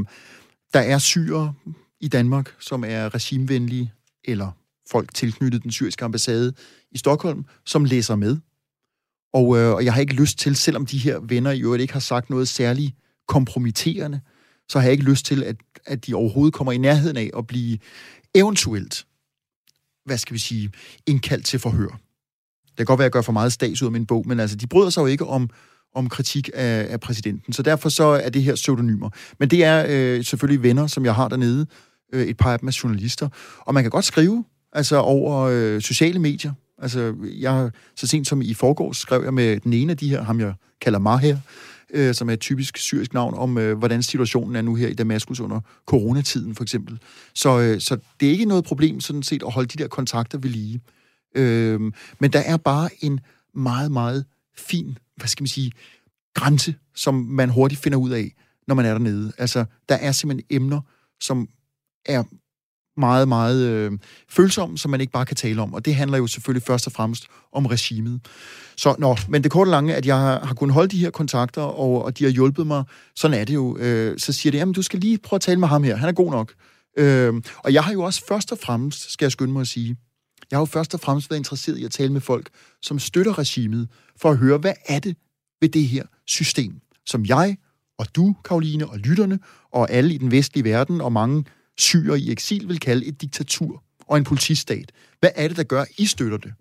der 0.72 0.80
er 0.80 0.98
syre 0.98 1.54
i 2.00 2.08
Danmark, 2.08 2.54
som 2.60 2.84
er 2.84 3.14
regimevenlige, 3.14 3.92
eller 4.24 4.50
folk 4.90 5.14
tilknyttet 5.14 5.62
den 5.62 5.70
syriske 5.70 6.04
ambassade 6.04 6.54
i 6.90 6.98
Stockholm, 6.98 7.44
som 7.64 7.84
læser 7.84 8.16
med. 8.16 8.36
Og, 9.32 9.58
øh, 9.58 9.74
og 9.74 9.84
jeg 9.84 9.94
har 9.94 10.00
ikke 10.00 10.14
lyst 10.14 10.38
til, 10.38 10.56
selvom 10.56 10.86
de 10.86 10.98
her 10.98 11.18
venner 11.18 11.50
i 11.50 11.60
øvrigt 11.60 11.80
ikke 11.80 11.92
har 11.92 12.00
sagt 12.00 12.30
noget 12.30 12.48
særligt 12.48 12.94
kompromitterende, 13.28 14.20
så 14.68 14.78
har 14.78 14.84
jeg 14.84 14.92
ikke 14.92 15.04
lyst 15.04 15.26
til, 15.26 15.42
at, 15.42 15.56
at 15.86 16.06
de 16.06 16.14
overhovedet 16.14 16.54
kommer 16.54 16.72
i 16.72 16.78
nærheden 16.78 17.16
af 17.16 17.30
at 17.38 17.46
blive 17.46 17.78
eventuelt, 18.34 19.06
hvad 20.06 20.18
skal 20.18 20.34
vi 20.34 20.38
sige, 20.38 20.70
indkaldt 21.06 21.46
til 21.46 21.58
forhør. 21.58 21.98
Det 22.68 22.76
kan 22.76 22.86
godt 22.86 22.98
være, 22.98 23.04
at 23.04 23.08
jeg 23.08 23.12
gør 23.12 23.22
for 23.22 23.32
meget 23.32 23.52
stats 23.52 23.82
ud 23.82 23.88
af 23.88 23.92
min 23.92 24.06
bog, 24.06 24.28
men 24.28 24.40
altså, 24.40 24.56
de 24.56 24.66
bryder 24.66 24.90
sig 24.90 25.00
jo 25.00 25.06
ikke 25.06 25.26
om, 25.26 25.50
om 25.94 26.08
kritik 26.08 26.50
af, 26.54 26.86
af 26.90 27.00
præsidenten. 27.00 27.52
Så 27.52 27.62
derfor 27.62 27.88
så 27.88 28.04
er 28.04 28.28
det 28.28 28.42
her 28.42 28.54
pseudonymer. 28.54 29.10
Men 29.38 29.50
det 29.50 29.64
er 29.64 29.86
øh, 29.88 30.24
selvfølgelig 30.24 30.62
venner, 30.62 30.86
som 30.86 31.04
jeg 31.04 31.14
har 31.14 31.28
dernede. 31.28 31.66
Øh, 32.12 32.26
et 32.26 32.36
par 32.36 32.52
af 32.52 32.58
dem 32.58 32.68
er 32.68 32.80
journalister. 32.84 33.28
Og 33.60 33.74
man 33.74 33.84
kan 33.84 33.90
godt 33.90 34.04
skrive 34.04 34.44
altså 34.72 34.96
over 34.96 35.40
øh, 35.52 35.80
sociale 35.80 36.18
medier. 36.18 36.52
Altså, 36.78 37.14
jeg, 37.38 37.70
så 37.96 38.06
sent 38.06 38.28
som 38.28 38.42
i 38.42 38.54
forgårs 38.54 38.96
skrev 38.96 39.24
jeg 39.24 39.34
med 39.34 39.60
den 39.60 39.72
ene 39.72 39.90
af 39.90 39.96
de 39.96 40.08
her, 40.08 40.22
ham 40.22 40.40
jeg 40.40 40.54
kalder 40.80 40.98
Maher, 40.98 41.36
øh, 41.90 42.14
som 42.14 42.28
er 42.28 42.32
et 42.32 42.40
typisk 42.40 42.76
syrisk 42.76 43.14
navn, 43.14 43.34
om 43.34 43.58
øh, 43.58 43.78
hvordan 43.78 44.02
situationen 44.02 44.56
er 44.56 44.62
nu 44.62 44.74
her 44.74 44.88
i 44.88 44.94
Damaskus 44.94 45.40
under 45.40 45.60
coronatiden 45.86 46.54
for 46.54 46.62
eksempel. 46.62 46.98
Så, 47.34 47.60
øh, 47.60 47.80
så 47.80 47.98
det 48.20 48.28
er 48.28 48.32
ikke 48.32 48.44
noget 48.44 48.64
problem 48.64 49.00
sådan 49.00 49.22
set 49.22 49.42
at 49.42 49.52
holde 49.52 49.68
de 49.68 49.82
der 49.82 49.88
kontakter 49.88 50.38
ved 50.38 50.50
lige. 50.50 50.80
Øh, 51.34 51.80
men 52.18 52.32
der 52.32 52.40
er 52.40 52.56
bare 52.56 52.88
en 53.00 53.20
meget, 53.54 53.92
meget 53.92 54.24
fin, 54.56 54.98
hvad 55.16 55.28
skal 55.28 55.42
man 55.42 55.48
sige, 55.48 55.72
grænse, 56.34 56.74
som 56.94 57.14
man 57.14 57.50
hurtigt 57.50 57.80
finder 57.80 57.98
ud 57.98 58.10
af, 58.10 58.32
når 58.66 58.74
man 58.74 58.84
er 58.84 58.92
dernede. 58.92 59.32
Altså, 59.38 59.64
der 59.88 59.94
er 59.94 60.12
simpelthen 60.12 60.46
emner, 60.50 60.80
som 61.20 61.48
er 62.04 62.24
meget, 62.96 63.28
meget 63.28 63.66
øh, 63.66 63.92
følsom, 64.28 64.76
som 64.76 64.90
man 64.90 65.00
ikke 65.00 65.12
bare 65.12 65.26
kan 65.26 65.36
tale 65.36 65.62
om. 65.62 65.74
Og 65.74 65.84
det 65.84 65.94
handler 65.94 66.18
jo 66.18 66.26
selvfølgelig 66.26 66.66
først 66.66 66.86
og 66.86 66.92
fremmest 66.92 67.26
om 67.52 67.66
regimet. 67.66 68.20
Så, 68.76 68.94
nå, 68.98 69.16
men 69.28 69.42
det 69.42 69.50
korte 69.50 69.70
lange, 69.70 69.94
at 69.94 70.06
jeg 70.06 70.18
har, 70.18 70.46
har 70.46 70.54
kunnet 70.54 70.74
holde 70.74 70.88
de 70.88 70.98
her 70.98 71.10
kontakter, 71.10 71.62
og, 71.62 72.04
og 72.04 72.18
de 72.18 72.24
har 72.24 72.30
hjulpet 72.30 72.66
mig. 72.66 72.84
Sådan 73.16 73.40
er 73.40 73.44
det 73.44 73.54
jo. 73.54 73.76
Øh, 73.76 74.18
så 74.18 74.32
siger 74.32 74.50
det, 74.50 74.58
jamen 74.58 74.74
du 74.74 74.82
skal 74.82 75.00
lige 75.00 75.18
prøve 75.18 75.38
at 75.38 75.42
tale 75.42 75.60
med 75.60 75.68
ham 75.68 75.84
her. 75.84 75.96
Han 75.96 76.08
er 76.08 76.12
god 76.12 76.30
nok. 76.30 76.52
Øh, 76.98 77.34
og 77.58 77.72
jeg 77.72 77.84
har 77.84 77.92
jo 77.92 78.02
også 78.02 78.22
først 78.28 78.52
og 78.52 78.58
fremmest, 78.58 79.12
skal 79.12 79.24
jeg 79.24 79.32
skynde 79.32 79.52
mig 79.52 79.60
at 79.60 79.68
sige, 79.68 79.96
jeg 80.50 80.56
har 80.56 80.60
jo 80.60 80.66
først 80.66 80.94
og 80.94 81.00
fremmest 81.00 81.30
været 81.30 81.40
interesseret 81.40 81.78
i 81.78 81.84
at 81.84 81.90
tale 81.90 82.12
med 82.12 82.20
folk, 82.20 82.48
som 82.82 82.98
støtter 82.98 83.38
regimet, 83.38 83.88
for 84.20 84.30
at 84.30 84.36
høre, 84.36 84.58
hvad 84.58 84.74
er 84.88 84.98
det 84.98 85.16
ved 85.60 85.68
det 85.68 85.88
her 85.88 86.04
system, 86.26 86.80
som 87.06 87.24
jeg 87.24 87.56
og 87.98 88.16
du, 88.16 88.36
Karoline, 88.44 88.86
og 88.86 88.98
lytterne, 88.98 89.38
og 89.72 89.90
alle 89.90 90.14
i 90.14 90.18
den 90.18 90.30
vestlige 90.30 90.64
verden, 90.64 91.00
og 91.00 91.12
mange 91.12 91.44
syre 91.78 92.20
i 92.20 92.30
eksil 92.30 92.68
vil 92.68 92.80
kalde 92.80 93.06
et 93.06 93.20
diktatur 93.20 93.82
og 94.06 94.16
en 94.16 94.24
politistat. 94.24 94.92
Hvad 95.20 95.30
er 95.34 95.48
det, 95.48 95.56
der 95.56 95.62
gør, 95.62 95.82
at 95.82 95.88
I 95.98 96.06
støtter 96.06 96.38
det? 96.38 96.54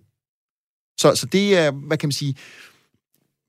Så, 1.00 1.16
så 1.16 1.26
det 1.26 1.58
er, 1.58 1.72
hvad 1.72 1.98
kan 1.98 2.08
man 2.08 2.12
sige, 2.12 2.36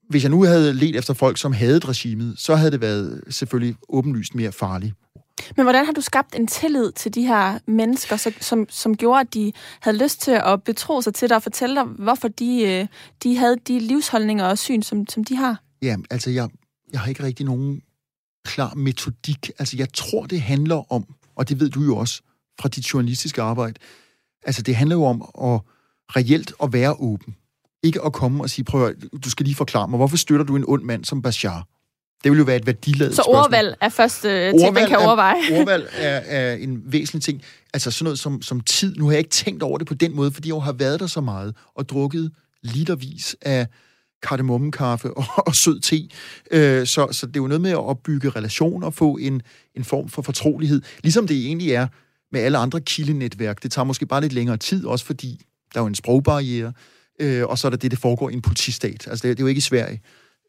hvis 0.09 0.23
jeg 0.23 0.31
nu 0.31 0.43
havde 0.43 0.73
let 0.73 0.95
efter 0.95 1.13
folk, 1.13 1.37
som 1.37 1.53
havde 1.53 1.79
regimet, 1.79 2.39
så 2.39 2.55
havde 2.55 2.71
det 2.71 2.81
været 2.81 3.23
selvfølgelig 3.29 3.75
åbenlyst 3.89 4.35
mere 4.35 4.51
farligt. 4.51 4.93
Men 5.55 5.65
hvordan 5.65 5.85
har 5.85 5.93
du 5.93 6.01
skabt 6.01 6.35
en 6.35 6.47
tillid 6.47 6.91
til 6.91 7.15
de 7.15 7.21
her 7.21 7.59
mennesker, 7.67 8.29
som, 8.41 8.65
som 8.69 8.97
gjorde, 8.97 9.19
at 9.19 9.33
de 9.33 9.51
havde 9.79 10.03
lyst 10.03 10.21
til 10.21 10.31
at 10.31 10.63
betro 10.63 11.01
sig 11.01 11.13
til 11.13 11.29
dig 11.29 11.37
og 11.37 11.43
fortælle 11.43 11.75
dig, 11.75 11.83
hvorfor 11.83 12.27
de, 12.27 12.61
øh, 12.61 12.87
de 13.23 13.37
havde 13.37 13.57
de 13.67 13.79
livsholdninger 13.79 14.45
og 14.45 14.57
syn, 14.57 14.81
som, 14.81 15.07
som 15.07 15.23
de 15.23 15.35
har? 15.35 15.63
Ja, 15.81 15.97
altså 16.09 16.29
jeg, 16.29 16.49
jeg 16.91 16.99
har 16.99 17.07
ikke 17.07 17.23
rigtig 17.23 17.45
nogen 17.45 17.81
klar 18.45 18.73
metodik. 18.73 19.51
Altså 19.59 19.77
jeg 19.77 19.93
tror, 19.93 20.25
det 20.25 20.41
handler 20.41 20.91
om, 20.91 21.05
og 21.37 21.49
det 21.49 21.59
ved 21.59 21.69
du 21.69 21.83
jo 21.83 21.97
også 21.97 22.21
fra 22.61 22.69
dit 22.69 22.93
journalistiske 22.93 23.41
arbejde, 23.41 23.73
altså 24.45 24.61
det 24.61 24.75
handler 24.75 24.95
jo 24.95 25.03
om 25.03 25.21
at 25.21 25.61
reelt 26.15 26.53
at 26.63 26.73
være 26.73 26.93
åben. 26.93 27.35
Ikke 27.83 28.01
at 28.05 28.13
komme 28.13 28.43
og 28.43 28.49
sige, 28.49 28.65
prøv 28.65 28.87
at, 28.87 28.95
du 29.23 29.29
skal 29.29 29.45
lige 29.45 29.55
forklare 29.55 29.87
mig, 29.87 29.97
hvorfor 29.97 30.17
støtter 30.17 30.45
du 30.45 30.55
en 30.55 30.65
ond 30.67 30.83
mand 30.83 31.05
som 31.05 31.21
Bashar? 31.21 31.67
Det 32.23 32.31
vil 32.31 32.37
jo 32.37 32.43
være 32.43 32.55
et 32.55 32.65
værdiladet 32.65 33.15
Så 33.15 33.21
ordvalg 33.21 33.77
er 33.81 33.89
første 33.89 34.29
øh, 34.29 34.59
ting, 34.59 34.73
man 34.73 34.87
kan 34.87 34.97
overveje. 34.97 35.35
Er, 35.51 35.57
ordvalg 35.59 35.89
er, 35.93 36.17
er 36.17 36.55
en 36.55 36.81
væsentlig 36.85 37.23
ting. 37.23 37.41
Altså 37.73 37.91
sådan 37.91 38.03
noget 38.03 38.19
som, 38.19 38.41
som 38.41 38.61
tid. 38.61 38.95
Nu 38.95 39.05
har 39.05 39.11
jeg 39.11 39.19
ikke 39.19 39.29
tænkt 39.29 39.63
over 39.63 39.77
det 39.77 39.87
på 39.87 39.93
den 39.93 40.15
måde, 40.15 40.31
fordi 40.31 40.49
jeg 40.49 40.61
har 40.61 40.71
været 40.71 40.99
der 40.99 41.07
så 41.07 41.21
meget 41.21 41.55
og 41.75 41.89
drukket 41.89 42.31
litervis 42.63 43.35
af 43.41 43.67
kardemommekaffe 44.23 45.17
og, 45.17 45.25
og 45.47 45.55
sød 45.55 45.79
te. 45.79 46.09
Øh, 46.51 46.87
så, 46.87 47.07
så 47.11 47.25
det 47.25 47.35
er 47.35 47.41
jo 47.41 47.47
noget 47.47 47.61
med 47.61 47.71
at 47.71 47.77
opbygge 47.77 48.29
relationer 48.29 48.87
og 48.87 48.93
få 48.93 49.17
en, 49.17 49.41
en 49.75 49.83
form 49.83 50.09
for 50.09 50.21
fortrolighed. 50.21 50.81
Ligesom 51.03 51.27
det 51.27 51.45
egentlig 51.45 51.71
er 51.71 51.87
med 52.31 52.41
alle 52.41 52.57
andre 52.57 52.81
kildenetværk. 52.81 53.63
Det 53.63 53.71
tager 53.71 53.85
måske 53.85 54.05
bare 54.05 54.21
lidt 54.21 54.33
længere 54.33 54.57
tid, 54.57 54.85
også 54.85 55.05
fordi 55.05 55.41
der 55.73 55.79
er 55.79 55.83
jo 55.83 55.87
en 55.87 55.95
sprogbarriere, 55.95 56.73
øh, 57.21 57.45
og 57.45 57.57
så 57.57 57.67
er 57.67 57.69
der 57.69 57.77
det, 57.77 57.91
det 57.91 57.99
foregår 57.99 58.29
i 58.29 58.33
en 58.33 58.41
politistat. 58.41 59.07
Altså 59.07 59.27
det, 59.27 59.37
det 59.37 59.43
er 59.43 59.43
jo 59.43 59.47
ikke 59.47 59.59
i 59.59 59.61
Sverige. 59.61 60.01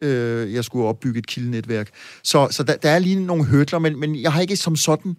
Øh, 0.03 0.53
jeg 0.55 0.65
skulle 0.65 0.85
opbygge 0.85 1.19
et 1.19 1.27
kildenetværk. 1.27 1.91
Så, 2.23 2.49
så 2.51 2.63
der, 2.63 2.77
der 2.77 2.91
er 2.91 2.99
lige 2.99 3.25
nogle 3.25 3.45
hørtler, 3.45 3.79
men, 3.79 4.01
men 4.01 4.23
jeg 4.23 4.33
har 4.33 4.41
ikke 4.41 4.57
som 4.57 4.77
sådan 4.77 5.17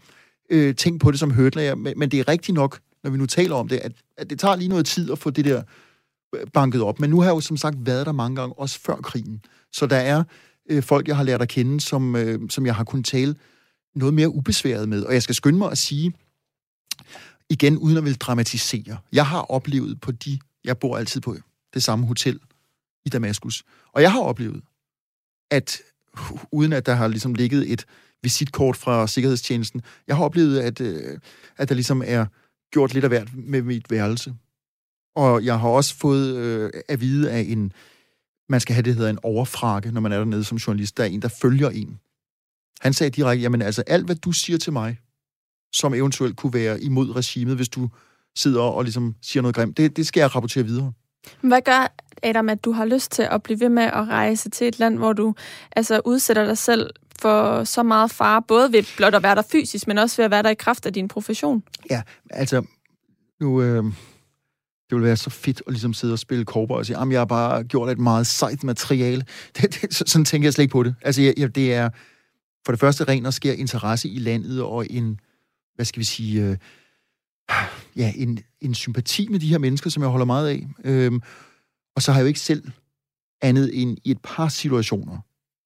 øh, 0.50 0.76
tænkt 0.76 1.02
på 1.02 1.12
det 1.12 1.20
som 1.20 1.32
hørtler. 1.32 1.76
Men, 1.76 1.94
men 1.98 2.12
det 2.12 2.20
er 2.20 2.28
rigtigt 2.28 2.56
nok, 2.56 2.80
når 3.04 3.12
vi 3.12 3.18
nu 3.18 3.26
taler 3.26 3.56
om 3.56 3.68
det, 3.68 3.78
at, 3.78 3.92
at 4.18 4.30
det 4.30 4.40
tager 4.40 4.56
lige 4.56 4.70
noget 4.70 4.86
tid 4.86 5.12
at 5.12 5.20
få 5.20 5.30
det 5.30 5.46
der 5.46 5.64
banket 6.54 6.82
op. 6.82 7.00
Men 7.00 7.10
nu 7.10 7.20
har 7.20 7.28
jeg 7.30 7.36
jo 7.36 7.40
som 7.40 7.58
sagt 7.58 7.76
været 7.86 8.06
der 8.06 8.12
mange 8.12 8.36
gange, 8.36 8.60
også 8.60 8.80
før 8.80 8.96
krigen. 8.96 9.42
Så 9.72 9.86
der 9.86 9.98
er 9.98 10.24
øh, 10.70 10.84
folk, 10.84 11.08
jeg 11.08 11.18
har 11.18 11.24
lært 11.24 11.42
at 11.42 11.50
kende, 11.50 11.82
som, 11.82 12.16
øh, 12.16 12.50
som 12.50 12.66
jeg 12.66 12.76
har 12.76 12.84
kunnet 12.84 13.06
tale 13.06 13.36
noget 13.96 14.14
mere 14.14 14.30
ubesværet 14.30 14.90
med. 14.90 15.04
Og 15.04 15.14
jeg 15.14 15.24
skal 15.24 15.36
skynde 15.36 15.58
mig 15.58 15.72
at 15.72 15.78
sige, 15.78 16.14
igen 17.50 17.78
uden 17.78 17.98
at 17.98 18.06
vil 18.06 18.16
dramatisere, 18.16 18.98
jeg 19.12 19.28
har 19.28 19.42
oplevet 19.42 20.02
på 20.02 20.12
de, 20.12 20.40
jeg 20.64 20.78
bor 20.78 20.98
altid 20.98 21.22
på 21.22 21.36
det 21.74 21.84
samme 21.84 22.06
hotel 22.06 22.40
i 23.06 23.10
Damaskus, 23.10 23.64
og 23.94 24.02
jeg 24.02 24.12
har 24.12 24.22
oplevet, 24.22 24.62
at 25.52 25.82
uden 26.52 26.74
at 26.74 26.86
der 26.86 26.94
har 26.94 27.08
ligesom 27.08 27.34
ligget 27.34 27.72
et 27.72 27.86
visitkort 28.24 28.78
fra 28.78 29.08
Sikkerhedstjenesten, 29.08 29.82
jeg 30.08 30.16
har 30.16 30.24
oplevet, 30.24 30.60
at, 30.60 30.82
øh, 30.82 31.20
at 31.58 31.70
der 31.70 31.76
ligesom 31.76 32.04
er 32.06 32.26
gjort 32.72 32.94
lidt 32.94 33.04
af 33.04 33.10
hvert 33.10 33.30
med 33.34 33.62
mit 33.62 33.92
værelse. 33.92 34.34
Og 35.20 35.46
jeg 35.46 35.60
har 35.60 35.70
også 35.70 35.96
fået 35.96 36.36
øh, 36.36 36.70
at 36.88 37.02
vide 37.02 37.32
af 37.32 37.46
en, 37.48 37.74
man 38.50 38.60
skal 38.60 38.74
have 38.74 38.84
det, 38.84 38.94
der 38.94 38.98
hedder 38.98 39.10
en 39.10 39.20
overfrakke, 39.24 39.92
når 39.92 40.02
man 40.02 40.12
er 40.12 40.18
dernede 40.18 40.44
som 40.44 40.58
journalist. 40.58 40.98
Der 40.98 41.04
er 41.04 41.08
en, 41.08 41.22
der 41.22 41.28
følger 41.42 41.70
en. 41.70 42.00
Han 42.82 42.94
sagde 42.94 43.10
direkte, 43.10 43.42
jamen 43.42 43.62
altså, 43.62 43.84
alt 43.88 44.06
hvad 44.06 44.16
du 44.16 44.32
siger 44.32 44.58
til 44.58 44.74
mig, 44.74 44.98
som 45.74 45.94
eventuelt 45.94 46.38
kunne 46.38 46.54
være 46.54 46.82
imod 46.82 47.16
regimet, 47.16 47.56
hvis 47.56 47.70
du 47.70 47.90
sidder 48.36 48.62
og 48.62 48.84
ligesom 48.84 49.16
siger 49.22 49.42
noget 49.42 49.56
grimt, 49.56 49.78
det, 49.78 49.98
det 49.98 50.08
skal 50.08 50.22
jeg 50.22 50.36
rapportere 50.36 50.64
videre. 50.64 50.94
Hvad 51.42 51.62
gør, 51.62 51.96
Adam, 52.24 52.50
at 52.50 52.66
du 52.66 52.72
har 52.72 52.86
lyst 52.86 53.12
til 53.12 53.28
at 53.32 53.44
blive 53.44 53.60
ved 53.60 53.70
med 53.70 53.84
at 53.84 54.08
rejse 54.08 54.50
til 54.50 54.68
et 54.68 54.80
land, 54.80 54.98
hvor 54.98 55.14
du 55.14 55.36
altså 55.72 56.02
udsætter 56.06 56.46
dig 56.46 56.58
selv 56.58 56.90
for 57.20 57.64
så 57.64 57.84
meget 57.84 58.12
fare, 58.12 58.42
både 58.42 58.72
ved 58.72 58.84
blot 58.98 59.16
at 59.16 59.24
være 59.24 59.36
der 59.36 59.44
fysisk, 59.52 59.88
men 59.88 59.98
også 59.98 60.18
ved 60.18 60.26
at 60.26 60.32
være 60.32 60.44
der 60.44 60.50
i 60.50 60.56
kraft 60.56 60.86
af 60.86 60.94
din 60.94 61.08
profession? 61.08 61.64
Ja, 61.90 62.02
altså, 62.30 62.66
nu, 63.40 63.62
øh, 63.62 63.84
det 64.90 64.96
vil 64.96 65.04
være 65.04 65.18
så 65.18 65.30
fedt 65.30 65.62
at 65.68 65.74
ligesom 65.74 65.94
sidde 65.94 66.14
og 66.14 66.20
spille 66.20 66.46
korber 66.46 66.76
og 66.76 66.86
sige, 66.86 67.00
jamen 67.00 67.12
jeg 67.12 67.20
har 67.20 67.26
bare 67.26 67.64
gjort 67.64 67.90
et 67.90 68.00
meget 68.00 68.28
sejt 68.28 68.64
materiale. 68.64 69.26
Det, 69.58 69.82
det, 69.82 70.10
sådan 70.10 70.26
tænker 70.26 70.46
jeg 70.46 70.54
slet 70.54 70.64
ikke 70.64 70.72
på 70.72 70.84
det. 70.84 70.96
Altså, 71.02 71.22
jeg, 71.22 71.34
jeg, 71.38 71.56
det 71.56 71.74
er 71.74 71.90
for 72.66 72.72
det 72.72 72.80
første 72.80 73.04
ren 73.04 73.26
og 73.26 73.34
sker 73.34 73.54
interesse 73.54 74.10
i 74.10 74.20
landet 74.20 74.64
og 74.64 74.88
en, 74.90 75.20
hvad 75.76 75.86
skal 75.86 76.00
vi 76.00 76.06
sige, 76.06 76.44
øh, 76.44 76.58
ja, 77.96 78.14
en, 78.16 78.40
en 78.62 78.74
sympati 78.74 79.28
med 79.28 79.40
de 79.40 79.48
her 79.48 79.58
mennesker, 79.58 79.90
som 79.90 80.04
jeg 80.04 80.10
holder 80.10 80.26
meget 80.26 80.50
af. 80.50 80.68
Øhm, 80.84 81.22
og 81.96 82.02
så 82.02 82.12
har 82.12 82.20
jeg 82.20 82.24
jo 82.24 82.28
ikke 82.28 82.40
selv 82.40 82.72
andet 83.42 83.82
end 83.82 83.98
i 84.04 84.12
et 84.12 84.20
par 84.24 84.48
situationer, 84.48 85.18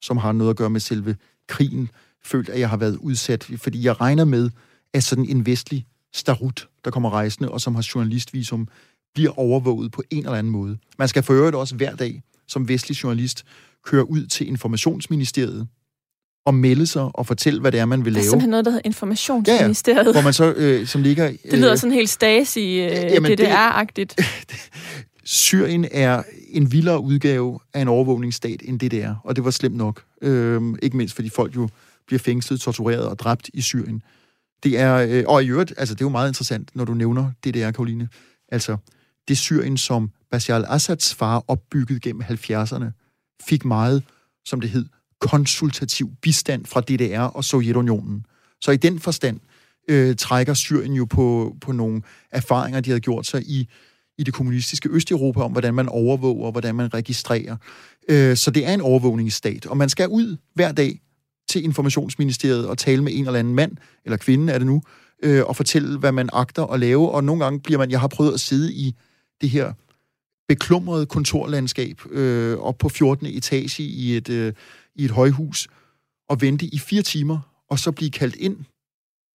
som 0.02 0.18
har 0.18 0.32
noget 0.32 0.50
at 0.50 0.58
gøre 0.58 0.70
med 0.70 0.80
selve 0.80 1.16
krigen, 1.48 1.90
følt, 2.24 2.50
at 2.50 2.60
jeg 2.60 2.70
har 2.70 2.78
været 2.78 2.98
udsat, 2.98 3.52
fordi 3.58 3.86
jeg 3.86 4.02
regner 4.02 4.26
med, 4.26 4.50
at 4.94 5.04
sådan 5.04 5.26
en 5.26 5.46
vestlig 5.46 5.86
starut, 6.14 6.70
der 6.86 6.92
kommer 6.92 7.10
rejsende, 7.10 7.52
og 7.52 7.62
som 7.62 7.76
har 7.76 7.88
journalistvisum, 7.96 8.68
bliver 9.14 9.40
overvåget 9.40 9.92
på 9.92 10.04
en 10.10 10.18
eller 10.18 10.32
anden 10.32 10.52
måde. 10.52 10.78
Man 10.98 11.08
skal 11.08 11.24
for 11.24 11.34
øvrigt 11.34 11.56
også 11.56 11.76
hver 11.76 11.96
dag 11.96 12.22
som 12.48 12.68
vestlig 12.68 13.04
journalist 13.04 13.46
køre 13.86 14.10
ud 14.10 14.26
til 14.26 14.48
informationsministeriet, 14.48 15.68
og 16.46 16.54
melde 16.54 16.88
sig 16.88 17.10
og 17.14 17.28
fortælle, 17.28 17.62
hvad 17.62 17.72
det 17.72 17.80
er, 17.80 17.86
man 17.86 18.06
vil 18.06 18.14
lave. 18.14 18.22
Det 18.22 18.28
er 18.28 18.30
simpelthen 18.30 18.50
noget, 18.50 18.66
der 18.66 18.72
hedder 18.72 18.86
Informationsministeriet. 18.86 19.98
Ja, 19.98 20.08
ja. 20.08 20.12
Hvor 20.12 20.22
man 20.22 20.34
så, 20.34 20.54
øh, 20.54 20.88
som 20.88 21.02
ligger... 21.02 21.28
Øh, 21.28 21.34
det 21.52 21.60
lyder 21.60 21.72
øh, 21.72 21.78
sådan 21.78 21.94
helt 21.94 22.10
Stasi, 22.10 22.82
øh, 22.82 22.90
DDR-agtigt. 22.90 24.16
Syrien 25.24 25.88
er 25.92 26.24
en 26.50 26.72
vildere 26.72 27.00
udgave 27.00 27.60
af 27.74 27.82
en 27.82 27.88
overvågningsstat 27.88 28.62
end 28.64 28.80
det, 28.80 28.92
det 28.92 29.04
er, 29.04 29.16
og 29.24 29.36
det 29.36 29.46
var 29.46 29.52
slemt 29.52 29.76
nok. 29.76 30.04
Øh, 30.22 30.62
ikke 30.82 30.98
mindst 30.98 31.16
fordi 31.16 31.30
folk 31.30 31.56
jo 31.56 31.70
bliver 32.08 32.20
fængslet, 32.20 32.62
tortureret 32.62 33.06
og 33.08 33.20
dræbt 33.20 33.50
i 33.54 33.62
Syrien. 33.62 34.02
Det 34.64 34.80
er, 34.80 34.96
øh, 34.96 35.24
og 35.28 35.44
i 35.44 35.48
øvrigt, 35.48 35.74
altså 35.78 35.96
det 35.96 36.02
er 36.02 36.06
jo 36.06 36.10
meget 36.10 36.30
interessant, 36.30 36.70
når 36.76 36.86
du 36.86 36.94
nævner 36.94 37.32
det, 37.44 37.54
det 37.54 37.64
er, 37.64 37.72
Karoline. 37.72 38.10
Altså, 38.52 38.78
det 39.28 39.38
Syrien, 39.38 39.78
som 39.78 40.10
Bashar 40.32 40.56
al-Assads 40.56 41.14
far 41.14 41.44
opbyggede 41.48 42.00
gennem 42.00 42.22
70'erne, 42.22 42.86
fik 43.48 43.66
meget, 43.66 44.04
som 44.46 44.62
det 44.62 44.70
hed, 44.70 44.86
konsultativ 45.22 46.10
bistand 46.22 46.66
fra 46.66 46.82
DDR 46.82 47.20
og 47.20 47.44
Sovjetunionen. 47.44 48.26
Så 48.62 48.72
i 48.72 48.78
den 48.78 49.00
forstand 49.00 49.40
øh, 49.90 50.16
trækker 50.16 50.54
Syrien 50.54 50.94
jo 50.94 51.06
på, 51.06 51.56
på 51.62 51.72
nogle 51.72 52.02
erfaringer, 52.32 52.82
de 52.82 52.90
havde 52.90 53.00
gjort 53.00 53.26
sig 53.26 53.42
i, 53.42 53.70
i 54.18 54.24
det 54.24 54.34
kommunistiske 54.34 54.90
Østeuropa 54.90 55.42
om, 55.42 55.52
hvordan 55.52 55.74
man 55.74 55.90
overvåger, 55.90 56.52
hvordan 56.52 56.76
man 56.76 56.94
registrerer. 56.94 57.58
Øh, 58.10 58.38
så 58.38 58.52
det 58.52 58.68
er 58.68 58.74
en 58.74 58.82
overvågningsstat, 58.82 59.66
og 59.66 59.78
man 59.78 59.90
skal 59.90 60.08
ud 60.08 60.38
hver 60.54 60.72
dag 60.72 61.00
til 61.50 61.64
informationsministeriet 61.64 62.68
og 62.68 62.78
tale 62.78 63.04
med 63.04 63.14
en 63.14 63.26
eller 63.26 63.40
anden 63.40 63.56
mand, 63.56 63.78
eller 64.06 64.18
kvinde 64.18 64.54
er 64.54 64.58
det 64.58 64.68
nu, 64.68 64.82
øh, 65.24 65.44
og 65.46 65.56
fortælle, 65.56 65.98
hvad 65.98 66.12
man 66.12 66.30
agter 66.34 66.66
at 66.66 66.80
lave, 66.80 67.12
og 67.12 67.24
nogle 67.24 67.44
gange 67.44 67.60
bliver 67.60 67.78
man, 67.78 67.92
jeg 67.92 68.00
har 68.00 68.08
prøvet 68.08 68.34
at 68.34 68.40
sidde 68.40 68.74
i 68.74 68.96
det 69.44 69.52
her 69.52 69.74
beklumrede 70.48 71.06
kontorlandskab 71.06 72.02
øh, 72.12 72.58
op 72.58 72.78
på 72.78 72.90
14. 72.90 73.26
etage 73.28 73.84
i 73.84 74.18
et, 74.18 74.30
øh, 74.30 74.54
i 74.96 75.06
et 75.06 75.12
højhus, 75.12 75.68
og 76.30 76.42
vente 76.42 76.66
i 76.66 76.80
fire 76.80 77.02
timer, 77.02 77.40
og 77.70 77.80
så 77.80 77.92
blive 77.92 78.12
kaldt 78.12 78.36
ind. 78.36 78.58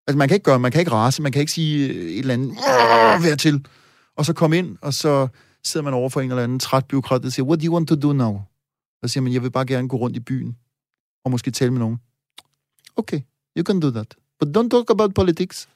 Altså, 0.07 0.17
man 0.17 0.27
kan 0.27 0.35
ikke 0.35 0.43
gøre, 0.43 0.59
man 0.59 0.71
kan 0.71 0.79
ikke 0.81 0.91
rase, 0.91 1.21
man 1.21 1.31
kan 1.31 1.39
ikke 1.39 1.51
sige 1.51 1.87
øh, 1.87 1.95
et 1.95 2.19
eller 2.19 2.33
andet, 2.33 2.57
vær 3.29 3.35
til, 3.35 3.65
og 4.15 4.25
så 4.25 4.33
komme 4.33 4.57
ind, 4.57 4.77
og 4.81 4.93
så 4.93 5.27
sidder 5.63 5.83
man 5.83 5.93
over 5.93 6.09
for 6.09 6.21
en 6.21 6.29
eller 6.29 6.43
anden 6.43 6.59
træt 6.59 6.85
byråkrat, 6.85 7.25
og 7.25 7.31
siger, 7.31 7.45
what 7.45 7.61
do 7.61 7.65
you 7.65 7.73
want 7.73 7.87
to 7.87 7.95
do 7.95 8.13
now? 8.13 8.33
Og 9.01 9.09
så 9.09 9.13
siger 9.13 9.21
man, 9.23 9.33
jeg 9.33 9.43
vil 9.43 9.51
bare 9.51 9.65
gerne 9.65 9.87
gå 9.89 9.97
rundt 9.97 10.17
i 10.17 10.19
byen, 10.19 10.57
og 11.25 11.31
måske 11.31 11.51
tale 11.51 11.71
med 11.71 11.79
nogen. 11.79 11.97
Okay, 12.95 13.21
you 13.57 13.63
can 13.63 13.79
do 13.79 13.91
that. 13.91 14.15
But 14.39 14.57
don't 14.57 14.69
talk 14.69 14.89
about 14.89 15.13
politics. 15.13 15.69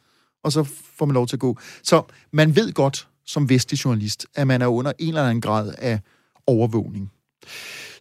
Og 0.43 0.51
så 0.51 0.63
får 0.97 1.05
man 1.05 1.13
lov 1.13 1.27
til 1.27 1.35
at 1.35 1.39
gå. 1.39 1.57
Så 1.83 2.03
man 2.31 2.55
ved 2.55 2.73
godt, 2.73 3.07
som 3.31 3.49
vestlig 3.49 3.85
journalist, 3.85 4.27
at 4.35 4.47
man 4.47 4.61
er 4.61 4.67
under 4.67 4.91
en 4.99 5.07
eller 5.07 5.23
anden 5.23 5.41
grad 5.41 5.73
af 5.77 5.99
overvågning. 6.47 7.11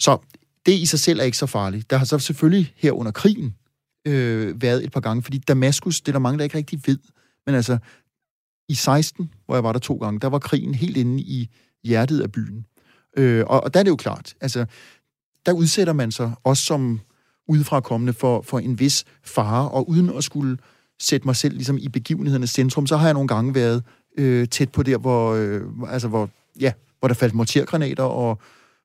Så 0.01 0.19
det 0.67 0.73
i 0.73 0.87
sig 0.87 0.99
selv 0.99 1.21
er 1.21 1.25
ikke 1.25 1.37
så 1.37 1.47
farligt. 1.47 1.91
Der 1.91 1.97
har 1.97 2.05
så 2.05 2.19
selvfølgelig 2.19 2.73
her 2.77 2.93
under 2.93 3.13
krigen 3.13 3.55
øh, 4.07 4.63
været 4.63 4.85
et 4.85 4.93
par 4.93 5.01
gange, 5.01 5.23
fordi 5.23 5.39
Damaskus, 5.39 6.01
det 6.01 6.09
er 6.09 6.13
der 6.13 6.19
mange, 6.19 6.39
der 6.39 6.45
ikke 6.45 6.59
rigtig 6.59 6.81
ved, 6.87 6.99
men 7.47 7.55
altså 7.55 7.79
i 8.69 8.75
16, 8.75 9.31
hvor 9.47 9.55
jeg 9.55 9.65
var 9.65 9.73
der 9.73 9.79
to 9.79 9.97
gange, 9.97 10.21
der 10.21 10.29
var 10.29 10.39
krigen 10.39 10.75
helt 10.75 10.97
inde 10.97 11.23
i 11.23 11.49
hjertet 11.85 12.21
af 12.21 12.33
byen. 12.33 12.67
Øh, 13.17 13.45
og, 13.47 13.65
og 13.65 13.75
der 13.75 13.81
er 13.81 13.85
det 13.85 13.91
jo 13.91 13.97
klart, 13.97 14.35
altså 14.41 14.67
der 15.47 15.53
udsætter 15.53 15.93
man 15.93 16.13
sig 16.13 16.33
også 16.45 16.65
som 16.65 17.01
udefrakommende 17.49 18.13
for, 18.13 18.43
for 18.43 18.59
en 18.59 18.79
vis 18.79 19.05
fare, 19.25 19.71
og 19.71 19.89
uden 19.89 20.17
at 20.17 20.25
skulle 20.25 20.59
sætte 21.01 21.27
mig 21.27 21.37
selv 21.37 21.55
ligesom 21.55 21.79
i 21.79 21.89
begivenhedernes 21.89 22.51
centrum, 22.51 22.87
så 22.87 22.97
har 22.97 23.07
jeg 23.07 23.15
nogle 23.15 23.29
gange 23.29 23.55
været 23.55 23.85
øh, 24.21 24.49
tæt 24.49 24.73
på 24.73 24.83
der, 24.83 24.99
hvor, 24.99 25.35
øh, 25.35 25.63
altså 25.89 26.09
hvor, 26.09 26.31
ja, 26.61 26.73
hvor 26.99 27.09
der 27.09 27.15
faldt 27.15 27.35
mortergranater, 27.35 28.03
og, 28.03 28.39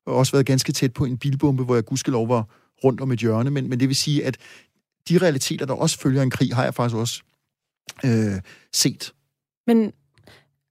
og 0.06 0.16
også 0.16 0.32
været 0.32 0.46
ganske 0.46 0.72
tæt 0.72 0.94
på 0.94 1.06
en 1.06 1.18
bilbombe, 1.18 1.64
hvor 1.64 1.76
jeg 1.76 1.86
gudskelov 1.86 2.30
var 2.30 2.46
rundt 2.84 3.02
om 3.02 3.12
et 3.12 3.20
hjørne. 3.20 3.50
Men, 3.50 3.70
men 3.70 3.80
det 3.80 3.88
vil 3.88 3.96
sige, 3.96 4.26
at 4.26 4.38
de 5.10 5.18
realiteter, 5.18 5.66
der 5.66 5.74
også 5.74 6.00
følger 6.00 6.22
en 6.22 6.30
krig, 6.30 6.56
har 6.56 6.64
jeg 6.64 6.74
faktisk 6.74 6.96
også 6.96 7.22
øh, 8.06 8.42
set. 8.74 9.14
Men 9.68 9.94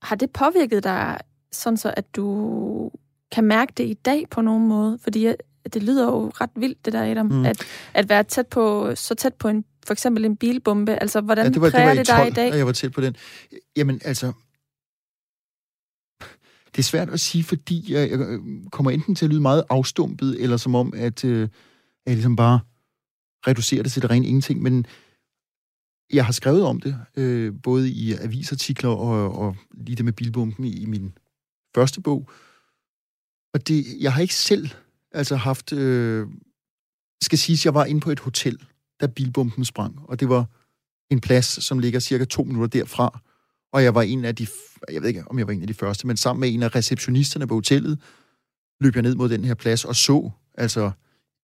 har 0.03 0.17
det 0.17 0.31
påvirket 0.31 0.85
dig 0.85 1.19
sådan 1.53 1.77
så, 1.77 1.95
at 1.97 2.17
du 2.17 2.91
kan 3.33 3.45
mærke 3.45 3.73
det 3.77 3.85
i 3.85 3.95
dag 3.95 4.25
på 4.31 4.41
nogen 4.41 4.69
måde? 4.69 4.99
Fordi 5.03 5.27
det 5.73 5.83
lyder 5.83 6.05
jo 6.05 6.33
ret 6.41 6.51
vildt, 6.57 6.85
det 6.85 6.93
der, 6.93 7.11
Adam, 7.11 7.27
mm. 7.27 7.45
at, 7.45 7.67
at 7.95 8.09
være 8.09 8.23
tæt 8.25 8.47
på, 8.47 8.93
så 8.95 9.15
tæt 9.15 9.35
på 9.35 9.49
en, 9.49 9.65
for 9.87 9.93
eksempel 9.93 10.25
en 10.25 10.37
bilbombe. 10.37 11.03
Altså, 11.03 11.21
hvordan 11.21 11.45
ja, 11.45 11.51
det 11.51 11.61
var, 11.61 11.71
præger 11.71 11.89
det, 11.89 12.09
var 12.09 12.25
det 12.25 12.35
dig 12.35 12.47
i 12.47 12.51
dag? 12.51 12.59
jeg 12.59 12.67
var 12.67 12.73
tæt 12.73 12.93
på 12.93 13.01
den. 13.01 13.17
Jamen, 13.77 14.01
altså, 14.05 14.33
det 16.77 16.79
er 16.79 16.83
svært 16.83 17.11
at 17.11 17.21
sige, 17.21 17.45
fordi 17.45 17.93
jeg, 17.93 18.11
jeg 18.11 18.21
øh, 18.21 18.41
kommer 18.73 18.91
enten 18.91 19.15
til 19.15 19.25
at 19.25 19.31
lyde 19.31 19.41
meget 19.41 19.65
afstumpet, 19.69 20.43
eller 20.43 20.57
som 20.57 20.75
om, 20.75 20.93
at 20.97 21.25
øh, 21.25 21.49
jeg 22.07 22.15
ligesom 22.15 22.37
bare 22.37 22.61
reducerer 23.47 23.83
det 23.83 23.93
til 23.93 24.03
det 24.03 24.11
rene 24.11 24.27
ingenting, 24.27 24.63
men 24.63 24.87
jeg 26.13 26.25
har 26.25 26.33
skrevet 26.33 26.65
om 26.65 26.81
det, 26.81 26.97
øh, 27.17 27.55
både 27.63 27.91
i 27.91 28.13
avisartikler 28.13 28.91
og, 28.91 29.39
og 29.39 29.57
lige 29.75 29.97
det 29.97 30.05
med 30.05 30.13
bilbomben 30.13 30.65
i, 30.65 30.83
i 30.83 30.87
min 30.87 31.19
første 31.75 32.01
bog. 32.01 32.31
Og 33.55 33.69
det, 33.69 33.85
jeg 34.01 34.13
har 34.13 34.21
ikke 34.21 34.35
selv 34.35 34.69
altså 35.13 35.37
haft... 35.37 35.73
Øh, 35.73 36.29
skal 37.23 37.39
sige, 37.39 37.55
at 37.55 37.65
jeg 37.65 37.75
var 37.75 37.85
inde 37.85 38.01
på 38.01 38.11
et 38.11 38.21
hotel, 38.21 38.65
da 39.01 39.07
bilbomben 39.07 39.65
sprang, 39.65 40.01
og 40.09 40.21
det 40.21 40.29
var 40.29 40.47
en 41.11 41.21
plads, 41.21 41.65
som 41.65 41.79
ligger 41.79 42.01
cirka 42.01 42.25
to 42.25 42.45
minutter 42.45 42.81
derfra, 42.81 43.21
og 43.75 43.83
jeg 43.83 43.95
var 43.95 44.03
en 44.03 44.25
af 44.25 44.37
de, 44.37 44.47
jeg 44.93 45.03
ved 45.03 45.09
ikke, 45.09 45.25
om 45.27 45.39
jeg 45.39 45.47
var 45.47 45.53
en 45.53 45.61
af 45.61 45.67
de 45.67 45.75
første, 45.75 46.07
men 46.07 46.17
sammen 46.17 46.41
med 46.41 46.55
en 46.55 46.63
af 46.63 46.75
receptionisterne 46.75 47.47
på 47.47 47.55
hotellet, 47.55 47.99
løb 48.81 48.95
jeg 48.95 49.03
ned 49.03 49.15
mod 49.15 49.29
den 49.29 49.45
her 49.45 49.55
plads 49.55 49.85
og 49.85 49.97
så, 49.97 50.31
altså, 50.55 50.91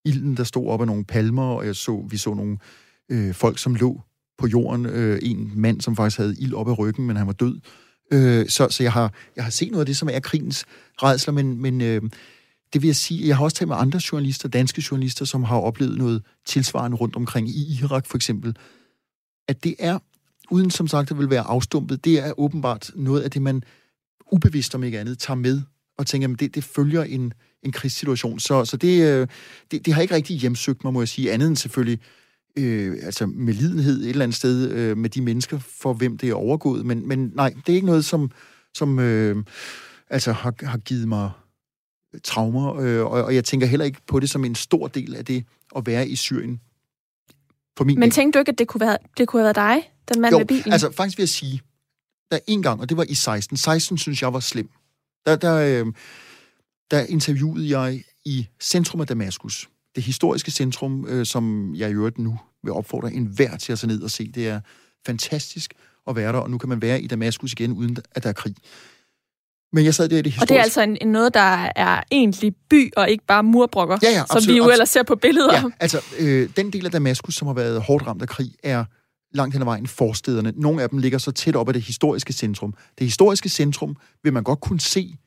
ilden, 0.05 0.37
der 0.37 0.43
stod 0.43 0.67
op 0.67 0.81
af 0.81 0.87
nogle 0.87 1.05
palmer, 1.05 1.43
og 1.43 1.65
jeg 1.65 1.75
så, 1.75 2.05
vi 2.09 2.17
så 2.17 2.33
nogle 2.33 2.57
øh, 3.11 3.33
folk, 3.33 3.59
som 3.59 3.75
lå 3.75 4.01
på 4.37 4.47
jorden. 4.47 4.85
Øh, 4.85 5.19
en 5.21 5.51
mand, 5.55 5.81
som 5.81 5.95
faktisk 5.95 6.17
havde 6.17 6.35
ild 6.39 6.53
op 6.53 6.67
af 6.67 6.79
ryggen, 6.79 7.07
men 7.07 7.15
han 7.15 7.27
var 7.27 7.33
død. 7.33 7.59
Øh, 8.13 8.49
så 8.49 8.67
så 8.69 8.83
jeg, 8.83 8.91
har, 8.91 9.13
jeg 9.35 9.43
har 9.43 9.51
set 9.51 9.71
noget 9.71 9.81
af 9.81 9.85
det, 9.85 9.97
som 9.97 10.09
er 10.11 10.19
krigens 10.19 10.65
redsler, 11.03 11.33
men, 11.33 11.61
men 11.61 11.81
øh, 11.81 12.01
det 12.73 12.81
vil 12.81 12.87
jeg 12.87 12.95
sige, 12.95 13.27
jeg 13.27 13.37
har 13.37 13.43
også 13.43 13.57
talt 13.57 13.67
med 13.67 13.75
andre 13.79 13.99
journalister, 14.11 14.49
danske 14.49 14.83
journalister, 14.91 15.25
som 15.25 15.43
har 15.43 15.57
oplevet 15.57 15.97
noget 15.97 16.23
tilsvarende 16.45 16.97
rundt 16.97 17.15
omkring 17.15 17.49
i 17.49 17.79
Irak 17.81 18.05
for 18.05 18.17
eksempel, 18.17 18.55
at 19.47 19.63
det 19.63 19.75
er, 19.79 19.99
uden 20.51 20.71
som 20.71 20.87
sagt 20.87 21.11
at 21.11 21.17
vil 21.17 21.29
være 21.29 21.41
afstumpet, 21.41 22.05
det 22.05 22.19
er 22.19 22.39
åbenbart 22.39 22.91
noget 22.95 23.21
af 23.21 23.31
det, 23.31 23.41
man 23.41 23.63
ubevidst 24.31 24.75
om 24.75 24.83
ikke 24.83 24.99
andet 24.99 25.19
tager 25.19 25.37
med 25.37 25.61
og 25.97 26.07
tænker, 26.07 26.33
at 26.33 26.39
det, 26.39 26.55
det 26.55 26.63
følger 26.63 27.03
en, 27.03 27.33
en 27.63 27.71
krigssituation. 27.71 28.39
Så, 28.39 28.65
så 28.65 28.77
det, 28.77 29.03
øh, 29.03 29.27
det, 29.71 29.85
det 29.85 29.93
har 29.93 30.01
ikke 30.01 30.15
rigtig 30.15 30.37
hjemsøgt 30.37 30.83
mig, 30.83 30.93
må 30.93 31.01
jeg 31.01 31.07
sige, 31.07 31.31
andet 31.31 31.47
end 31.47 31.55
selvfølgelig 31.55 31.99
øh, 32.57 32.97
altså 33.03 33.25
med 33.25 33.53
lidenhed 33.53 34.01
et 34.01 34.09
eller 34.09 34.23
andet 34.23 34.37
sted 34.37 34.71
øh, 34.71 34.97
med 34.97 35.09
de 35.09 35.21
mennesker, 35.21 35.59
for 35.59 35.93
hvem 35.93 36.17
det 36.17 36.29
er 36.29 36.33
overgået. 36.33 36.85
Men, 36.85 37.07
men 37.07 37.31
nej, 37.35 37.53
det 37.65 37.71
er 37.71 37.75
ikke 37.75 37.87
noget, 37.87 38.05
som, 38.05 38.31
som 38.73 38.99
øh, 38.99 39.43
altså 40.09 40.31
har, 40.31 40.53
har 40.65 40.77
givet 40.77 41.07
mig 41.07 41.31
traumer, 42.23 42.75
øh, 42.75 43.05
og, 43.05 43.23
og 43.23 43.35
jeg 43.35 43.43
tænker 43.43 43.67
heller 43.67 43.85
ikke 43.85 43.99
på 44.07 44.19
det 44.19 44.29
som 44.29 44.45
en 44.45 44.55
stor 44.55 44.87
del 44.87 45.15
af 45.15 45.25
det 45.25 45.45
at 45.75 45.85
være 45.85 46.07
i 46.07 46.15
Syrien. 46.15 46.59
For 47.77 47.83
min 47.83 47.99
Men 47.99 48.11
tænkte 48.11 48.37
du 48.37 48.41
ikke, 48.41 48.51
at 48.51 48.59
det 48.59 48.67
kunne, 48.67 48.81
være, 48.81 48.97
det 49.17 49.27
kunne 49.27 49.39
have 49.39 49.55
været 49.55 49.55
dig, 49.55 49.90
den 50.09 50.21
mand 50.21 50.31
jo, 50.31 50.37
med 50.37 50.45
bilen? 50.45 50.73
altså 50.73 50.91
faktisk 50.91 51.17
vil 51.17 51.21
jeg 51.21 51.29
sige, 51.29 51.61
der 52.31 52.39
en 52.47 52.63
gang, 52.63 52.81
og 52.81 52.89
det 52.89 52.97
var 52.97 53.05
i 53.09 53.15
16, 53.15 53.57
16 53.57 53.97
synes 53.97 54.21
jeg 54.21 54.33
var 54.33 54.39
slem. 54.39 54.69
Der, 55.25 55.35
der, 55.35 55.55
øh, 55.55 55.93
der 56.91 57.05
interviewede 57.05 57.79
jeg 57.79 58.03
i 58.25 58.47
centrum 58.61 59.01
af 59.01 59.07
Damaskus, 59.07 59.69
det 59.95 60.03
historiske 60.03 60.51
centrum, 60.51 61.05
øh, 61.07 61.25
som 61.25 61.75
jeg 61.75 61.89
i 61.89 61.93
øvrigt 61.93 62.19
nu 62.19 62.39
vil 62.63 62.73
opfordre 62.73 63.13
enhver 63.13 63.57
til 63.57 63.71
at 63.71 63.79
se 63.79 63.87
ned 63.87 64.01
og 64.01 64.11
se. 64.11 64.31
Det 64.31 64.47
er 64.47 64.61
fantastisk 65.05 65.73
at 66.07 66.15
være 66.15 66.33
der, 66.33 66.39
og 66.39 66.49
nu 66.49 66.57
kan 66.57 66.69
man 66.69 66.81
være 66.81 67.01
i 67.01 67.07
Damaskus 67.07 67.51
igen, 67.51 67.71
uden 67.71 67.97
at 68.11 68.23
der 68.23 68.29
er 68.29 68.33
krig. 68.33 68.55
Men 69.73 69.85
jeg 69.85 69.95
sad 69.95 70.09
der 70.09 70.17
i 70.17 70.21
det 70.21 70.31
historiske... 70.31 70.43
Og 70.43 70.49
det 70.49 70.57
er 70.57 70.63
altså 70.63 70.81
en, 70.81 70.97
en 71.01 71.07
noget, 71.07 71.33
der 71.33 71.69
er 71.75 72.03
egentlig 72.11 72.55
by, 72.69 72.91
og 72.97 73.09
ikke 73.09 73.23
bare 73.27 73.43
murbrokker, 73.43 73.97
ja, 74.03 74.09
ja, 74.09 74.21
absolut, 74.21 74.43
som 74.43 74.53
vi 74.53 74.57
jo 74.57 74.69
ellers 74.69 74.89
ser 74.89 75.03
på 75.03 75.15
billeder. 75.15 75.53
Ja, 75.53 75.63
altså, 75.79 76.01
øh, 76.19 76.49
den 76.55 76.73
del 76.73 76.85
af 76.85 76.91
Damaskus, 76.91 77.35
som 77.35 77.47
har 77.47 77.53
været 77.53 77.81
hårdt 77.81 78.07
ramt 78.07 78.21
af 78.21 78.27
krig, 78.27 78.55
er 78.63 78.85
langt 79.33 79.53
hen 79.53 79.61
ad 79.61 79.65
vejen 79.65 79.87
forstederne. 79.87 80.53
Nogle 80.55 80.83
af 80.83 80.89
dem 80.89 80.99
ligger 80.99 81.17
så 81.17 81.31
tæt 81.31 81.55
op 81.55 81.69
ad 81.69 81.73
det 81.73 81.81
historiske 81.81 82.33
centrum. 82.33 82.73
Det 82.99 83.07
historiske 83.07 83.49
centrum 83.49 83.95
vil 84.23 84.33
man 84.33 84.43
godt 84.43 84.59
kunne 84.59 84.79
se 84.79 85.17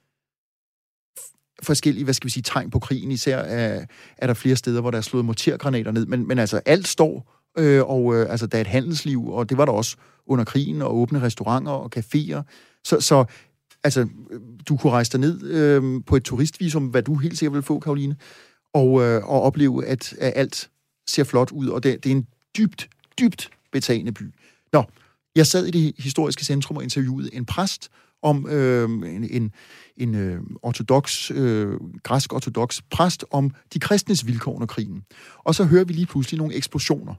forskellige, 1.63 2.05
hvad 2.05 2.15
skal 2.15 2.27
vi 2.27 2.31
sige, 2.31 2.43
tegn 2.43 2.71
på 2.71 2.79
krigen. 2.79 3.11
Især 3.11 3.39
er, 3.39 3.85
er 4.17 4.27
der 4.27 4.35
flere 4.35 4.57
steder, 4.57 4.81
hvor 4.81 4.91
der 4.91 4.99
er 4.99 5.03
slået 5.03 5.25
mortergranater 5.25 5.91
ned. 5.91 6.07
Men, 6.07 6.29
men 6.29 6.39
altså, 6.39 6.61
alt 6.67 6.89
står, 6.89 7.43
øh, 7.59 7.85
og 7.85 8.15
øh, 8.15 8.31
altså, 8.31 8.47
der 8.47 8.59
er 8.59 8.61
et 8.61 8.67
handelsliv, 8.67 9.29
og 9.29 9.49
det 9.49 9.59
var 9.59 9.65
der 9.65 9.73
også 9.73 9.97
under 10.27 10.45
krigen, 10.45 10.83
og 10.83 10.97
åbne 10.97 11.23
restauranter 11.23 11.73
og 11.73 11.91
caféer. 11.97 12.43
Så, 12.85 13.01
så 13.01 13.25
altså, 13.85 14.01
øh, 14.31 14.41
du 14.69 14.77
kunne 14.77 14.93
rejse 14.93 15.13
dig 15.13 15.21
ned 15.21 15.43
øh, 15.43 16.03
på 16.07 16.17
et 16.17 16.25
turistvisum, 16.25 16.87
hvad 16.87 17.03
du 17.03 17.15
helt 17.17 17.39
sikkert 17.39 17.55
vil 17.55 17.63
få, 17.63 17.81
Karoline, 17.81 18.17
og, 18.75 19.03
øh, 19.03 19.25
og 19.25 19.43
opleve, 19.43 19.87
at, 19.87 20.15
at 20.19 20.33
alt 20.37 20.71
ser 21.09 21.25
flot 21.25 21.53
ud, 21.53 21.69
og 21.69 21.83
det, 21.83 22.05
det 22.05 22.13
er 22.13 22.17
en 22.17 22.27
dybt, 22.59 22.89
dybt 23.19 23.51
betagende 23.75 24.13
by. 24.13 24.35
Nå, 24.73 24.85
jeg 25.37 25.47
sad 25.47 25.67
i 25.67 25.71
det 25.71 25.95
historiske 25.99 26.45
centrum 26.45 26.77
og 26.77 26.83
interviewede 26.83 27.35
en 27.35 27.45
præst 27.45 27.91
om 28.23 28.47
øh, 28.49 28.85
en, 28.85 29.25
en, 29.31 29.53
en 29.97 30.15
øh, 30.15 30.41
ortodox, 30.63 31.31
øh, 31.31 31.73
græsk-ortodox 32.03 32.81
præst 32.91 33.25
om 33.31 33.51
de 33.75 33.79
kristnes 33.79 34.27
vilkår 34.27 34.55
under 34.55 34.67
krigen. 34.67 35.05
Og 35.39 35.55
så 35.55 35.65
hører 35.65 35.85
vi 35.85 35.93
lige 35.93 36.07
pludselig 36.07 36.39
nogle 36.39 36.55
eksplosioner 36.55 37.15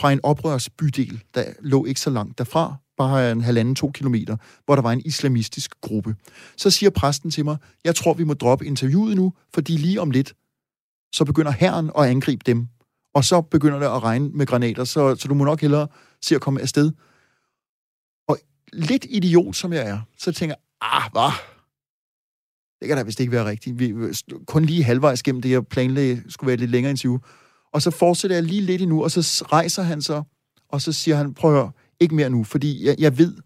fra 0.00 0.12
en 0.12 0.20
oprørsbydel, 0.22 1.22
der 1.34 1.44
lå 1.60 1.84
ikke 1.84 2.00
så 2.00 2.10
langt 2.10 2.38
derfra, 2.38 2.76
bare 2.96 3.32
en 3.32 3.40
halvanden, 3.40 3.74
to 3.74 3.90
kilometer, 3.90 4.36
hvor 4.64 4.74
der 4.74 4.82
var 4.82 4.92
en 4.92 5.02
islamistisk 5.04 5.80
gruppe. 5.80 6.14
Så 6.56 6.70
siger 6.70 6.90
præsten 6.90 7.30
til 7.30 7.44
mig, 7.44 7.56
jeg 7.84 7.94
tror, 7.94 8.14
vi 8.14 8.24
må 8.24 8.34
droppe 8.34 8.66
interviewet 8.66 9.16
nu, 9.16 9.32
fordi 9.54 9.76
lige 9.76 10.00
om 10.00 10.10
lidt, 10.10 10.34
så 11.12 11.24
begynder 11.24 11.50
herren 11.50 11.90
at 11.98 12.04
angribe 12.04 12.42
dem. 12.46 12.68
Og 13.14 13.24
så 13.24 13.40
begynder 13.40 13.78
det 13.78 13.86
at 13.86 14.02
regne 14.02 14.28
med 14.28 14.46
granater, 14.46 14.84
så, 14.84 15.16
så 15.16 15.28
du 15.28 15.34
må 15.34 15.44
nok 15.44 15.60
hellere 15.60 15.88
se 16.22 16.34
at 16.34 16.40
komme 16.40 16.60
afsted. 16.60 16.92
Og 18.28 18.38
lidt 18.72 19.06
idiot 19.08 19.56
som 19.56 19.72
jeg 19.72 19.88
er, 19.88 20.00
så 20.18 20.32
tænker 20.32 20.54
jeg, 20.54 20.60
ah, 20.80 21.12
hvad? 21.12 21.32
Det 22.80 22.88
kan 22.88 22.96
da 22.96 23.02
vist 23.02 23.20
ikke 23.20 23.32
være 23.32 23.44
rigtigt. 23.44 23.78
Vi, 23.78 23.94
kun 24.46 24.64
lige 24.64 24.84
halvvejs 24.84 25.22
gennem 25.22 25.42
det, 25.42 25.50
jeg 25.50 25.66
planlagde, 25.66 26.22
skulle 26.28 26.48
være 26.48 26.56
lidt 26.56 26.70
længere 26.70 26.90
interview. 26.90 27.18
Og 27.72 27.82
så 27.82 27.90
fortsætter 27.90 28.36
jeg 28.36 28.44
lige 28.44 28.60
lidt 28.60 28.82
endnu, 28.82 29.02
og 29.04 29.10
så 29.10 29.44
rejser 29.52 29.82
han 29.82 30.02
sig, 30.02 30.22
og 30.68 30.82
så 30.82 30.92
siger 30.92 31.16
han, 31.16 31.34
prøv 31.34 31.50
at 31.50 31.56
høre, 31.56 31.70
ikke 32.00 32.14
mere 32.14 32.30
nu, 32.30 32.44
fordi 32.44 32.86
jeg, 32.86 32.96
jeg 32.98 33.18
ved, 33.18 33.36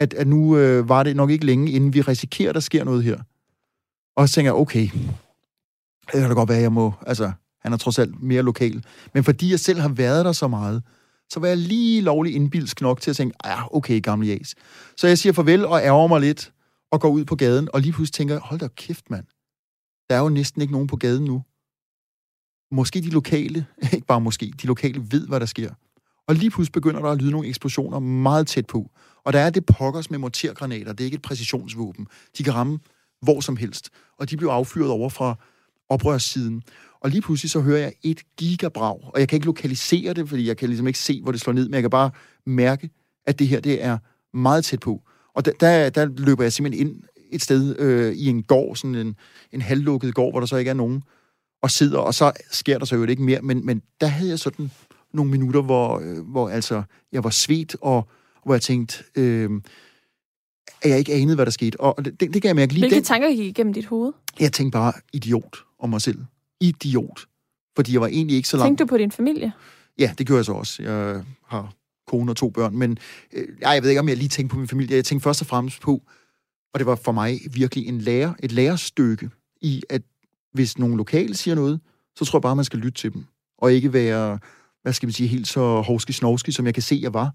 at, 0.00 0.14
at 0.14 0.26
nu 0.26 0.56
øh, 0.56 0.88
var 0.88 1.02
det 1.02 1.16
nok 1.16 1.30
ikke 1.30 1.46
længe, 1.46 1.72
inden 1.72 1.94
vi 1.94 2.00
risikerer, 2.00 2.48
at 2.48 2.54
der 2.54 2.60
sker 2.60 2.84
noget 2.84 3.04
her. 3.04 3.18
Og 4.16 4.28
så 4.28 4.34
tænker 4.34 4.52
jeg, 4.52 4.60
okay, 4.60 4.88
det 6.06 6.12
kan 6.12 6.28
da 6.28 6.34
godt 6.34 6.48
være, 6.48 6.60
jeg 6.60 6.72
må, 6.72 6.92
altså, 7.06 7.32
han 7.62 7.72
er 7.72 7.76
trods 7.76 7.98
alt 7.98 8.22
mere 8.22 8.42
lokal. 8.42 8.84
Men 9.14 9.24
fordi 9.24 9.50
jeg 9.50 9.60
selv 9.60 9.80
har 9.80 9.88
været 9.88 10.24
der 10.24 10.32
så 10.32 10.48
meget, 10.48 10.82
så 11.30 11.40
var 11.40 11.48
jeg 11.48 11.56
lige 11.56 12.00
lovlig 12.00 12.34
indbilsk 12.34 12.80
nok 12.80 13.00
til 13.00 13.10
at 13.10 13.16
tænke, 13.16 13.36
ja, 13.44 13.76
okay, 13.76 14.02
gamle 14.02 14.26
jas. 14.26 14.54
Så 14.96 15.06
jeg 15.06 15.18
siger 15.18 15.32
farvel 15.32 15.64
og 15.66 15.82
ærger 15.82 16.06
mig 16.06 16.20
lidt, 16.20 16.52
og 16.92 17.00
går 17.00 17.08
ud 17.08 17.24
på 17.24 17.36
gaden, 17.36 17.68
og 17.72 17.80
lige 17.80 17.92
pludselig 17.92 18.14
tænker, 18.14 18.40
hold 18.40 18.60
da 18.60 18.68
kæft, 18.68 19.10
mand. 19.10 19.24
Der 20.10 20.16
er 20.16 20.20
jo 20.20 20.28
næsten 20.28 20.62
ikke 20.62 20.72
nogen 20.72 20.86
på 20.86 20.96
gaden 20.96 21.24
nu. 21.24 21.42
Måske 22.70 23.00
de 23.00 23.10
lokale, 23.10 23.66
ikke 23.94 24.06
bare 24.06 24.20
måske, 24.20 24.52
de 24.62 24.66
lokale 24.66 25.02
ved, 25.10 25.28
hvad 25.28 25.40
der 25.40 25.46
sker. 25.46 25.70
Og 26.28 26.34
lige 26.34 26.50
pludselig 26.50 26.72
begynder 26.72 27.00
der 27.00 27.08
at 27.08 27.18
lyde 27.18 27.30
nogle 27.30 27.48
eksplosioner 27.48 27.98
meget 27.98 28.46
tæt 28.46 28.66
på. 28.66 28.90
Og 29.24 29.32
der 29.32 29.38
er 29.38 29.50
det 29.50 29.66
pokkers 29.66 30.10
med 30.10 30.18
mortergranater. 30.18 30.92
Det 30.92 31.00
er 31.00 31.04
ikke 31.04 31.14
et 31.14 31.22
præcisionsvåben. 31.22 32.06
De 32.38 32.44
kan 32.44 32.54
ramme 32.54 32.78
hvor 33.22 33.40
som 33.40 33.56
helst. 33.56 33.90
Og 34.18 34.30
de 34.30 34.36
blev 34.36 34.48
affyret 34.48 34.90
over 34.90 35.08
fra 35.08 35.34
oprørssiden. 35.88 36.62
Og 37.00 37.10
lige 37.10 37.22
pludselig 37.22 37.50
så 37.50 37.60
hører 37.60 37.78
jeg 37.78 37.92
et 38.02 38.20
gigabrag, 38.36 38.98
og 39.14 39.20
jeg 39.20 39.28
kan 39.28 39.36
ikke 39.36 39.46
lokalisere 39.46 40.12
det, 40.12 40.28
fordi 40.28 40.48
jeg 40.48 40.56
kan 40.56 40.68
ligesom 40.68 40.86
ikke 40.86 40.98
se, 40.98 41.22
hvor 41.22 41.32
det 41.32 41.40
slår 41.40 41.52
ned, 41.52 41.64
men 41.68 41.74
jeg 41.74 41.82
kan 41.82 41.90
bare 41.90 42.10
mærke, 42.46 42.90
at 43.26 43.38
det 43.38 43.48
her, 43.48 43.60
det 43.60 43.84
er 43.84 43.98
meget 44.34 44.64
tæt 44.64 44.80
på. 44.80 45.02
Og 45.34 45.44
der, 45.44 45.52
der, 45.60 45.90
der 45.90 46.04
løber 46.16 46.42
jeg 46.42 46.52
simpelthen 46.52 46.86
ind 46.86 47.02
et 47.32 47.42
sted 47.42 47.78
øh, 47.78 48.12
i 48.12 48.26
en 48.26 48.42
gård, 48.42 48.76
sådan 48.76 48.94
en, 48.94 49.16
en 49.52 49.62
halvlukket 49.62 50.14
gård, 50.14 50.32
hvor 50.32 50.40
der 50.40 50.46
så 50.46 50.56
ikke 50.56 50.68
er 50.68 50.74
nogen, 50.74 51.02
og 51.62 51.70
sidder, 51.70 51.98
og 51.98 52.14
så 52.14 52.32
sker 52.50 52.78
der 52.78 52.84
så 52.84 52.96
jo 52.96 53.04
ikke 53.04 53.22
mere, 53.22 53.42
men, 53.42 53.66
men 53.66 53.82
der 54.00 54.06
havde 54.06 54.30
jeg 54.30 54.38
sådan 54.38 54.70
nogle 55.14 55.30
minutter, 55.30 55.62
hvor, 55.62 55.98
øh, 55.98 56.26
hvor 56.30 56.48
altså, 56.48 56.82
jeg 57.12 57.24
var 57.24 57.30
svedt, 57.30 57.76
og 57.80 58.08
hvor 58.44 58.54
jeg 58.54 58.62
tænkte, 58.62 59.04
øh, 59.16 59.50
at 60.82 60.90
jeg 60.90 60.98
ikke 60.98 61.14
anede, 61.14 61.34
hvad 61.34 61.46
der 61.46 61.52
skete. 61.52 61.80
Og 61.80 62.04
det, 62.04 62.20
det 62.20 62.32
kan 62.32 62.44
jeg 62.44 62.56
mærke 62.56 62.72
lige 62.72 62.82
Hvilke 62.82 62.94
den, 62.94 63.04
tanker 63.04 63.28
gik 63.28 63.46
igennem 63.46 63.72
dit 63.72 63.86
hoved? 63.86 64.12
Jeg 64.40 64.52
tænkte 64.52 64.76
bare, 64.76 64.92
idiot 65.12 65.56
om 65.82 65.90
mig 65.90 66.00
selv. 66.00 66.18
Idiot. 66.60 67.20
Fordi 67.76 67.92
jeg 67.92 68.00
var 68.00 68.06
egentlig 68.06 68.36
ikke 68.36 68.48
så 68.48 68.56
langt... 68.56 68.68
Tænkte 68.68 68.84
du 68.84 68.88
på 68.88 68.98
din 68.98 69.10
familie? 69.10 69.52
Ja, 69.98 70.14
det 70.18 70.26
gjorde 70.26 70.38
jeg 70.38 70.44
så 70.44 70.52
også. 70.52 70.82
Jeg 70.82 71.24
har 71.46 71.72
kone 72.06 72.32
og 72.32 72.36
to 72.36 72.50
børn, 72.50 72.76
men 72.76 72.98
øh, 73.32 73.48
jeg 73.60 73.82
ved 73.82 73.90
ikke, 73.90 74.00
om 74.00 74.08
jeg 74.08 74.16
lige 74.16 74.28
tænkte 74.28 74.52
på 74.52 74.58
min 74.58 74.68
familie. 74.68 74.96
Jeg 74.96 75.04
tænkte 75.04 75.24
først 75.24 75.40
og 75.40 75.46
fremmest 75.46 75.80
på, 75.80 76.02
og 76.74 76.78
det 76.78 76.86
var 76.86 76.94
for 76.94 77.12
mig 77.12 77.40
virkelig 77.50 77.86
en 77.86 78.00
lærer, 78.00 78.32
et 78.42 78.52
lærerstykke 78.52 79.30
i, 79.60 79.82
at 79.90 80.02
hvis 80.52 80.78
nogle 80.78 80.96
lokale 80.96 81.34
siger 81.34 81.54
noget, 81.54 81.80
så 82.16 82.24
tror 82.24 82.38
jeg 82.38 82.42
bare, 82.42 82.56
man 82.56 82.64
skal 82.64 82.78
lytte 82.78 83.00
til 83.00 83.12
dem. 83.12 83.24
Og 83.58 83.72
ikke 83.72 83.92
være, 83.92 84.38
hvad 84.82 84.92
skal 84.92 85.06
man 85.06 85.12
sige, 85.12 85.26
helt 85.26 85.48
så 85.48 85.80
hovski 85.80 86.12
snovski, 86.12 86.52
som 86.52 86.66
jeg 86.66 86.74
kan 86.74 86.82
se, 86.82 86.98
jeg 87.02 87.14
var. 87.14 87.34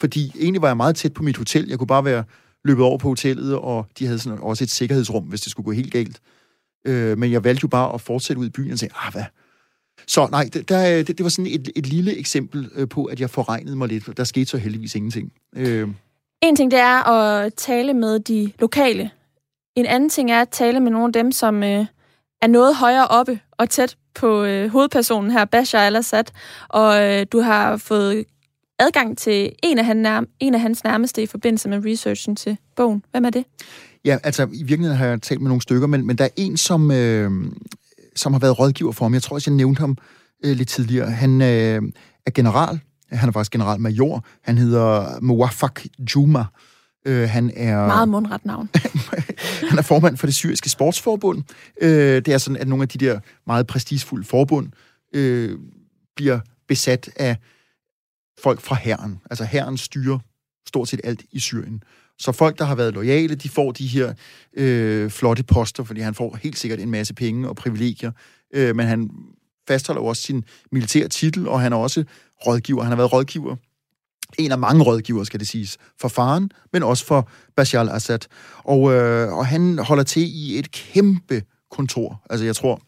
Fordi 0.00 0.32
egentlig 0.40 0.62
var 0.62 0.68
jeg 0.68 0.76
meget 0.76 0.96
tæt 0.96 1.12
på 1.12 1.22
mit 1.22 1.36
hotel. 1.36 1.68
Jeg 1.68 1.78
kunne 1.78 1.86
bare 1.86 2.04
være 2.04 2.24
løbet 2.64 2.84
over 2.84 2.98
på 2.98 3.08
hotellet, 3.08 3.56
og 3.56 3.86
de 3.98 4.06
havde 4.06 4.18
sådan 4.18 4.38
også 4.38 4.64
et 4.64 4.70
sikkerhedsrum, 4.70 5.24
hvis 5.24 5.40
det 5.40 5.50
skulle 5.50 5.64
gå 5.64 5.72
helt 5.72 5.92
galt. 5.92 6.20
Øh, 6.84 7.18
men 7.18 7.32
jeg 7.32 7.44
valgte 7.44 7.60
jo 7.62 7.68
bare 7.68 7.94
at 7.94 8.00
fortsætte 8.00 8.40
ud 8.40 8.46
i 8.46 8.50
byen 8.50 8.72
og 8.72 8.78
tænke, 8.78 8.94
ah, 9.06 9.12
hvad? 9.12 9.24
Så 10.06 10.28
nej, 10.30 10.48
det, 10.52 10.68
der, 10.68 10.90
øh, 10.90 10.96
det, 11.06 11.08
det 11.08 11.22
var 11.24 11.28
sådan 11.28 11.50
et, 11.52 11.70
et 11.76 11.86
lille 11.86 12.16
eksempel 12.18 12.70
øh, 12.74 12.88
på, 12.88 13.04
at 13.04 13.20
jeg 13.20 13.30
forregnede 13.30 13.76
mig 13.76 13.88
lidt. 13.88 14.16
Der 14.16 14.24
skete 14.24 14.46
så 14.46 14.56
heldigvis 14.58 14.94
ingenting. 14.94 15.32
Øh, 15.56 15.88
En 16.42 16.56
ting, 16.56 16.70
det 16.70 16.78
er 16.78 17.08
at 17.08 17.54
tale 17.54 17.94
med 17.94 18.20
de 18.20 18.52
lokale. 18.58 19.10
En 19.76 19.86
anden 19.86 20.08
ting 20.08 20.30
er 20.30 20.40
at 20.40 20.48
tale 20.48 20.80
med 20.80 20.90
nogle 20.90 21.06
af 21.06 21.12
dem, 21.12 21.32
som 21.32 21.62
øh, 21.62 21.86
er 22.42 22.46
noget 22.46 22.76
højere 22.76 23.06
oppe 23.06 23.40
og 23.52 23.70
tæt 23.70 23.96
på 24.14 24.44
øh, 24.44 24.68
hovedpersonen 24.70 25.30
her, 25.30 25.44
Bashar 25.44 25.78
al-Assad. 25.80 26.24
Og 26.68 27.02
øh, 27.02 27.26
du 27.32 27.40
har 27.40 27.76
fået 27.76 28.24
adgang 28.78 29.18
til 29.18 29.52
en 29.62 29.78
af, 29.78 29.84
han 29.84 30.06
nærm- 30.06 30.36
en 30.40 30.54
af 30.54 30.60
hans 30.60 30.84
nærmeste 30.84 31.22
i 31.22 31.26
forbindelse 31.26 31.68
med 31.68 31.84
researchen 31.84 32.36
til 32.36 32.56
bogen. 32.76 33.04
Hvem 33.10 33.24
er 33.24 33.30
det? 33.30 33.44
Ja, 34.04 34.18
altså 34.22 34.42
i 34.42 34.62
virkeligheden 34.62 34.96
har 34.96 35.06
jeg 35.06 35.22
talt 35.22 35.40
med 35.40 35.48
nogle 35.48 35.62
stykker, 35.62 35.86
men, 35.86 36.06
men 36.06 36.18
der 36.18 36.24
er 36.24 36.28
en, 36.36 36.56
som, 36.56 36.90
øh, 36.90 37.30
som 38.16 38.32
har 38.32 38.40
været 38.40 38.58
rådgiver 38.58 38.92
for 38.92 39.04
ham. 39.04 39.14
Jeg 39.14 39.22
tror 39.22 39.34
også, 39.34 39.50
jeg 39.50 39.56
nævnte 39.56 39.80
ham 39.80 39.96
øh, 40.44 40.56
lidt 40.56 40.68
tidligere. 40.68 41.10
Han 41.10 41.42
øh, 41.42 41.82
er 42.26 42.30
general. 42.34 42.80
Han 43.12 43.28
er 43.28 43.32
faktisk 43.32 43.52
generalmajor. 43.52 44.24
Han 44.42 44.58
hedder 44.58 45.20
Muwafak 45.20 45.80
Juma. 46.14 46.44
Øh, 47.06 47.28
han 47.28 47.52
er... 47.56 47.86
Meget 47.86 48.08
mundret 48.08 48.44
navn. 48.44 48.68
han 49.70 49.78
er 49.78 49.82
formand 49.82 50.16
for 50.16 50.26
det 50.26 50.34
syriske 50.34 50.70
sportsforbund. 50.70 51.42
Øh, 51.82 51.88
det 52.16 52.28
er 52.28 52.38
sådan, 52.38 52.56
at 52.56 52.68
nogle 52.68 52.82
af 52.82 52.88
de 52.88 52.98
der 52.98 53.20
meget 53.46 53.66
prestigefulde 53.66 54.24
forbund 54.24 54.68
øh, 55.14 55.58
bliver 56.16 56.40
besat 56.68 57.10
af 57.16 57.36
folk 58.42 58.60
fra 58.60 58.74
herren. 58.74 59.20
Altså 59.30 59.44
herren 59.44 59.76
styrer 59.76 60.18
stort 60.66 60.88
set 60.88 61.00
alt 61.04 61.22
i 61.32 61.40
Syrien. 61.40 61.82
Så 62.18 62.32
folk, 62.32 62.58
der 62.58 62.64
har 62.64 62.74
været 62.74 62.94
lojale, 62.94 63.34
de 63.34 63.48
får 63.48 63.72
de 63.72 63.86
her 63.86 64.14
øh, 64.56 65.10
flotte 65.10 65.42
poster, 65.42 65.84
fordi 65.84 66.00
han 66.00 66.14
får 66.14 66.38
helt 66.42 66.58
sikkert 66.58 66.80
en 66.80 66.90
masse 66.90 67.14
penge 67.14 67.48
og 67.48 67.56
privilegier. 67.56 68.12
Øh, 68.54 68.76
men 68.76 68.86
han 68.86 69.10
fastholder 69.68 70.02
jo 70.02 70.06
også 70.06 70.22
sin 70.22 70.44
militære 70.72 71.08
titel, 71.08 71.48
og 71.48 71.60
han 71.60 71.72
er 71.72 71.76
også 71.76 72.04
rådgiver. 72.46 72.82
Han 72.82 72.90
har 72.90 72.96
været 72.96 73.12
rådgiver 73.12 73.56
en 74.38 74.52
af 74.52 74.58
mange 74.58 74.84
rådgiver, 74.84 75.24
skal 75.24 75.40
det 75.40 75.48
siges, 75.48 75.78
for 76.00 76.08
faren, 76.08 76.50
men 76.72 76.82
også 76.82 77.06
for 77.06 77.28
Bashar 77.56 77.80
al-Assad. 77.80 78.18
Og, 78.64 78.92
øh, 78.92 79.32
og 79.32 79.46
han 79.46 79.78
holder 79.78 80.02
til 80.02 80.22
i 80.22 80.58
et 80.58 80.70
kæmpe 80.70 81.42
kontor. 81.70 82.22
Altså, 82.30 82.44
jeg 82.44 82.56
tror, 82.56 82.80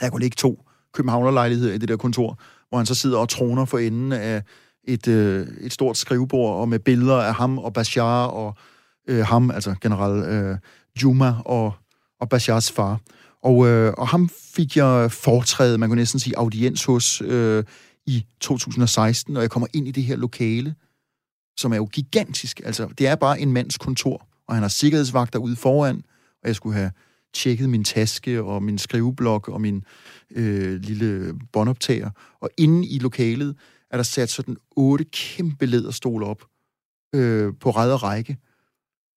jeg 0.00 0.10
kunne 0.10 0.20
ligge 0.20 0.34
to 0.34 0.64
københavnerlejligheder 0.92 1.74
i 1.74 1.78
det 1.78 1.88
der 1.88 1.96
kontor, 1.96 2.38
hvor 2.68 2.78
han 2.78 2.86
så 2.86 2.94
sidder 2.94 3.18
og 3.18 3.28
troner 3.28 3.64
for 3.64 3.78
enden 3.78 4.12
af 4.12 4.42
et, 4.84 5.08
øh, 5.08 5.46
et 5.60 5.72
stort 5.72 5.96
skrivebord, 5.96 6.60
og 6.60 6.68
med 6.68 6.78
billeder 6.78 7.16
af 7.16 7.34
ham 7.34 7.58
og 7.58 7.72
Bashar, 7.72 8.26
og 8.26 8.54
øh, 9.08 9.26
ham, 9.26 9.50
altså 9.50 9.74
general 9.80 10.18
øh, 10.18 10.58
Juma, 11.02 11.34
og, 11.44 11.72
og 12.20 12.28
Bashars 12.28 12.72
far. 12.72 13.00
Og, 13.42 13.66
øh, 13.66 13.92
og 13.98 14.08
ham 14.08 14.30
fik 14.54 14.76
jeg 14.76 15.12
foretrædet, 15.12 15.80
man 15.80 15.88
kunne 15.88 16.00
næsten 16.00 16.20
sige 16.20 16.38
audiens 16.38 16.84
hos, 16.84 17.22
øh, 17.24 17.64
i 18.06 18.24
2016, 18.40 19.36
og 19.36 19.42
jeg 19.42 19.50
kommer 19.50 19.66
ind 19.72 19.88
i 19.88 19.90
det 19.90 20.04
her 20.04 20.16
lokale, 20.16 20.74
som 21.58 21.72
er 21.72 21.76
jo 21.76 21.84
gigantisk. 21.84 22.60
Altså, 22.64 22.88
det 22.98 23.06
er 23.06 23.14
bare 23.14 23.40
en 23.40 23.52
mands 23.52 23.78
kontor, 23.78 24.26
og 24.46 24.54
han 24.54 24.62
har 24.62 24.68
sikkerhedsvagter 24.68 25.38
ude 25.38 25.56
foran, 25.56 25.96
og 26.42 26.48
jeg 26.48 26.56
skulle 26.56 26.76
have 26.76 26.90
tjekket 27.34 27.70
min 27.70 27.84
taske 27.84 28.42
og 28.42 28.62
min 28.62 28.78
skriveblok 28.78 29.48
og 29.48 29.60
min 29.60 29.84
øh, 30.30 30.80
lille 30.80 31.34
båndoptager. 31.52 32.10
Og 32.40 32.50
inde 32.56 32.88
i 32.88 32.98
lokalet 32.98 33.56
er 33.90 33.96
der 33.96 34.02
sat 34.02 34.30
sådan 34.30 34.56
otte 34.70 35.04
kæmpe 35.04 35.66
læderstole 35.66 36.26
op 36.26 36.44
øh, 37.14 37.52
på 37.60 37.70
ræd 37.70 37.92
og 37.92 38.02
række. 38.02 38.38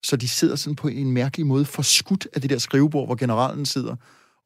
Så 0.04 0.16
de 0.16 0.28
sidder 0.28 0.56
sådan 0.56 0.76
på 0.76 0.88
en 0.88 1.10
mærkelig 1.10 1.46
måde 1.46 1.64
forskudt 1.64 2.28
af 2.32 2.40
det 2.40 2.50
der 2.50 2.58
skrivebord, 2.58 3.06
hvor 3.06 3.14
generalen 3.14 3.66
sidder. 3.66 3.96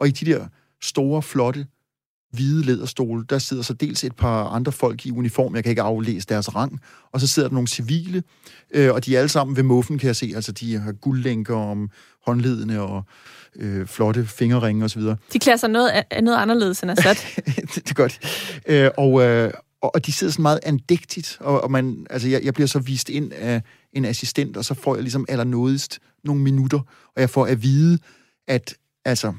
Og 0.01 0.09
i 0.09 0.11
de 0.11 0.27
der 0.27 0.47
store, 0.81 1.23
flotte 1.23 1.67
hvide 2.33 2.65
læderstole, 2.65 3.25
der 3.31 3.39
sidder 3.39 3.63
så 3.63 3.73
dels 3.73 4.05
et 4.05 4.17
par 4.17 4.45
andre 4.45 4.73
folk 4.73 5.07
i 5.07 5.11
uniform, 5.11 5.55
jeg 5.55 5.65
kan 5.65 5.71
ikke 5.71 5.83
aflæse 5.83 6.27
deres 6.27 6.55
rang, 6.55 6.81
og 7.13 7.21
så 7.21 7.27
sidder 7.27 7.49
der 7.49 7.55
nogle 7.55 7.69
civile, 7.69 8.23
øh, 8.71 8.93
og 8.93 9.05
de 9.05 9.15
er 9.15 9.19
alle 9.19 9.29
sammen 9.29 9.57
ved 9.57 9.63
muffen, 9.63 9.99
kan 9.99 10.07
jeg 10.07 10.17
se, 10.17 10.33
altså 10.35 10.53
de 10.53 10.79
har 10.79 10.93
guldlænker 10.93 11.57
om 11.57 11.91
håndledene 12.27 12.81
og 12.81 13.03
øh, 13.57 13.87
flotte 13.87 14.27
fingerringe 14.27 14.85
osv. 14.85 15.03
De 15.03 15.39
klæder 15.39 15.57
sig 15.57 15.71
noget, 15.71 15.93
noget 16.23 16.37
anderledes 16.39 16.81
end 16.81 16.91
Assad. 16.91 17.15
det, 17.75 17.89
det 17.89 17.97
gør 17.97 18.09
de. 18.09 18.15
Øh, 18.67 18.91
og, 18.97 19.23
øh, 19.23 19.53
og 19.83 20.07
de 20.07 20.13
sidder 20.13 20.33
sådan 20.33 20.43
meget 20.43 20.61
andægtigt, 20.63 21.37
og, 21.41 21.61
og 21.61 21.71
man, 21.71 22.07
altså 22.11 22.29
jeg, 22.29 22.45
jeg 22.45 22.55
bliver 22.55 22.67
så 22.67 22.79
vist 22.79 23.09
ind 23.09 23.33
af 23.33 23.63
en 23.93 24.05
assistent, 24.05 24.57
og 24.57 24.65
så 24.65 24.75
får 24.75 24.95
jeg 24.95 25.03
ligesom 25.03 25.25
allernådigst 25.29 25.99
nogle 26.25 26.43
minutter, 26.43 26.79
og 27.15 27.21
jeg 27.21 27.31
får 27.31 27.47
at 27.47 27.63
vide, 27.63 27.99
at 28.49 28.75
altså, 29.05 29.33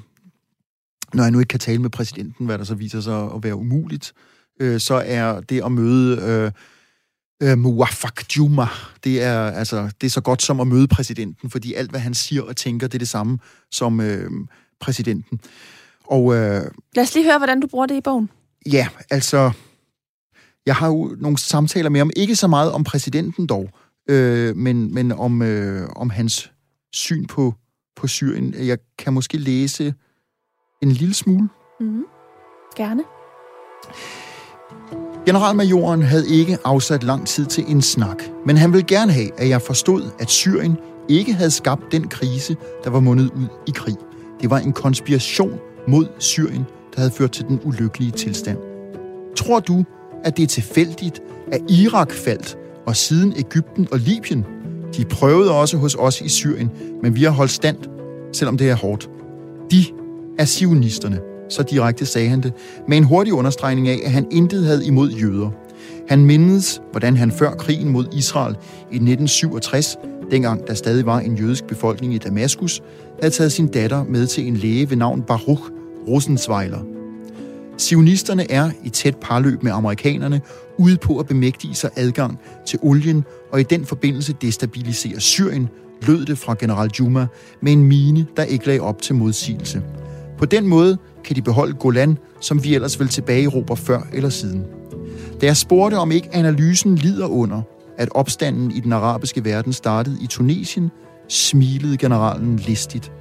når 1.14 1.24
jeg 1.24 1.32
nu 1.32 1.40
ikke 1.40 1.50
kan 1.50 1.60
tale 1.60 1.82
med 1.82 1.90
præsidenten, 1.90 2.46
hvad 2.46 2.58
der 2.58 2.64
så 2.64 2.76
viser 2.76 3.02
sig 3.02 3.24
at 3.36 3.44
være 3.44 3.56
umuligt, 3.56 4.14
øh, 4.60 4.80
så 4.80 5.04
er 5.06 5.42
det 5.42 5.64
at 5.64 5.72
møde 5.72 6.22
øh, 6.22 6.52
øh, 7.50 7.58
Muwafak 7.58 8.38
Juma, 8.38 8.68
det 9.04 9.24
er, 9.24 9.52
altså, 9.52 9.92
det 10.02 10.08
er 10.08 10.12
så 10.12 10.22
godt 10.22 10.42
som 10.42 10.60
at 10.60 10.68
møde 10.68 10.88
præsidenten, 10.88 11.50
fordi 11.50 11.74
alt, 11.74 11.90
hvad 11.90 12.00
han 12.00 12.14
siger 12.14 12.42
og 12.42 12.56
tænker, 12.56 12.88
det 12.88 12.96
er 12.96 13.00
det 13.00 13.08
samme 13.08 13.40
som 13.72 14.02
øh, 14.02 14.32
præsidenten. 14.80 15.40
Og, 16.04 16.36
øh, 16.36 16.72
Lad 16.96 17.04
os 17.04 17.16
lige 17.16 17.26
høre, 17.26 17.38
hvordan 17.38 17.60
du 17.60 17.68
bruger 17.68 17.86
det 17.86 17.96
i 17.96 18.02
bogen. 18.02 18.30
Ja, 18.66 18.88
altså, 19.10 19.52
jeg 20.68 20.76
har 20.76 20.88
jo 20.88 21.16
nogle 21.20 21.38
samtaler 21.38 21.90
med 21.90 22.00
ham, 22.00 22.10
ikke 22.16 22.36
så 22.36 22.48
meget 22.48 22.72
om 22.72 22.84
præsidenten 22.84 23.48
dog, 23.48 23.70
øh, 24.10 24.56
men, 24.56 24.94
men 24.94 25.12
om, 25.12 25.42
øh, 25.42 25.90
om 25.96 26.10
hans 26.10 26.52
syn 26.94 27.26
på, 27.26 27.54
på 27.96 28.08
Syrien. 28.08 28.54
Jeg 28.58 28.78
kan 29.00 29.14
måske 29.14 29.38
læse 29.38 29.94
en 30.82 30.92
lille 30.92 31.14
smule. 31.14 31.50
Mm-hmm. 31.80 32.04
Gerne. 32.76 33.04
Generalmajoren 35.26 36.02
havde 36.02 36.30
ikke 36.30 36.58
afsat 36.66 37.04
lang 37.04 37.28
tid 37.28 37.46
til 37.46 37.64
en 37.68 37.82
snak, 37.82 38.24
men 38.46 38.58
han 38.58 38.74
ville 38.74 38.88
gerne 38.88 39.12
have, 39.12 39.40
at 39.40 39.50
jeg 39.50 39.62
forstod, 39.62 40.02
at 40.20 40.30
Syrien 40.30 40.78
ikke 41.10 41.34
havde 41.34 41.52
skabt 41.52 41.84
den 41.92 42.08
krise, 42.08 42.56
der 42.84 42.90
var 42.90 43.00
mundet 43.00 43.32
ud 43.32 43.48
i 43.68 43.72
krig. 43.72 43.96
Det 44.42 44.50
var 44.50 44.58
en 44.58 44.74
konspiration 44.74 45.60
mod 45.88 46.08
Syrien, 46.20 46.66
der 46.96 47.00
havde 47.00 47.12
ført 47.12 47.32
til 47.32 47.46
den 47.46 47.60
ulykkelige 47.66 48.12
tilstand. 48.12 48.58
Tror 49.36 49.60
du, 49.60 49.86
at 50.24 50.38
det 50.38 50.44
er 50.44 50.48
tilfældigt, 50.48 51.22
at 51.52 51.62
Irak 51.70 52.12
faldt, 52.12 52.58
og 52.86 52.96
siden 52.96 53.34
Ægypten 53.38 53.88
og 53.92 54.00
Libyen? 54.00 54.46
De 54.98 55.06
prøvede 55.06 55.52
også 55.52 55.78
hos 55.78 55.96
os 55.96 56.22
i 56.22 56.30
Syrien, 56.30 56.72
men 57.04 57.16
vi 57.16 57.24
har 57.24 57.32
holdt 57.32 57.52
stand, 57.52 57.78
selvom 58.34 58.58
det 58.58 58.70
er 58.70 58.76
hårdt. 58.76 59.10
De 59.72 59.86
er 60.40 60.46
sionisterne, 60.46 61.20
så 61.50 61.64
direkte 61.64 62.06
sagde 62.06 62.30
han 62.30 62.42
det, 62.42 62.54
med 62.88 62.98
en 62.98 63.04
hurtig 63.04 63.34
understregning 63.34 63.88
af, 63.88 64.00
at 64.06 64.12
han 64.12 64.28
intet 64.32 64.66
havde 64.66 64.86
imod 64.86 65.10
jøder. 65.10 65.50
Han 66.08 66.26
mindes, 66.26 66.82
hvordan 66.92 67.18
han 67.18 67.32
før 67.32 67.52
krigen 67.52 67.90
mod 67.90 68.06
Israel 68.14 68.56
i 68.92 68.96
1967, 68.96 69.98
dengang 70.32 70.68
der 70.68 70.74
stadig 70.74 71.06
var 71.06 71.20
en 71.20 71.36
jødisk 71.36 71.64
befolkning 71.64 72.14
i 72.14 72.18
Damaskus, 72.18 72.82
havde 73.22 73.34
taget 73.34 73.52
sin 73.52 73.68
datter 73.68 74.04
med 74.04 74.28
til 74.28 74.48
en 74.48 74.58
læge 74.58 74.90
ved 74.90 74.98
navn 74.98 75.22
Baruch 75.22 75.62
Rosenzweiler. 76.08 76.97
Sionisterne 77.78 78.52
er 78.52 78.72
i 78.84 78.90
tæt 78.90 79.18
parløb 79.22 79.64
med 79.64 79.72
amerikanerne 79.72 80.42
ude 80.78 80.98
på 80.98 81.20
at 81.20 81.28
bemægtige 81.28 81.76
sig 81.76 81.90
adgang 81.96 82.40
til 82.66 82.80
olien 82.82 83.24
og 83.52 83.60
i 83.60 83.64
den 83.64 83.86
forbindelse 83.86 84.36
destabilisere 84.42 85.20
Syrien, 85.20 85.70
lød 86.02 86.26
det 86.26 86.38
fra 86.38 86.56
general 86.60 86.90
Juma 87.00 87.28
med 87.62 87.74
en 87.74 87.84
mine, 87.84 88.26
der 88.38 88.44
ikke 88.44 88.66
lagde 88.66 88.82
op 88.82 89.02
til 89.02 89.16
modsigelse. 89.16 89.82
På 90.38 90.46
den 90.46 90.68
måde 90.68 90.98
kan 91.24 91.36
de 91.36 91.42
beholde 91.42 91.74
Golan, 91.74 92.18
som 92.42 92.64
vi 92.64 92.76
ellers 92.76 93.00
vil 93.00 93.08
tilbage 93.08 93.42
i 93.42 93.44
Europa 93.44 93.74
før 93.74 94.02
eller 94.14 94.30
siden. 94.30 94.64
Da 95.42 95.46
jeg 95.46 95.58
spurgte, 95.58 95.96
om 95.96 96.12
ikke 96.12 96.36
analysen 96.36 96.96
lider 96.96 97.28
under, 97.28 97.62
at 97.98 98.10
opstanden 98.12 98.72
i 98.72 98.80
den 98.80 98.94
arabiske 98.94 99.46
verden 99.46 99.74
startede 99.74 100.18
i 100.22 100.28
Tunesien, 100.28 100.92
smilede 101.28 101.98
generalen 101.98 102.56
listigt. 102.56 103.12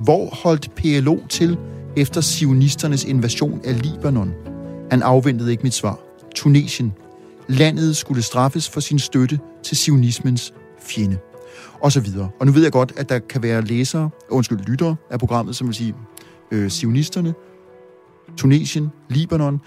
Hvor 0.00 0.26
holdt 0.26 0.74
PLO 0.74 1.18
til 1.28 1.58
efter 1.98 2.20
sionisternes 2.20 3.04
invasion 3.04 3.60
af 3.64 3.82
Libanon? 3.82 4.32
Han 4.90 5.02
afventede 5.02 5.50
ikke 5.50 5.62
mit 5.62 5.74
svar. 5.74 5.98
Tunesien. 6.34 6.92
Landet 7.48 7.96
skulle 7.96 8.22
straffes 8.22 8.68
for 8.68 8.80
sin 8.80 8.98
støtte 8.98 9.38
til 9.62 9.76
sionismens 9.76 10.54
fjende. 10.80 11.18
Og 11.80 11.92
så 11.92 12.00
videre. 12.00 12.30
Og 12.40 12.46
nu 12.46 12.52
ved 12.52 12.62
jeg 12.62 12.72
godt, 12.72 12.92
at 12.96 13.08
der 13.08 13.18
kan 13.18 13.42
være 13.42 13.62
læsere, 13.62 14.10
undskyld, 14.28 14.58
lyttere 14.58 14.96
af 15.10 15.18
programmet, 15.18 15.56
som 15.56 15.66
vil 15.66 15.74
sige, 15.74 15.94
øh, 16.52 16.70
sionisterne, 16.70 17.34
Tunesien, 18.36 18.88
Libanon. 19.08 19.60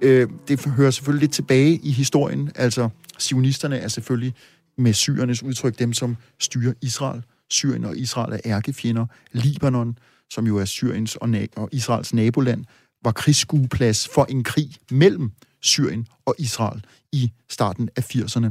Øh, 0.00 0.28
det 0.48 0.66
hører 0.66 0.90
selvfølgelig 0.90 1.20
lidt 1.20 1.32
tilbage 1.32 1.80
i 1.82 1.90
historien. 1.90 2.50
Altså, 2.54 2.88
sionisterne 3.18 3.78
er 3.78 3.88
selvfølgelig 3.88 4.34
med 4.78 4.92
syrernes 4.92 5.42
udtryk 5.42 5.78
dem, 5.78 5.92
som 5.92 6.16
styrer 6.38 6.72
Israel. 6.82 7.22
Syrien 7.50 7.84
og 7.84 7.96
Israel 7.96 8.32
er 8.32 8.38
ærkefjender. 8.44 9.06
Libanon, 9.32 9.98
som 10.30 10.46
jo 10.46 10.58
er 10.58 10.64
Syriens 10.64 11.16
og, 11.16 11.28
na- 11.28 11.46
og 11.56 11.68
Israels 11.72 12.14
naboland, 12.14 12.64
var 13.04 13.12
krigsskueplads 13.12 14.08
for 14.08 14.24
en 14.24 14.44
krig 14.44 14.70
mellem 14.90 15.32
Syrien 15.62 16.08
og 16.24 16.34
Israel 16.38 16.84
i 17.12 17.32
starten 17.48 17.88
af 17.96 18.14
80'erne. 18.14 18.50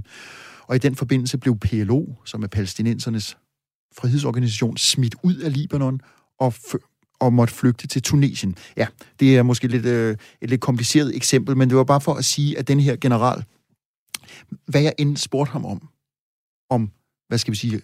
Og 0.68 0.76
i 0.76 0.80
den 0.80 0.96
forbindelse 0.96 1.38
blev 1.38 1.60
PLO, 1.60 2.06
som 2.26 2.44
er 2.44 2.48
palæstinensernes 2.48 3.38
frihedsorganisation, 3.98 4.78
smidt 4.78 5.16
ud 5.24 5.36
af 5.36 5.54
Libanon 5.54 6.02
og, 6.40 6.54
og 7.20 7.34
måtte 7.34 7.54
flygte 7.54 7.88
til 7.88 8.02
Tunesien. 8.02 8.56
Ja, 8.78 8.88
det 9.20 9.38
er 9.38 9.44
måske 9.44 9.68
lidt, 9.68 9.86
øh, 9.86 10.18
et 10.42 10.50
lidt 10.50 10.62
kompliceret 10.62 11.16
eksempel, 11.16 11.58
men 11.58 11.70
det 11.70 11.78
var 11.78 11.84
bare 11.84 12.02
for 12.02 12.14
at 12.14 12.26
sige, 12.26 12.58
at 12.58 12.68
den 12.68 12.80
her 12.80 12.96
general, 12.96 13.44
hvad 14.66 14.82
jeg 14.82 14.94
end 14.98 15.18
spurgte 15.18 15.52
ham 15.52 15.66
om, 15.66 15.90
om, 16.70 16.92
hvad 17.28 17.38
skal 17.38 17.52
vi 17.52 17.58
sige, 17.58 17.82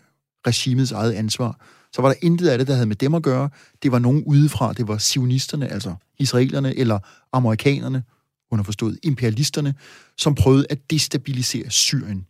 regimets 0.48 0.92
eget 0.92 1.14
ansvar, 1.14 1.60
så 1.94 2.02
var 2.02 2.10
der 2.10 2.16
intet 2.22 2.48
af 2.48 2.58
det, 2.58 2.68
der 2.68 2.74
havde 2.74 2.86
med 2.86 2.96
dem 2.96 3.14
at 3.14 3.24
gøre. 3.24 3.50
Det 3.84 3.92
var 3.92 4.00
nogen 4.00 4.24
udefra, 4.24 4.74
det 4.74 4.88
var 4.88 4.98
sionisterne, 4.98 5.68
altså 5.68 5.96
israelerne 6.20 6.78
eller 6.78 7.00
amerikanerne, 7.34 8.04
underforstået 8.52 9.00
imperialisterne, 9.04 9.74
som 10.18 10.36
prøvede 10.36 10.66
at 10.70 10.92
destabilisere 10.92 11.70
Syrien. 11.70 12.28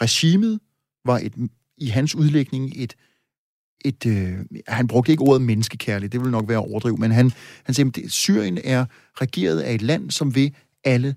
Regimet 0.00 0.60
var 1.04 1.18
et, 1.18 1.34
i 1.78 1.86
hans 1.86 2.14
udlægning 2.14 2.72
et, 2.76 2.96
et 3.84 4.06
øh, 4.06 4.38
han 4.68 4.86
brugte 4.86 5.12
ikke 5.12 5.22
ordet 5.22 5.42
menneskekærligt, 5.42 6.12
det 6.12 6.20
vil 6.20 6.30
nok 6.30 6.48
være 6.48 6.58
overdrivet, 6.58 6.98
men 6.98 7.10
han, 7.10 7.32
han 7.64 7.74
siger, 7.74 7.90
at 8.04 8.10
Syrien 8.10 8.58
er 8.64 8.84
regeret 9.14 9.60
af 9.60 9.74
et 9.74 9.82
land, 9.82 10.10
som 10.10 10.34
vil 10.34 10.54
alle 10.84 11.14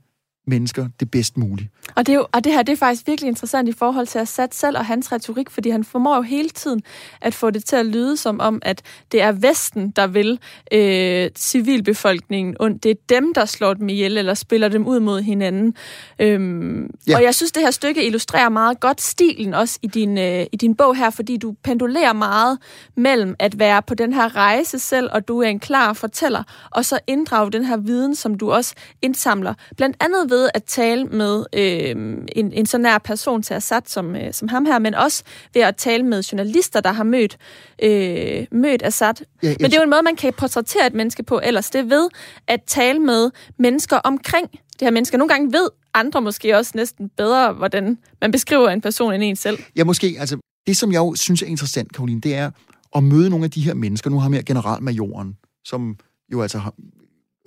mennesker 0.47 0.87
det 0.99 1.11
bedst 1.11 1.37
muligt. 1.37 1.69
Og 1.95 2.05
det, 2.05 2.13
er 2.13 2.17
jo, 2.17 2.27
og 2.31 2.43
det 2.43 2.51
her 2.53 2.63
det 2.63 2.73
er 2.73 2.77
faktisk 2.77 3.07
virkelig 3.07 3.27
interessant 3.27 3.69
i 3.69 3.71
forhold 3.71 4.07
til 4.07 4.19
Assad 4.19 4.47
selv 4.51 4.77
og 4.77 4.85
hans 4.85 5.11
retorik, 5.11 5.49
fordi 5.49 5.69
han 5.69 5.83
formår 5.83 6.15
jo 6.15 6.21
hele 6.21 6.49
tiden 6.49 6.81
at 7.21 7.33
få 7.33 7.49
det 7.49 7.65
til 7.65 7.75
at 7.75 7.85
lyde 7.85 8.17
som 8.17 8.39
om, 8.39 8.59
at 8.61 8.81
det 9.11 9.21
er 9.21 9.31
Vesten, 9.31 9.89
der 9.89 10.07
vil 10.07 10.39
øh, 10.71 11.29
civilbefolkningen, 11.35 12.55
og 12.59 12.69
det 12.83 12.91
er 12.91 12.95
dem, 13.09 13.33
der 13.33 13.45
slår 13.45 13.73
dem 13.73 13.89
ihjel 13.89 14.17
eller 14.17 14.33
spiller 14.33 14.67
dem 14.67 14.87
ud 14.87 14.99
mod 14.99 15.21
hinanden. 15.21 15.75
Øhm, 16.19 16.89
ja. 17.07 17.15
Og 17.15 17.23
jeg 17.23 17.35
synes, 17.35 17.51
det 17.51 17.63
her 17.63 17.71
stykke 17.71 18.05
illustrerer 18.05 18.49
meget 18.49 18.79
godt 18.79 19.01
stilen 19.01 19.53
også 19.53 19.79
i 19.81 19.87
din, 19.87 20.17
øh, 20.17 20.45
i 20.51 20.55
din 20.55 20.75
bog 20.75 20.95
her, 20.95 21.09
fordi 21.09 21.37
du 21.37 21.55
pendulerer 21.63 22.13
meget 22.13 22.57
mellem 22.95 23.35
at 23.39 23.59
være 23.59 23.81
på 23.81 23.95
den 23.95 24.13
her 24.13 24.35
rejse 24.35 24.79
selv, 24.79 25.09
og 25.11 25.27
du 25.27 25.41
er 25.41 25.47
en 25.47 25.59
klar 25.59 25.93
fortæller, 25.93 26.43
og 26.71 26.85
så 26.85 26.99
inddrage 27.07 27.51
den 27.51 27.65
her 27.65 27.77
viden, 27.77 28.15
som 28.15 28.35
du 28.35 28.51
også 28.51 28.75
indsamler. 29.01 29.53
Blandt 29.77 29.97
andet 29.99 30.29
ved 30.29 30.36
ved 30.37 30.49
at 30.53 30.63
tale 30.63 31.05
med 31.05 31.45
øh, 31.53 31.95
en, 32.35 32.53
en 32.53 32.65
så 32.65 32.77
nær 32.77 32.97
person 32.97 33.43
til 33.43 33.53
Assad 33.53 33.81
som, 33.85 34.15
øh, 34.15 34.33
som 34.33 34.47
ham 34.47 34.65
her, 34.65 34.79
men 34.79 34.95
også 34.95 35.23
ved 35.53 35.61
at 35.61 35.75
tale 35.75 36.03
med 36.03 36.23
journalister, 36.23 36.81
der 36.81 36.91
har 36.91 37.03
mødt, 37.03 37.37
øh, 37.83 38.45
mødt 38.51 38.83
Assad. 38.83 39.13
Ja, 39.43 39.55
men 39.59 39.71
det 39.71 39.73
er 39.73 39.77
jo 39.77 39.83
en 39.83 39.89
måde, 39.89 40.03
man 40.03 40.15
kan 40.15 40.33
portrættere 40.33 40.87
et 40.87 40.93
menneske 40.93 41.23
på 41.23 41.41
ellers. 41.43 41.69
Det 41.69 41.79
er 41.79 41.85
ved 41.85 42.09
at 42.47 42.63
tale 42.67 42.99
med 42.99 43.31
mennesker 43.59 43.97
omkring 43.97 44.51
det 44.51 44.81
her 44.81 44.91
mennesker. 44.91 45.17
Nogle 45.17 45.33
gange 45.33 45.53
ved 45.53 45.69
andre 45.93 46.21
måske 46.21 46.57
også 46.57 46.71
næsten 46.75 47.09
bedre, 47.17 47.53
hvordan 47.53 47.97
man 48.21 48.31
beskriver 48.31 48.69
en 48.69 48.81
person 48.81 49.13
end 49.13 49.23
en 49.23 49.35
selv. 49.35 49.59
Ja, 49.75 49.83
måske. 49.83 50.15
Altså, 50.19 50.37
det, 50.67 50.77
som 50.77 50.91
jeg 50.91 50.99
jo 50.99 51.15
synes 51.15 51.41
er 51.41 51.45
interessant, 51.45 51.93
Karoline, 51.93 52.21
det 52.21 52.35
er 52.35 52.51
at 52.95 53.03
møde 53.03 53.29
nogle 53.29 53.45
af 53.45 53.51
de 53.51 53.61
her 53.61 53.73
mennesker. 53.73 54.09
Nu 54.09 54.19
har 54.19 54.29
vi 54.29 54.41
generalmajoren, 54.41 55.37
som 55.65 55.97
jo 56.31 56.41
altså 56.41 56.57
har, 56.57 56.73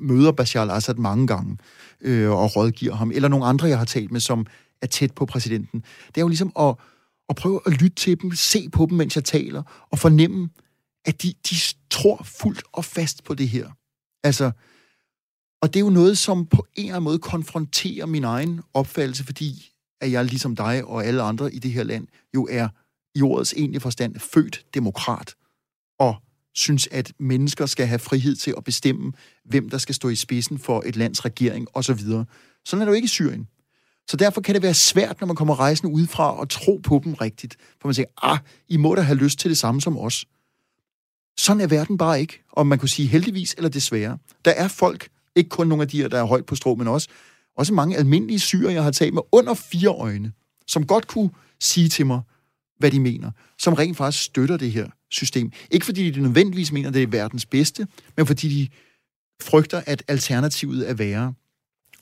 møder 0.03 0.33
Bashar 0.33 0.63
al-Assad 0.63 0.95
mange 0.95 1.27
gange 1.27 1.59
øh, 2.01 2.31
og 2.31 2.57
rådgiver 2.57 2.95
ham, 2.95 3.11
eller 3.11 3.29
nogle 3.29 3.47
andre, 3.47 3.69
jeg 3.69 3.79
har 3.79 3.85
talt 3.85 4.13
med, 4.13 4.21
som 4.21 4.47
er 4.83 4.87
tæt 4.87 5.15
på 5.15 5.27
præsidenten. 5.27 5.81
Det 6.09 6.17
er 6.17 6.21
jo 6.21 6.29
ligesom 6.29 6.53
at, 6.59 6.75
at 7.29 7.37
prøve 7.37 7.61
at 7.67 7.73
lytte 7.73 7.97
til 7.97 8.21
dem, 8.23 8.35
se 8.35 8.69
på 8.69 8.87
dem, 8.87 8.99
mens 8.99 9.17
jeg 9.17 9.25
taler, 9.25 9.87
og 9.91 9.99
fornemme, 9.99 10.49
at 11.05 11.23
de, 11.23 11.35
de 11.51 11.55
tror 11.91 12.23
fuldt 12.25 12.63
og 12.73 12.85
fast 12.85 13.25
på 13.25 13.35
det 13.35 13.49
her. 13.49 13.69
Altså, 14.25 14.51
og 15.63 15.75
det 15.75 15.81
er 15.81 15.85
jo 15.85 15.91
noget, 15.91 16.19
som 16.19 16.47
på 16.47 16.67
en 16.75 16.85
eller 16.85 16.95
anden 16.95 17.05
måde 17.05 17.19
konfronterer 17.19 18.07
min 18.07 18.25
egen 18.25 18.61
opfattelse, 18.75 19.25
fordi 19.25 19.73
at 20.01 20.13
jeg 20.13 20.25
ligesom 20.25 20.57
dig 20.57 20.85
og 20.85 21.05
alle 21.05 21.23
andre 21.23 21.55
i 21.55 21.59
det 21.59 21.73
her 21.73 21.83
land 21.83 22.07
jo 22.35 22.49
er 22.51 22.69
i 23.15 23.23
ordets 23.23 23.53
egentlige 23.53 23.81
forstand 23.81 24.19
født 24.19 24.65
demokrat. 24.75 25.35
Og 25.99 26.17
synes, 26.55 26.89
at 26.91 27.13
mennesker 27.19 27.67
skal 27.67 27.87
have 27.87 27.99
frihed 27.99 28.37
til 28.37 28.55
at 28.57 28.65
bestemme, 28.65 29.13
hvem 29.45 29.71
der 29.71 29.79
skal 29.79 29.95
stå 29.95 30.09
i 30.09 30.15
spidsen 30.15 30.59
for 30.59 30.83
et 30.87 30.97
lands 30.97 31.25
regering 31.25 31.67
osv. 31.75 31.99
Sådan 32.65 32.81
er 32.81 32.85
det 32.85 32.87
jo 32.87 32.93
ikke 32.93 33.05
i 33.05 33.09
Syrien. 33.09 33.49
Så 34.09 34.17
derfor 34.17 34.41
kan 34.41 34.55
det 34.55 34.63
være 34.63 34.75
svært, 34.75 35.21
når 35.21 35.27
man 35.27 35.37
kommer 35.37 35.61
rejsende 35.61 35.93
udefra 35.95 36.39
og 36.41 36.49
tro 36.49 36.81
på 36.83 37.01
dem 37.05 37.15
rigtigt. 37.15 37.57
For 37.81 37.89
man 37.89 37.95
siger, 37.95 38.07
ah, 38.23 38.39
I 38.69 38.77
må 38.77 38.95
da 38.95 39.01
have 39.01 39.19
lyst 39.19 39.39
til 39.39 39.51
det 39.51 39.59
samme 39.59 39.81
som 39.81 39.99
os. 39.99 40.25
Sådan 41.39 41.61
er 41.61 41.67
verden 41.67 41.99
bare 41.99 42.21
ikke. 42.21 42.43
Om 42.53 42.67
man 42.67 42.79
kunne 42.79 42.89
sige 42.89 43.09
heldigvis 43.09 43.55
eller 43.55 43.69
desværre. 43.69 44.19
Der 44.45 44.51
er 44.51 44.69
folk, 44.69 45.09
ikke 45.37 45.51
kun 45.51 45.67
nogle 45.67 45.83
af 45.83 45.89
de 45.89 46.01
her, 46.01 46.09
der 46.09 46.19
er 46.19 46.25
højt 46.25 46.47
på 46.47 46.55
strå, 46.55 46.75
men 46.75 46.89
også, 46.89 47.09
også 47.57 47.75
mange 47.75 47.97
almindelige 47.97 48.41
syre, 48.41 48.73
jeg 48.73 48.85
har 48.85 48.91
talt 48.91 49.15
med 49.15 49.23
under 49.33 49.55
fire 49.55 49.89
øjne, 49.89 50.33
som 50.67 50.87
godt 50.87 51.07
kunne 51.07 51.31
sige 51.61 51.89
til 51.89 52.07
mig, 52.07 52.21
hvad 52.79 52.91
de 52.91 53.01
mener, 53.01 53.31
som 53.59 53.75
rent 53.75 53.97
faktisk 53.97 54.25
støtter 54.25 54.57
det 54.57 54.73
her 54.73 54.87
system. 55.11 55.53
Ikke 55.71 55.87
fordi 55.87 56.11
de 56.11 56.21
nødvendigvis 56.21 56.73
mener, 56.73 56.91
det 56.91 57.03
er 57.03 57.07
verdens 57.07 57.47
bedste, 57.47 57.87
men 58.17 58.27
fordi 58.27 58.49
de 58.49 58.69
frygter, 59.43 59.83
at 59.87 60.03
alternativet 60.09 60.91
er 60.91 60.95
værre. 60.95 61.35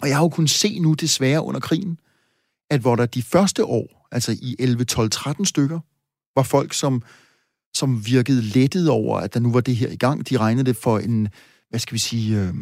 Og 0.02 0.09
jeg 0.09 0.16
har 0.16 0.22
jo 0.22 0.28
kunnet 0.28 0.50
se 0.50 0.78
nu 0.78 0.92
desværre 0.92 1.42
under 1.42 1.61
krigen, 1.61 1.98
at 2.70 2.80
hvor 2.80 2.96
der 2.96 3.06
de 3.06 3.22
første 3.22 3.64
år, 3.64 4.09
altså 4.12 4.32
i 4.42 4.56
11, 4.59 4.84
12, 4.84 5.11
13 5.11 5.46
stykker, 5.46 5.80
var 6.36 6.42
folk, 6.42 6.72
som, 6.74 7.02
som 7.74 8.06
virkede 8.06 8.42
lettet 8.42 8.88
over, 8.88 9.18
at 9.18 9.34
der 9.34 9.40
nu 9.40 9.52
var 9.52 9.61
det 9.61 9.76
her 9.76 9.88
i 9.88 9.96
gang. 9.96 10.28
De 10.28 10.36
regnede 10.36 10.66
det 10.66 10.76
for 10.76 10.98
en, 10.98 11.28
hvad 11.70 11.80
skal 11.80 11.94
vi 11.94 11.98
sige, 11.98 12.40
øh, 12.40 12.54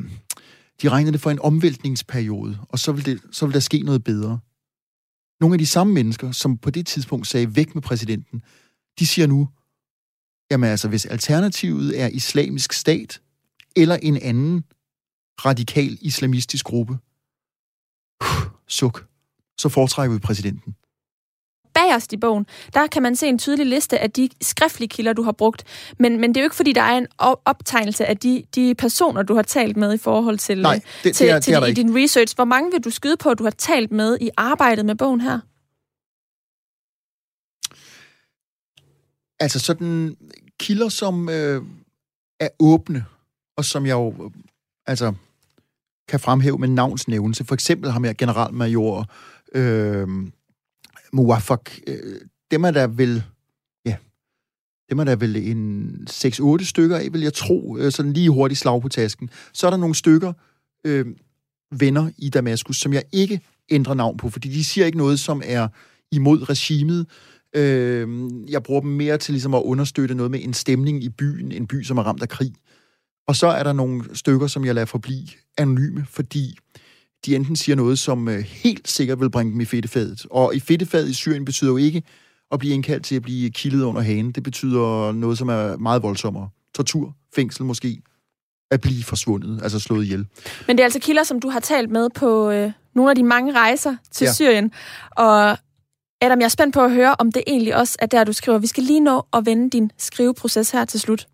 de 0.82 0.88
regnede 0.88 1.12
det 1.12 1.20
for 1.20 1.30
en 1.30 1.38
omvæltningsperiode, 1.40 2.58
og 2.68 2.78
så 2.78 2.92
ville, 2.92 3.12
det, 3.12 3.22
så 3.30 3.46
ville 3.46 3.54
der 3.54 3.60
ske 3.60 3.82
noget 3.82 4.04
bedre. 4.04 4.38
Nogle 5.40 5.54
af 5.54 5.58
de 5.58 5.66
samme 5.66 5.92
mennesker, 5.92 6.32
som 6.32 6.58
på 6.58 6.70
det 6.70 6.86
tidspunkt 6.86 7.26
sagde 7.26 7.56
væk 7.56 7.74
med 7.74 7.82
præsidenten, 7.82 8.42
de 8.98 9.06
siger 9.06 9.26
nu, 9.26 9.48
Jamen 10.50 10.70
altså, 10.70 10.88
hvis 10.88 11.06
alternativet 11.06 12.00
er 12.00 12.08
islamisk 12.08 12.72
stat 12.72 13.20
eller 13.76 13.96
en 14.02 14.22
anden 14.22 14.64
radikal 15.44 15.98
islamistisk 16.00 16.64
gruppe, 16.64 16.98
uh, 18.22 18.28
suk, 18.68 19.06
så 19.58 19.68
foretrækker 19.68 20.14
vi 20.14 20.20
præsidenten. 20.20 20.74
Bagerst 21.74 22.12
i 22.12 22.16
bogen, 22.16 22.46
der 22.74 22.86
kan 22.86 23.02
man 23.02 23.16
se 23.16 23.26
en 23.26 23.38
tydelig 23.38 23.66
liste 23.66 23.98
af 23.98 24.10
de 24.10 24.28
skriftlige 24.42 24.88
kilder, 24.88 25.12
du 25.12 25.22
har 25.22 25.32
brugt. 25.32 25.64
Men, 25.98 26.20
men 26.20 26.30
det 26.30 26.36
er 26.36 26.42
jo 26.42 26.46
ikke, 26.46 26.56
fordi 26.56 26.72
der 26.72 26.82
er 26.82 26.98
en 26.98 27.06
optegnelse 27.44 28.06
af 28.06 28.16
de, 28.16 28.44
de 28.54 28.74
personer, 28.74 29.22
du 29.22 29.34
har 29.34 29.42
talt 29.42 29.76
med 29.76 29.94
i 29.94 29.98
forhold 29.98 30.38
til, 30.38 30.62
Nej, 30.62 30.80
det, 31.04 31.16
til, 31.16 31.26
det 31.26 31.34
er, 31.34 31.40
til 31.40 31.54
det 31.54 31.62
er 31.62 31.66
i 31.66 31.72
din 31.72 31.96
research. 31.96 32.34
Hvor 32.36 32.44
mange 32.44 32.70
vil 32.72 32.80
du 32.80 32.90
skyde 32.90 33.16
på, 33.16 33.30
at 33.30 33.38
du 33.38 33.44
har 33.44 33.50
talt 33.50 33.92
med 33.92 34.18
i 34.20 34.30
arbejdet 34.36 34.86
med 34.86 34.94
bogen 34.94 35.20
her? 35.20 35.40
Altså 39.40 39.58
sådan 39.58 40.16
kilder, 40.60 40.88
som 40.88 41.28
øh, 41.28 41.62
er 42.40 42.48
åbne, 42.58 43.04
og 43.56 43.64
som 43.64 43.86
jeg 43.86 43.92
jo 43.92 44.24
øh, 44.24 44.30
altså, 44.86 45.14
kan 46.08 46.20
fremhæve 46.20 46.58
med 46.58 46.68
navnsnævnelse. 46.68 47.44
For 47.44 47.54
eksempel 47.54 47.90
har 47.90 48.00
her 48.00 48.12
generalmajor 48.12 49.06
øh, 49.54 50.08
Muafak. 51.12 51.70
Øh, 51.86 52.20
dem 52.50 52.64
er 52.64 52.70
der 52.70 52.86
vel... 52.86 53.22
Ja, 53.84 53.96
dem 54.90 54.98
er 54.98 55.04
der 55.04 55.16
vel 55.16 55.36
en 55.36 56.06
6-8 56.10 56.64
stykker 56.64 56.96
af, 56.96 57.12
vil 57.12 57.20
jeg 57.20 57.32
tro. 57.32 57.76
Øh, 57.78 57.92
sådan 57.92 58.12
lige 58.12 58.30
hurtigt 58.30 58.60
slag 58.60 58.82
på 58.82 58.88
tasken. 58.88 59.30
Så 59.52 59.66
er 59.66 59.70
der 59.70 59.76
nogle 59.76 59.94
stykker 59.94 60.32
øh, 60.84 61.06
venner 61.70 62.10
i 62.18 62.28
Damaskus, 62.28 62.76
som 62.76 62.92
jeg 62.92 63.02
ikke 63.12 63.40
ændrer 63.70 63.94
navn 63.94 64.16
på, 64.16 64.30
fordi 64.30 64.48
de 64.48 64.64
siger 64.64 64.86
ikke 64.86 64.98
noget, 64.98 65.20
som 65.20 65.42
er 65.44 65.68
imod 66.12 66.48
regimet. 66.50 67.06
Øh, 67.54 68.08
jeg 68.48 68.62
bruger 68.62 68.80
dem 68.80 68.90
mere 68.90 69.18
til 69.18 69.32
ligesom 69.32 69.54
at 69.54 69.62
understøtte 69.62 70.14
noget 70.14 70.30
med 70.30 70.40
en 70.42 70.54
stemning 70.54 71.04
i 71.04 71.08
byen, 71.08 71.52
en 71.52 71.66
by, 71.66 71.82
som 71.82 71.98
er 71.98 72.02
ramt 72.02 72.22
af 72.22 72.28
krig. 72.28 72.52
Og 73.28 73.36
så 73.36 73.46
er 73.46 73.62
der 73.62 73.72
nogle 73.72 74.04
stykker, 74.12 74.46
som 74.46 74.64
jeg 74.64 74.74
lader 74.74 74.86
forblive 74.86 75.28
anonyme, 75.58 76.06
fordi 76.10 76.58
de 77.26 77.36
enten 77.36 77.56
siger 77.56 77.76
noget, 77.76 77.98
som 77.98 78.28
øh, 78.28 78.38
helt 78.38 78.88
sikkert 78.88 79.20
vil 79.20 79.30
bringe 79.30 79.52
dem 79.52 79.60
i 79.60 79.64
fedtefadet. 79.64 80.26
Og 80.30 80.54
i 80.54 80.60
fedtefadet 80.60 81.08
i 81.08 81.14
Syrien 81.14 81.44
betyder 81.44 81.70
jo 81.70 81.76
ikke 81.76 82.02
at 82.52 82.58
blive 82.58 82.74
indkaldt 82.74 83.04
til 83.04 83.16
at 83.16 83.22
blive 83.22 83.50
kildet 83.50 83.82
under 83.82 84.00
hagen. 84.00 84.32
Det 84.32 84.42
betyder 84.42 85.12
noget, 85.12 85.38
som 85.38 85.48
er 85.48 85.76
meget 85.76 86.02
voldsommere. 86.02 86.48
Tortur, 86.74 87.16
fængsel 87.34 87.64
måske, 87.64 88.02
at 88.70 88.80
blive 88.80 89.02
forsvundet, 89.02 89.62
altså 89.62 89.78
slået 89.78 90.04
ihjel. 90.04 90.26
Men 90.66 90.76
det 90.76 90.82
er 90.82 90.84
altså 90.84 91.00
kilder, 91.00 91.22
som 91.22 91.40
du 91.40 91.48
har 91.48 91.60
talt 91.60 91.90
med 91.90 92.08
på 92.14 92.50
øh, 92.50 92.72
nogle 92.94 93.10
af 93.10 93.16
de 93.16 93.22
mange 93.22 93.52
rejser 93.52 93.96
til 94.12 94.24
ja. 94.24 94.32
Syrien. 94.32 94.72
Og 95.10 95.58
Adam, 96.20 96.38
jeg 96.38 96.44
er 96.44 96.48
spændt 96.48 96.74
på 96.74 96.80
at 96.80 96.90
høre, 96.90 97.14
om 97.18 97.32
det 97.32 97.42
egentlig 97.46 97.76
også 97.76 97.96
er 97.98 98.06
der, 98.06 98.24
du 98.24 98.32
skriver. 98.32 98.58
Vi 98.58 98.66
skal 98.66 98.82
lige 98.82 99.00
nå 99.00 99.22
at 99.32 99.46
vende 99.46 99.70
din 99.70 99.90
skriveproces 99.98 100.70
her 100.70 100.84
til 100.84 101.00
slut. 101.00 101.26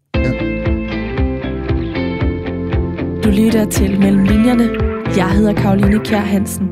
Du 3.25 3.29
lytter 3.29 3.67
til 3.71 4.01
Mellem 4.01 4.25
Linjerne. 4.25 4.69
Jeg 5.17 5.31
hedder 5.31 5.53
Karoline 5.53 6.05
Kjær 6.05 6.19
Hansen. 6.19 6.69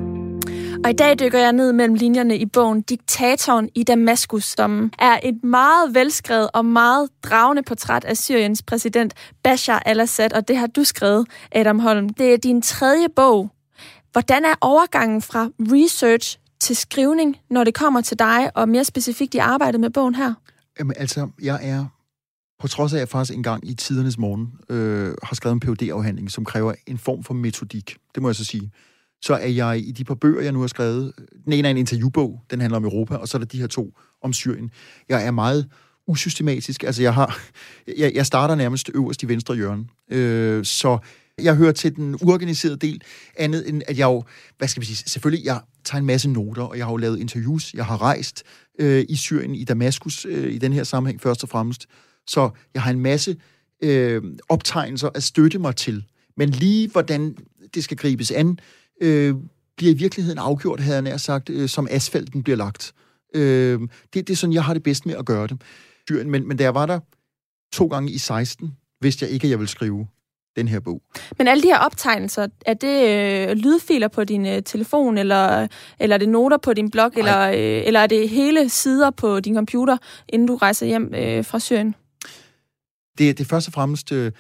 Og 0.84 0.90
i 0.90 0.92
dag 0.92 1.18
dykker 1.20 1.38
jeg 1.38 1.52
ned 1.52 1.72
mellem 1.72 1.94
linjerne 1.94 2.36
i 2.36 2.46
bogen 2.46 2.82
Diktatoren 2.82 3.68
i 3.74 3.82
Damaskus, 3.82 4.44
som 4.44 4.92
er 4.98 5.18
et 5.22 5.44
meget 5.44 5.94
velskrevet 5.94 6.48
og 6.54 6.64
meget 6.64 7.08
dragende 7.22 7.62
portræt 7.62 8.04
af 8.04 8.16
Syriens 8.16 8.62
præsident 8.62 9.14
Bashar 9.42 9.82
al-Assad, 9.86 10.32
og 10.32 10.48
det 10.48 10.56
har 10.56 10.66
du 10.66 10.84
skrevet, 10.84 11.26
Adam 11.52 11.78
Holm. 11.78 12.08
Det 12.08 12.34
er 12.34 12.38
din 12.38 12.62
tredje 12.62 13.08
bog. 13.16 13.50
Hvordan 14.12 14.44
er 14.44 14.54
overgangen 14.61 15.22
fra 15.22 15.48
research 15.61 16.39
til 16.61 16.76
skrivning, 16.76 17.36
når 17.50 17.64
det 17.64 17.74
kommer 17.74 18.00
til 18.00 18.18
dig, 18.18 18.56
og 18.56 18.68
mere 18.68 18.84
specifikt 18.84 19.34
i 19.34 19.38
arbejdet 19.38 19.80
med 19.80 19.90
bogen 19.90 20.14
her? 20.14 20.34
Jamen 20.78 20.94
altså, 20.96 21.28
jeg 21.42 21.61
er, 21.62 21.86
på 22.61 22.68
trods 22.68 22.92
af 22.92 22.96
at 22.96 23.00
jeg 23.00 23.08
faktisk 23.08 23.36
engang 23.36 23.68
i 23.68 23.74
tidernes 23.74 24.18
morgen 24.18 24.52
øh, 24.68 25.14
har 25.22 25.34
skrevet 25.34 25.54
en 25.54 25.61
phd 25.61 25.82
afhandling 25.82 26.30
som 26.30 26.44
kræver 26.44 26.74
en 26.86 26.98
form 26.98 27.24
for 27.24 27.34
metodik, 27.34 27.96
det 28.14 28.22
må 28.22 28.28
jeg 28.28 28.36
så 28.36 28.44
sige, 28.44 28.72
så 29.22 29.34
er 29.34 29.48
jeg 29.48 29.78
i 29.78 29.92
de 29.92 30.04
par 30.04 30.14
bøger, 30.14 30.42
jeg 30.42 30.52
nu 30.52 30.61
har 30.61 30.66
skrevet, 30.66 31.12
den 31.44 31.52
ene 31.52 31.68
er 31.68 31.70
en 31.70 31.76
interviewbog, 31.76 32.40
den 32.50 32.61
handler 32.61 32.76
om 32.76 32.84
Europa, 32.84 33.16
og 33.16 33.28
så 33.28 33.36
er 33.36 33.38
der 33.38 33.46
de 33.46 33.61
her 33.61 33.66
to 33.66 33.92
om 34.22 34.32
Syrien. 34.32 34.70
Jeg 35.08 35.26
er 35.26 35.30
meget 35.30 35.68
usystematisk, 36.06 36.84
altså 36.84 37.02
jeg 37.02 37.14
har, 37.14 37.38
jeg, 37.98 38.12
jeg 38.14 38.26
starter 38.26 38.54
nærmest 38.54 38.90
øverst 38.94 39.22
i 39.22 39.28
venstre 39.28 39.54
hjørne, 39.54 39.84
øh, 40.11 40.64
så 40.64 40.98
jeg 41.45 41.57
hører 41.57 41.72
til 41.72 41.97
den 41.97 42.16
uorganiserede 42.22 42.76
del, 42.76 43.03
andet 43.36 43.68
end 43.68 43.82
at 43.88 43.99
jeg 43.99 44.05
jo, 44.05 44.24
hvad 44.59 44.68
skal 44.68 44.80
vi 44.80 44.86
sige, 44.86 44.97
selvfølgelig, 44.97 45.45
jeg 45.45 45.61
tager 45.84 46.01
en 46.01 46.07
masse 46.07 46.30
noter, 46.30 46.62
og 46.62 46.78
jeg 46.78 46.86
har 46.86 46.93
jo 46.93 46.97
lavet 46.97 47.18
interviews, 47.18 47.74
jeg 47.74 47.86
har 47.86 48.03
rejst 48.03 48.43
øh, 48.78 49.05
i 49.09 49.16
Syrien, 49.16 49.55
i 49.55 49.64
Damaskus, 49.64 50.24
øh, 50.24 50.53
i 50.53 50.59
den 50.59 50.72
her 50.72 50.84
sammenhæng 50.84 51.20
først 51.20 51.43
og 51.43 51.49
fremmest. 51.49 51.86
Så 52.26 52.51
jeg 52.74 52.82
har 52.82 52.91
en 52.91 53.01
masse 53.01 53.36
øh, 53.82 54.22
optegnelser 54.49 55.09
at 55.14 55.22
støtte 55.22 55.59
mig 55.59 55.76
til. 55.76 56.05
Men 56.36 56.51
lige 56.51 56.88
hvordan 56.88 57.36
det 57.74 57.84
skal 57.84 57.97
gribes 57.97 58.30
an, 58.30 58.59
øh, 59.01 59.34
bliver 59.76 59.93
i 59.93 59.97
virkeligheden 59.97 60.38
afgjort, 60.38 60.80
havde 60.80 60.95
jeg 60.95 61.03
nær 61.03 61.16
sagt, 61.16 61.51
øh, 61.51 61.68
som 61.68 61.88
asfalten 61.91 62.43
bliver 62.43 62.57
lagt. 62.57 62.95
Øh, 63.34 63.80
det, 63.80 63.88
det 64.14 64.30
er 64.30 64.36
sådan, 64.36 64.55
jeg 64.55 64.64
har 64.64 64.74
det 64.74 64.82
bedst 64.82 65.07
med 65.07 65.14
at 65.14 65.26
gøre 65.26 65.47
det. 65.47 65.62
Syrien, 66.09 66.30
men, 66.30 66.49
men 66.49 66.57
da 66.57 66.64
jeg 66.64 66.74
var 66.74 66.86
der 66.86 67.01
to 67.72 67.86
gange 67.86 68.12
i 68.12 68.18
16, 68.18 68.76
vidste 69.01 69.24
jeg 69.24 69.32
ikke, 69.32 69.45
at 69.45 69.51
jeg 69.51 69.59
ville 69.59 69.70
skrive 69.70 70.07
den 70.61 70.68
her 70.68 70.80
bog. 70.80 71.02
Men 71.38 71.48
alle 71.48 71.62
de 71.62 71.68
her 71.68 71.78
optegnelser, 71.78 72.46
er 72.66 72.74
det 72.74 72.96
øh, 73.08 73.56
lydfiler 73.56 74.08
på 74.08 74.24
din 74.24 74.46
øh, 74.46 74.62
telefon, 74.62 75.18
eller, 75.18 75.66
eller 76.00 76.16
er 76.16 76.18
det 76.18 76.28
noter 76.28 76.56
på 76.56 76.72
din 76.72 76.90
blog, 76.90 77.12
eller, 77.16 77.40
øh, 77.48 77.86
eller 77.86 78.00
er 78.00 78.06
det 78.06 78.28
hele 78.28 78.68
sider 78.68 79.11
på 79.11 79.40
din 79.40 79.54
computer, 79.54 79.96
inden 80.28 80.48
du 80.48 80.56
rejser 80.56 80.86
hjem 80.86 81.14
øh, 81.14 81.44
fra 81.44 81.58
Syrien? 81.58 81.94
Det, 83.18 83.38
det 83.38 83.44
er 83.44 83.48
først 83.48 83.68
og 83.68 83.72
fremmest 83.72 84.12
øh, 84.12 84.32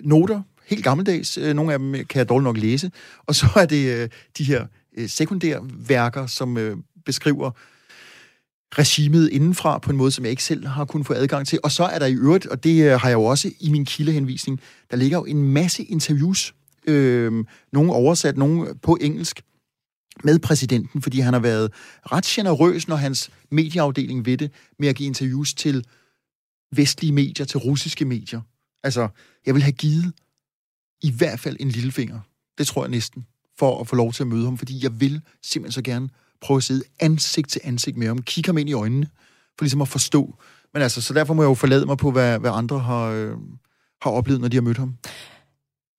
noter, 0.00 0.42
helt 0.66 0.84
gammeldags. 0.84 1.38
Øh, 1.38 1.54
nogle 1.54 1.72
af 1.72 1.78
dem 1.78 1.92
kan 1.92 2.18
jeg 2.18 2.28
dårligt 2.28 2.44
nok 2.44 2.56
læse. 2.56 2.90
Og 3.26 3.34
så 3.34 3.46
er 3.56 3.66
det 3.66 3.94
øh, 3.94 4.08
de 4.38 4.44
her 4.44 4.66
øh, 4.96 5.08
sekundære 5.08 5.60
værker, 5.88 6.26
som 6.26 6.56
øh, 6.58 6.76
beskriver 7.04 7.50
regimet 8.72 9.28
indenfra 9.28 9.78
på 9.78 9.90
en 9.90 9.96
måde, 9.96 10.10
som 10.10 10.24
jeg 10.24 10.30
ikke 10.30 10.44
selv 10.44 10.66
har 10.66 10.84
kunnet 10.84 11.06
få 11.06 11.12
adgang 11.12 11.46
til. 11.46 11.58
Og 11.62 11.72
så 11.72 11.84
er 11.84 11.98
der 11.98 12.06
i 12.06 12.14
øvrigt, 12.14 12.46
og 12.46 12.64
det 12.64 12.84
øh, 12.84 13.00
har 13.00 13.08
jeg 13.08 13.14
jo 13.14 13.24
også 13.24 13.50
i 13.60 13.70
min 13.70 13.84
kildehenvisning, 13.84 14.60
der 14.90 14.96
ligger 14.96 15.18
jo 15.18 15.24
en 15.24 15.42
masse 15.52 15.84
interviews, 15.84 16.54
øh, 16.86 17.44
nogle 17.72 17.92
oversat, 17.92 18.36
nogle 18.36 18.74
på 18.82 18.98
engelsk, 19.00 19.42
med 20.24 20.38
præsidenten, 20.38 21.02
fordi 21.02 21.20
han 21.20 21.32
har 21.32 21.40
været 21.40 21.72
ret 22.12 22.24
generøs, 22.24 22.88
når 22.88 22.96
hans 22.96 23.30
medieafdeling 23.50 24.26
ved 24.26 24.38
det, 24.38 24.52
med 24.78 24.88
at 24.88 24.96
give 24.96 25.06
interviews 25.06 25.54
til 25.54 25.86
vestlige 26.72 27.12
medier, 27.12 27.46
til 27.46 27.58
russiske 27.58 28.04
medier. 28.04 28.40
Altså, 28.82 29.08
jeg 29.46 29.54
vil 29.54 29.62
have 29.62 29.72
givet 29.72 30.12
i 31.02 31.10
hvert 31.10 31.40
fald 31.40 31.56
en 31.60 31.68
lillefinger. 31.68 32.20
Det 32.58 32.66
tror 32.66 32.84
jeg 32.84 32.90
næsten, 32.90 33.26
for 33.58 33.80
at 33.80 33.88
få 33.88 33.96
lov 33.96 34.12
til 34.12 34.22
at 34.22 34.26
møde 34.26 34.44
ham, 34.44 34.58
fordi 34.58 34.82
jeg 34.82 35.00
vil 35.00 35.20
simpelthen 35.42 35.72
så 35.72 35.82
gerne 35.82 36.08
prøve 36.40 36.56
at 36.56 36.62
sidde 36.62 36.82
ansigt 37.00 37.50
til 37.50 37.60
ansigt 37.64 37.96
med 37.96 38.06
ham, 38.06 38.22
kigge 38.22 38.48
ham 38.48 38.58
ind 38.58 38.68
i 38.68 38.72
øjnene, 38.72 39.06
for 39.58 39.64
ligesom 39.64 39.82
at 39.82 39.88
forstå. 39.88 40.34
Men 40.74 40.82
altså, 40.82 41.00
så 41.02 41.14
derfor 41.14 41.34
må 41.34 41.42
jeg 41.42 41.48
jo 41.48 41.54
forlade 41.54 41.86
mig 41.86 41.98
på, 41.98 42.10
hvad, 42.10 42.38
hvad 42.38 42.50
andre 42.54 42.78
har, 42.78 43.10
øh, 43.10 43.32
har 44.02 44.10
oplevet, 44.10 44.40
når 44.40 44.48
de 44.48 44.56
har 44.56 44.62
mødt 44.62 44.78
ham. 44.78 44.94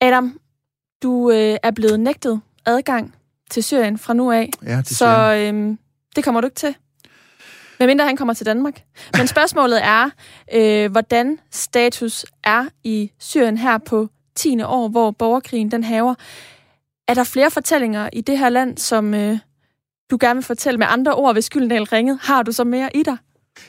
Adam, 0.01 0.39
du 1.03 1.31
øh, 1.31 1.57
er 1.63 1.71
blevet 1.71 1.99
nægtet 1.99 2.41
adgang 2.65 3.15
til 3.49 3.63
Syrien 3.63 3.97
fra 3.97 4.13
nu 4.13 4.31
af. 4.31 4.49
Ja, 4.63 4.77
det 4.77 4.87
så 4.87 5.33
øh, 5.33 5.77
det 6.15 6.23
kommer 6.23 6.41
du 6.41 6.47
ikke 6.47 6.55
til. 6.55 6.75
Medmindre 7.79 8.05
han 8.05 8.17
kommer 8.17 8.33
til 8.33 8.45
Danmark. 8.45 8.83
Men 9.17 9.27
spørgsmålet 9.35 9.83
er, 9.83 10.09
øh, 10.53 10.91
hvordan 10.91 11.39
status 11.51 12.25
er 12.43 12.65
i 12.83 13.11
Syrien 13.19 13.57
her 13.57 13.77
på 13.77 14.09
10. 14.35 14.61
år, 14.61 14.87
hvor 14.87 15.11
borgerkrigen 15.11 15.71
den 15.71 15.83
haver. 15.83 16.15
Er 17.07 17.13
der 17.13 17.23
flere 17.23 17.51
fortællinger 17.51 18.09
i 18.13 18.21
det 18.21 18.37
her 18.37 18.49
land, 18.49 18.77
som, 18.77 19.13
øh, 19.13 19.37
du 20.11 20.17
gerne 20.19 20.37
vil 20.37 20.43
fortælle 20.43 20.77
med 20.77 20.87
andre 20.89 21.15
ord, 21.15 21.35
hvis 21.35 21.49
Gyldendal 21.49 21.83
ringede, 21.83 22.19
har 22.21 22.43
du 22.43 22.51
så 22.51 22.63
mere 22.63 22.89
i 22.95 23.03
dig? 23.03 23.17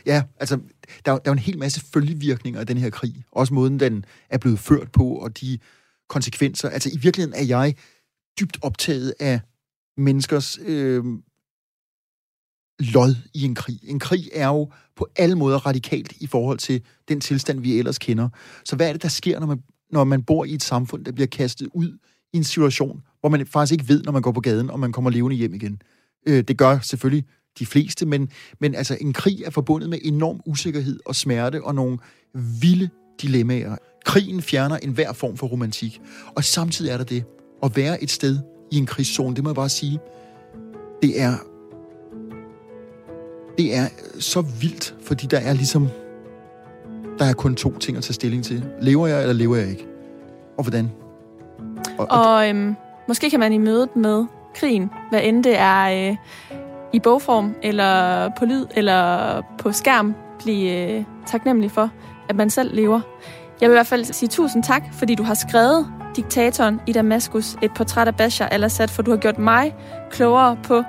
Ja, 0.07 0.23
altså, 0.41 0.57
der, 1.05 1.13
der 1.13 1.13
er 1.13 1.21
jo 1.27 1.33
en 1.33 1.39
hel 1.39 1.59
masse 1.59 1.81
følgevirkninger 1.93 2.61
af 2.61 2.67
den 2.67 2.77
her 2.77 2.91
krig. 2.91 3.25
Også 3.33 3.55
måden, 3.55 3.81
den 3.81 4.05
er 4.31 4.39
blevet 4.39 4.59
ført 4.59 4.93
på, 4.93 5.05
og 5.05 5.41
de 5.41 5.59
konsekvenser. 6.09 6.69
Altså, 6.69 6.91
i 6.93 6.99
virkeligheden 6.99 7.35
er 7.35 7.45
jeg 7.45 7.75
dybt 8.41 8.59
optaget 8.63 9.15
af 9.21 9.41
menneskers 9.97 10.59
øh, 10.67 11.05
lod 12.79 13.15
i 13.35 13.45
en 13.45 13.55
krig. 13.55 13.81
En 13.83 13.99
krig 13.99 14.31
er 14.33 14.47
jo 14.47 14.71
på 14.97 15.09
alle 15.17 15.35
måder 15.35 15.67
radikalt 15.67 16.13
i 16.21 16.27
forhold 16.27 16.59
til 16.59 16.83
den 17.09 17.21
tilstand, 17.21 17.61
vi 17.61 17.79
ellers 17.79 17.99
kender. 17.99 18.29
Så 18.65 18.77
hvad 18.77 18.89
er 18.89 18.93
det, 18.93 19.03
der 19.03 19.09
sker, 19.09 19.41
når 19.41 19.47
man, 19.47 19.63
når 19.93 20.05
man 20.05 20.23
bor 20.23 20.45
i 20.45 20.55
et 20.55 20.63
samfund, 20.63 21.05
der 21.05 21.13
bliver 21.13 21.27
kastet 21.27 21.69
ud 21.75 21.99
i 22.33 22.37
en 22.37 22.45
situation, 22.45 23.03
hvor 23.21 23.29
man 23.29 23.47
faktisk 23.47 23.73
ikke 23.73 23.89
ved, 23.89 24.03
når 24.03 24.13
man 24.13 24.23
går 24.23 24.33
på 24.33 24.41
gaden, 24.41 24.71
om 24.71 24.81
man 24.81 24.93
kommer 24.93 25.11
levende 25.11 25.37
hjem 25.37 25.55
igen? 25.55 25.83
Øh, 26.27 26.45
det 26.49 26.59
gør 26.59 26.79
selvfølgelig 26.79 27.25
de 27.59 27.67
fleste, 27.67 28.07
men, 28.07 28.31
men 28.61 28.75
altså 28.75 28.97
en 29.01 29.13
krig 29.13 29.43
er 29.47 29.51
forbundet 29.51 29.91
med 29.91 29.99
enorm 30.03 30.41
usikkerhed 30.47 31.01
og 31.07 31.17
smerte 31.17 31.65
og 31.65 31.75
nogle 31.75 31.99
vilde 32.35 32.89
dilemmaer. 33.23 33.77
Krigen 34.05 34.43
fjerner 34.43 34.77
enhver 34.77 35.13
form 35.13 35.37
for 35.37 35.47
romantik, 35.47 36.01
og 36.37 36.45
samtidig 36.45 36.91
er 36.91 36.97
der 36.97 37.05
det 37.05 37.25
at 37.63 37.77
være 37.77 38.03
et 38.03 38.11
sted 38.11 38.39
i 38.73 38.77
en 38.77 38.87
krigszone, 38.87 39.37
det 39.37 39.45
må 39.45 39.51
jeg 39.51 39.55
bare 39.55 39.69
sige, 39.69 39.99
det 41.03 41.21
er 41.21 41.35
det 43.59 43.75
er 43.75 43.89
så 44.19 44.41
vildt, 44.41 44.95
fordi 45.03 45.27
der 45.27 45.39
er 45.39 45.53
ligesom 45.53 45.89
der 47.19 47.27
er 47.27 47.33
kun 47.33 47.55
to 47.55 47.79
ting 47.79 47.97
at 47.97 48.03
tage 48.03 48.15
stilling 48.15 48.45
til. 48.45 48.65
Lever 48.81 49.07
jeg, 49.07 49.21
eller 49.21 49.33
lever 49.33 49.57
jeg 49.57 49.69
ikke? 49.69 49.87
Og 50.59 50.65
hvordan? 50.65 50.91
Og, 51.99 52.07
og 52.11 52.49
øhm, 52.49 52.75
måske 53.09 53.31
kan 53.31 53.41
man 53.41 53.53
i 53.53 53.59
mødet 53.59 53.97
med 53.97 54.25
krigen, 54.55 54.91
hvad 55.11 55.21
end 55.23 55.45
det 55.45 55.59
er 55.59 56.09
øh, 56.11 56.17
i 56.93 57.01
bogform, 57.01 57.55
eller 57.63 58.29
på 58.39 58.45
lyd, 58.45 58.67
eller 58.75 59.43
på 59.59 59.73
skærm, 59.73 60.15
blive 60.39 60.91
øh, 60.91 61.05
taknemmelig 61.27 61.71
for, 61.71 61.91
at 62.29 62.37
man 62.37 62.51
selv 62.51 62.75
lever. 62.75 63.01
Jeg 63.61 63.69
vil 63.69 63.75
i 63.75 63.77
hvert 63.77 63.87
fald 63.87 64.05
sige 64.05 64.29
tusind 64.29 64.63
tak, 64.63 64.83
fordi 64.93 65.15
du 65.15 65.23
har 65.23 65.35
skrevet 65.35 65.87
Diktatoren 66.17 66.81
i 66.87 66.93
Damaskus, 66.93 67.57
et 67.63 67.75
portræt 67.75 68.09
af 68.09 68.17
Bashar 68.17 68.47
al-Assad, 68.47 68.89
for 68.89 69.03
du 69.03 69.11
har 69.11 69.19
gjort 69.19 69.39
mig 69.39 69.75
klogere 70.11 70.57
på 70.63 70.83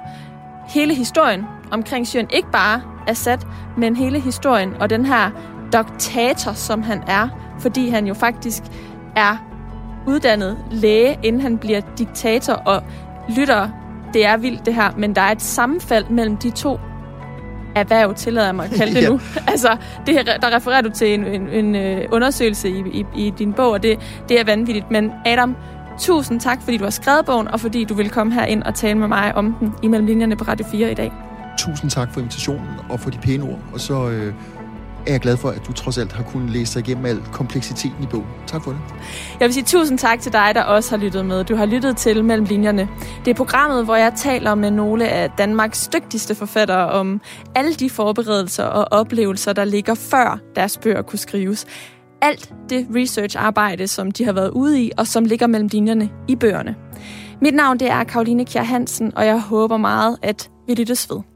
hele 0.67 0.93
historien 0.93 1.45
omkring 1.71 2.07
Syrien. 2.07 2.27
Ikke 2.33 2.51
bare 2.51 2.81
Assad, 3.07 3.37
men 3.77 3.95
hele 3.95 4.19
historien 4.19 4.73
og 4.79 4.89
den 4.89 5.05
her 5.05 5.31
doktator, 5.73 6.53
som 6.53 6.83
han 6.83 7.03
er, 7.07 7.27
fordi 7.59 7.89
han 7.89 8.07
jo 8.07 8.13
faktisk 8.13 8.63
er 9.15 9.37
uddannet 10.07 10.57
læge, 10.71 11.19
inden 11.23 11.41
han 11.41 11.57
bliver 11.57 11.81
diktator, 11.97 12.53
og 12.53 12.83
lytter, 13.29 13.69
det 14.13 14.25
er 14.25 14.37
vildt 14.37 14.65
det 14.65 14.73
her, 14.73 14.91
men 14.97 15.15
der 15.15 15.21
er 15.21 15.31
et 15.31 15.41
sammenfald 15.41 16.05
mellem 16.09 16.37
de 16.37 16.49
to 16.49 16.79
erhverv, 17.75 18.13
tillader 18.15 18.47
jeg 18.47 18.55
mig 18.55 18.65
at 18.65 18.71
kalde 18.71 18.95
det 18.95 19.01
ja. 19.03 19.09
nu. 19.09 19.19
altså, 19.47 19.77
det 20.05 20.13
her, 20.13 20.23
der 20.23 20.55
refererer 20.55 20.81
du 20.81 20.89
til 20.89 21.13
en, 21.13 21.25
en, 21.25 21.49
en 21.49 21.75
øh, 21.75 22.05
undersøgelse 22.11 22.69
i, 22.69 22.83
i, 22.93 23.05
i 23.15 23.33
din 23.37 23.53
bog, 23.53 23.71
og 23.71 23.83
det, 23.83 23.99
det 24.29 24.39
er 24.39 24.43
vanvittigt. 24.43 24.91
Men 24.91 25.11
Adam, 25.25 25.55
tusind 25.99 26.39
tak, 26.39 26.61
fordi 26.61 26.77
du 26.77 26.83
har 26.83 26.91
skrevet 26.91 27.25
bogen, 27.25 27.47
og 27.47 27.59
fordi 27.59 27.83
du 27.83 27.93
vil 27.93 28.09
komme 28.09 28.33
her 28.33 28.45
ind 28.45 28.63
og 28.63 28.75
tale 28.75 28.97
med 28.97 29.07
mig 29.07 29.35
om 29.35 29.55
den 29.59 29.73
imellem 29.81 30.07
linjerne 30.07 30.35
på 30.35 30.43
Radio 30.43 30.65
4 30.71 30.91
i 30.91 30.93
dag. 30.93 31.11
Tusind 31.57 31.89
tak 31.89 32.13
for 32.13 32.19
invitationen 32.19 32.67
og 32.89 32.99
for 32.99 33.09
de 33.09 33.17
pæne 33.17 33.43
ord, 33.43 33.59
og 33.73 33.79
så 33.79 34.09
øh, 34.09 34.33
er 35.07 35.11
jeg 35.11 35.19
glad 35.19 35.37
for, 35.37 35.49
at 35.49 35.67
du 35.67 35.73
trods 35.73 35.97
alt 35.97 36.11
har 36.11 36.23
kunnet 36.23 36.49
læse 36.49 36.79
dig 36.79 36.87
igennem 36.87 37.05
al 37.05 37.21
kompleksiteten 37.31 38.03
i 38.03 38.05
bogen. 38.05 38.27
Tak 38.47 38.63
for 38.63 38.71
det. 38.71 38.79
Jeg 39.39 39.45
vil 39.45 39.53
sige 39.53 39.63
tusind 39.63 39.97
tak 39.97 40.19
til 40.19 40.33
dig, 40.33 40.51
der 40.55 40.63
også 40.63 40.89
har 40.89 40.97
lyttet 40.97 41.25
med. 41.25 41.43
Du 41.43 41.55
har 41.55 41.65
lyttet 41.65 41.97
til 41.97 42.23
Mellem 42.25 42.45
Linjerne. 42.45 42.89
Det 43.25 43.31
er 43.31 43.35
programmet, 43.35 43.85
hvor 43.85 43.95
jeg 43.95 44.13
taler 44.15 44.55
med 44.55 44.71
nogle 44.71 45.09
af 45.09 45.31
Danmarks 45.37 45.87
dygtigste 45.87 46.35
forfattere 46.35 46.89
om 46.89 47.21
alle 47.55 47.73
de 47.73 47.89
forberedelser 47.89 48.63
og 48.63 48.87
oplevelser, 48.99 49.53
der 49.53 49.65
ligger 49.65 49.93
før 49.95 50.39
deres 50.55 50.77
bøger 50.77 51.01
kunne 51.01 51.19
skrives. 51.19 51.65
Alt 52.21 52.53
det 52.69 52.87
research-arbejde, 52.95 53.87
som 53.87 54.11
de 54.11 54.25
har 54.25 54.33
været 54.33 54.49
ude 54.49 54.81
i, 54.81 54.91
og 54.97 55.07
som 55.07 55.25
ligger 55.25 55.47
mellem 55.47 55.69
linjerne 55.71 56.09
i 56.27 56.35
bøgerne. 56.35 56.75
Mit 57.41 57.53
navn 57.53 57.79
det 57.79 57.89
er 57.89 58.03
Karoline 58.03 58.45
Kjær 58.45 58.63
Hansen, 58.63 59.11
og 59.15 59.25
jeg 59.25 59.41
håber 59.41 59.77
meget, 59.77 60.17
at 60.21 60.49
vi 60.67 60.73
lyttes 60.73 61.09
ved. 61.09 61.30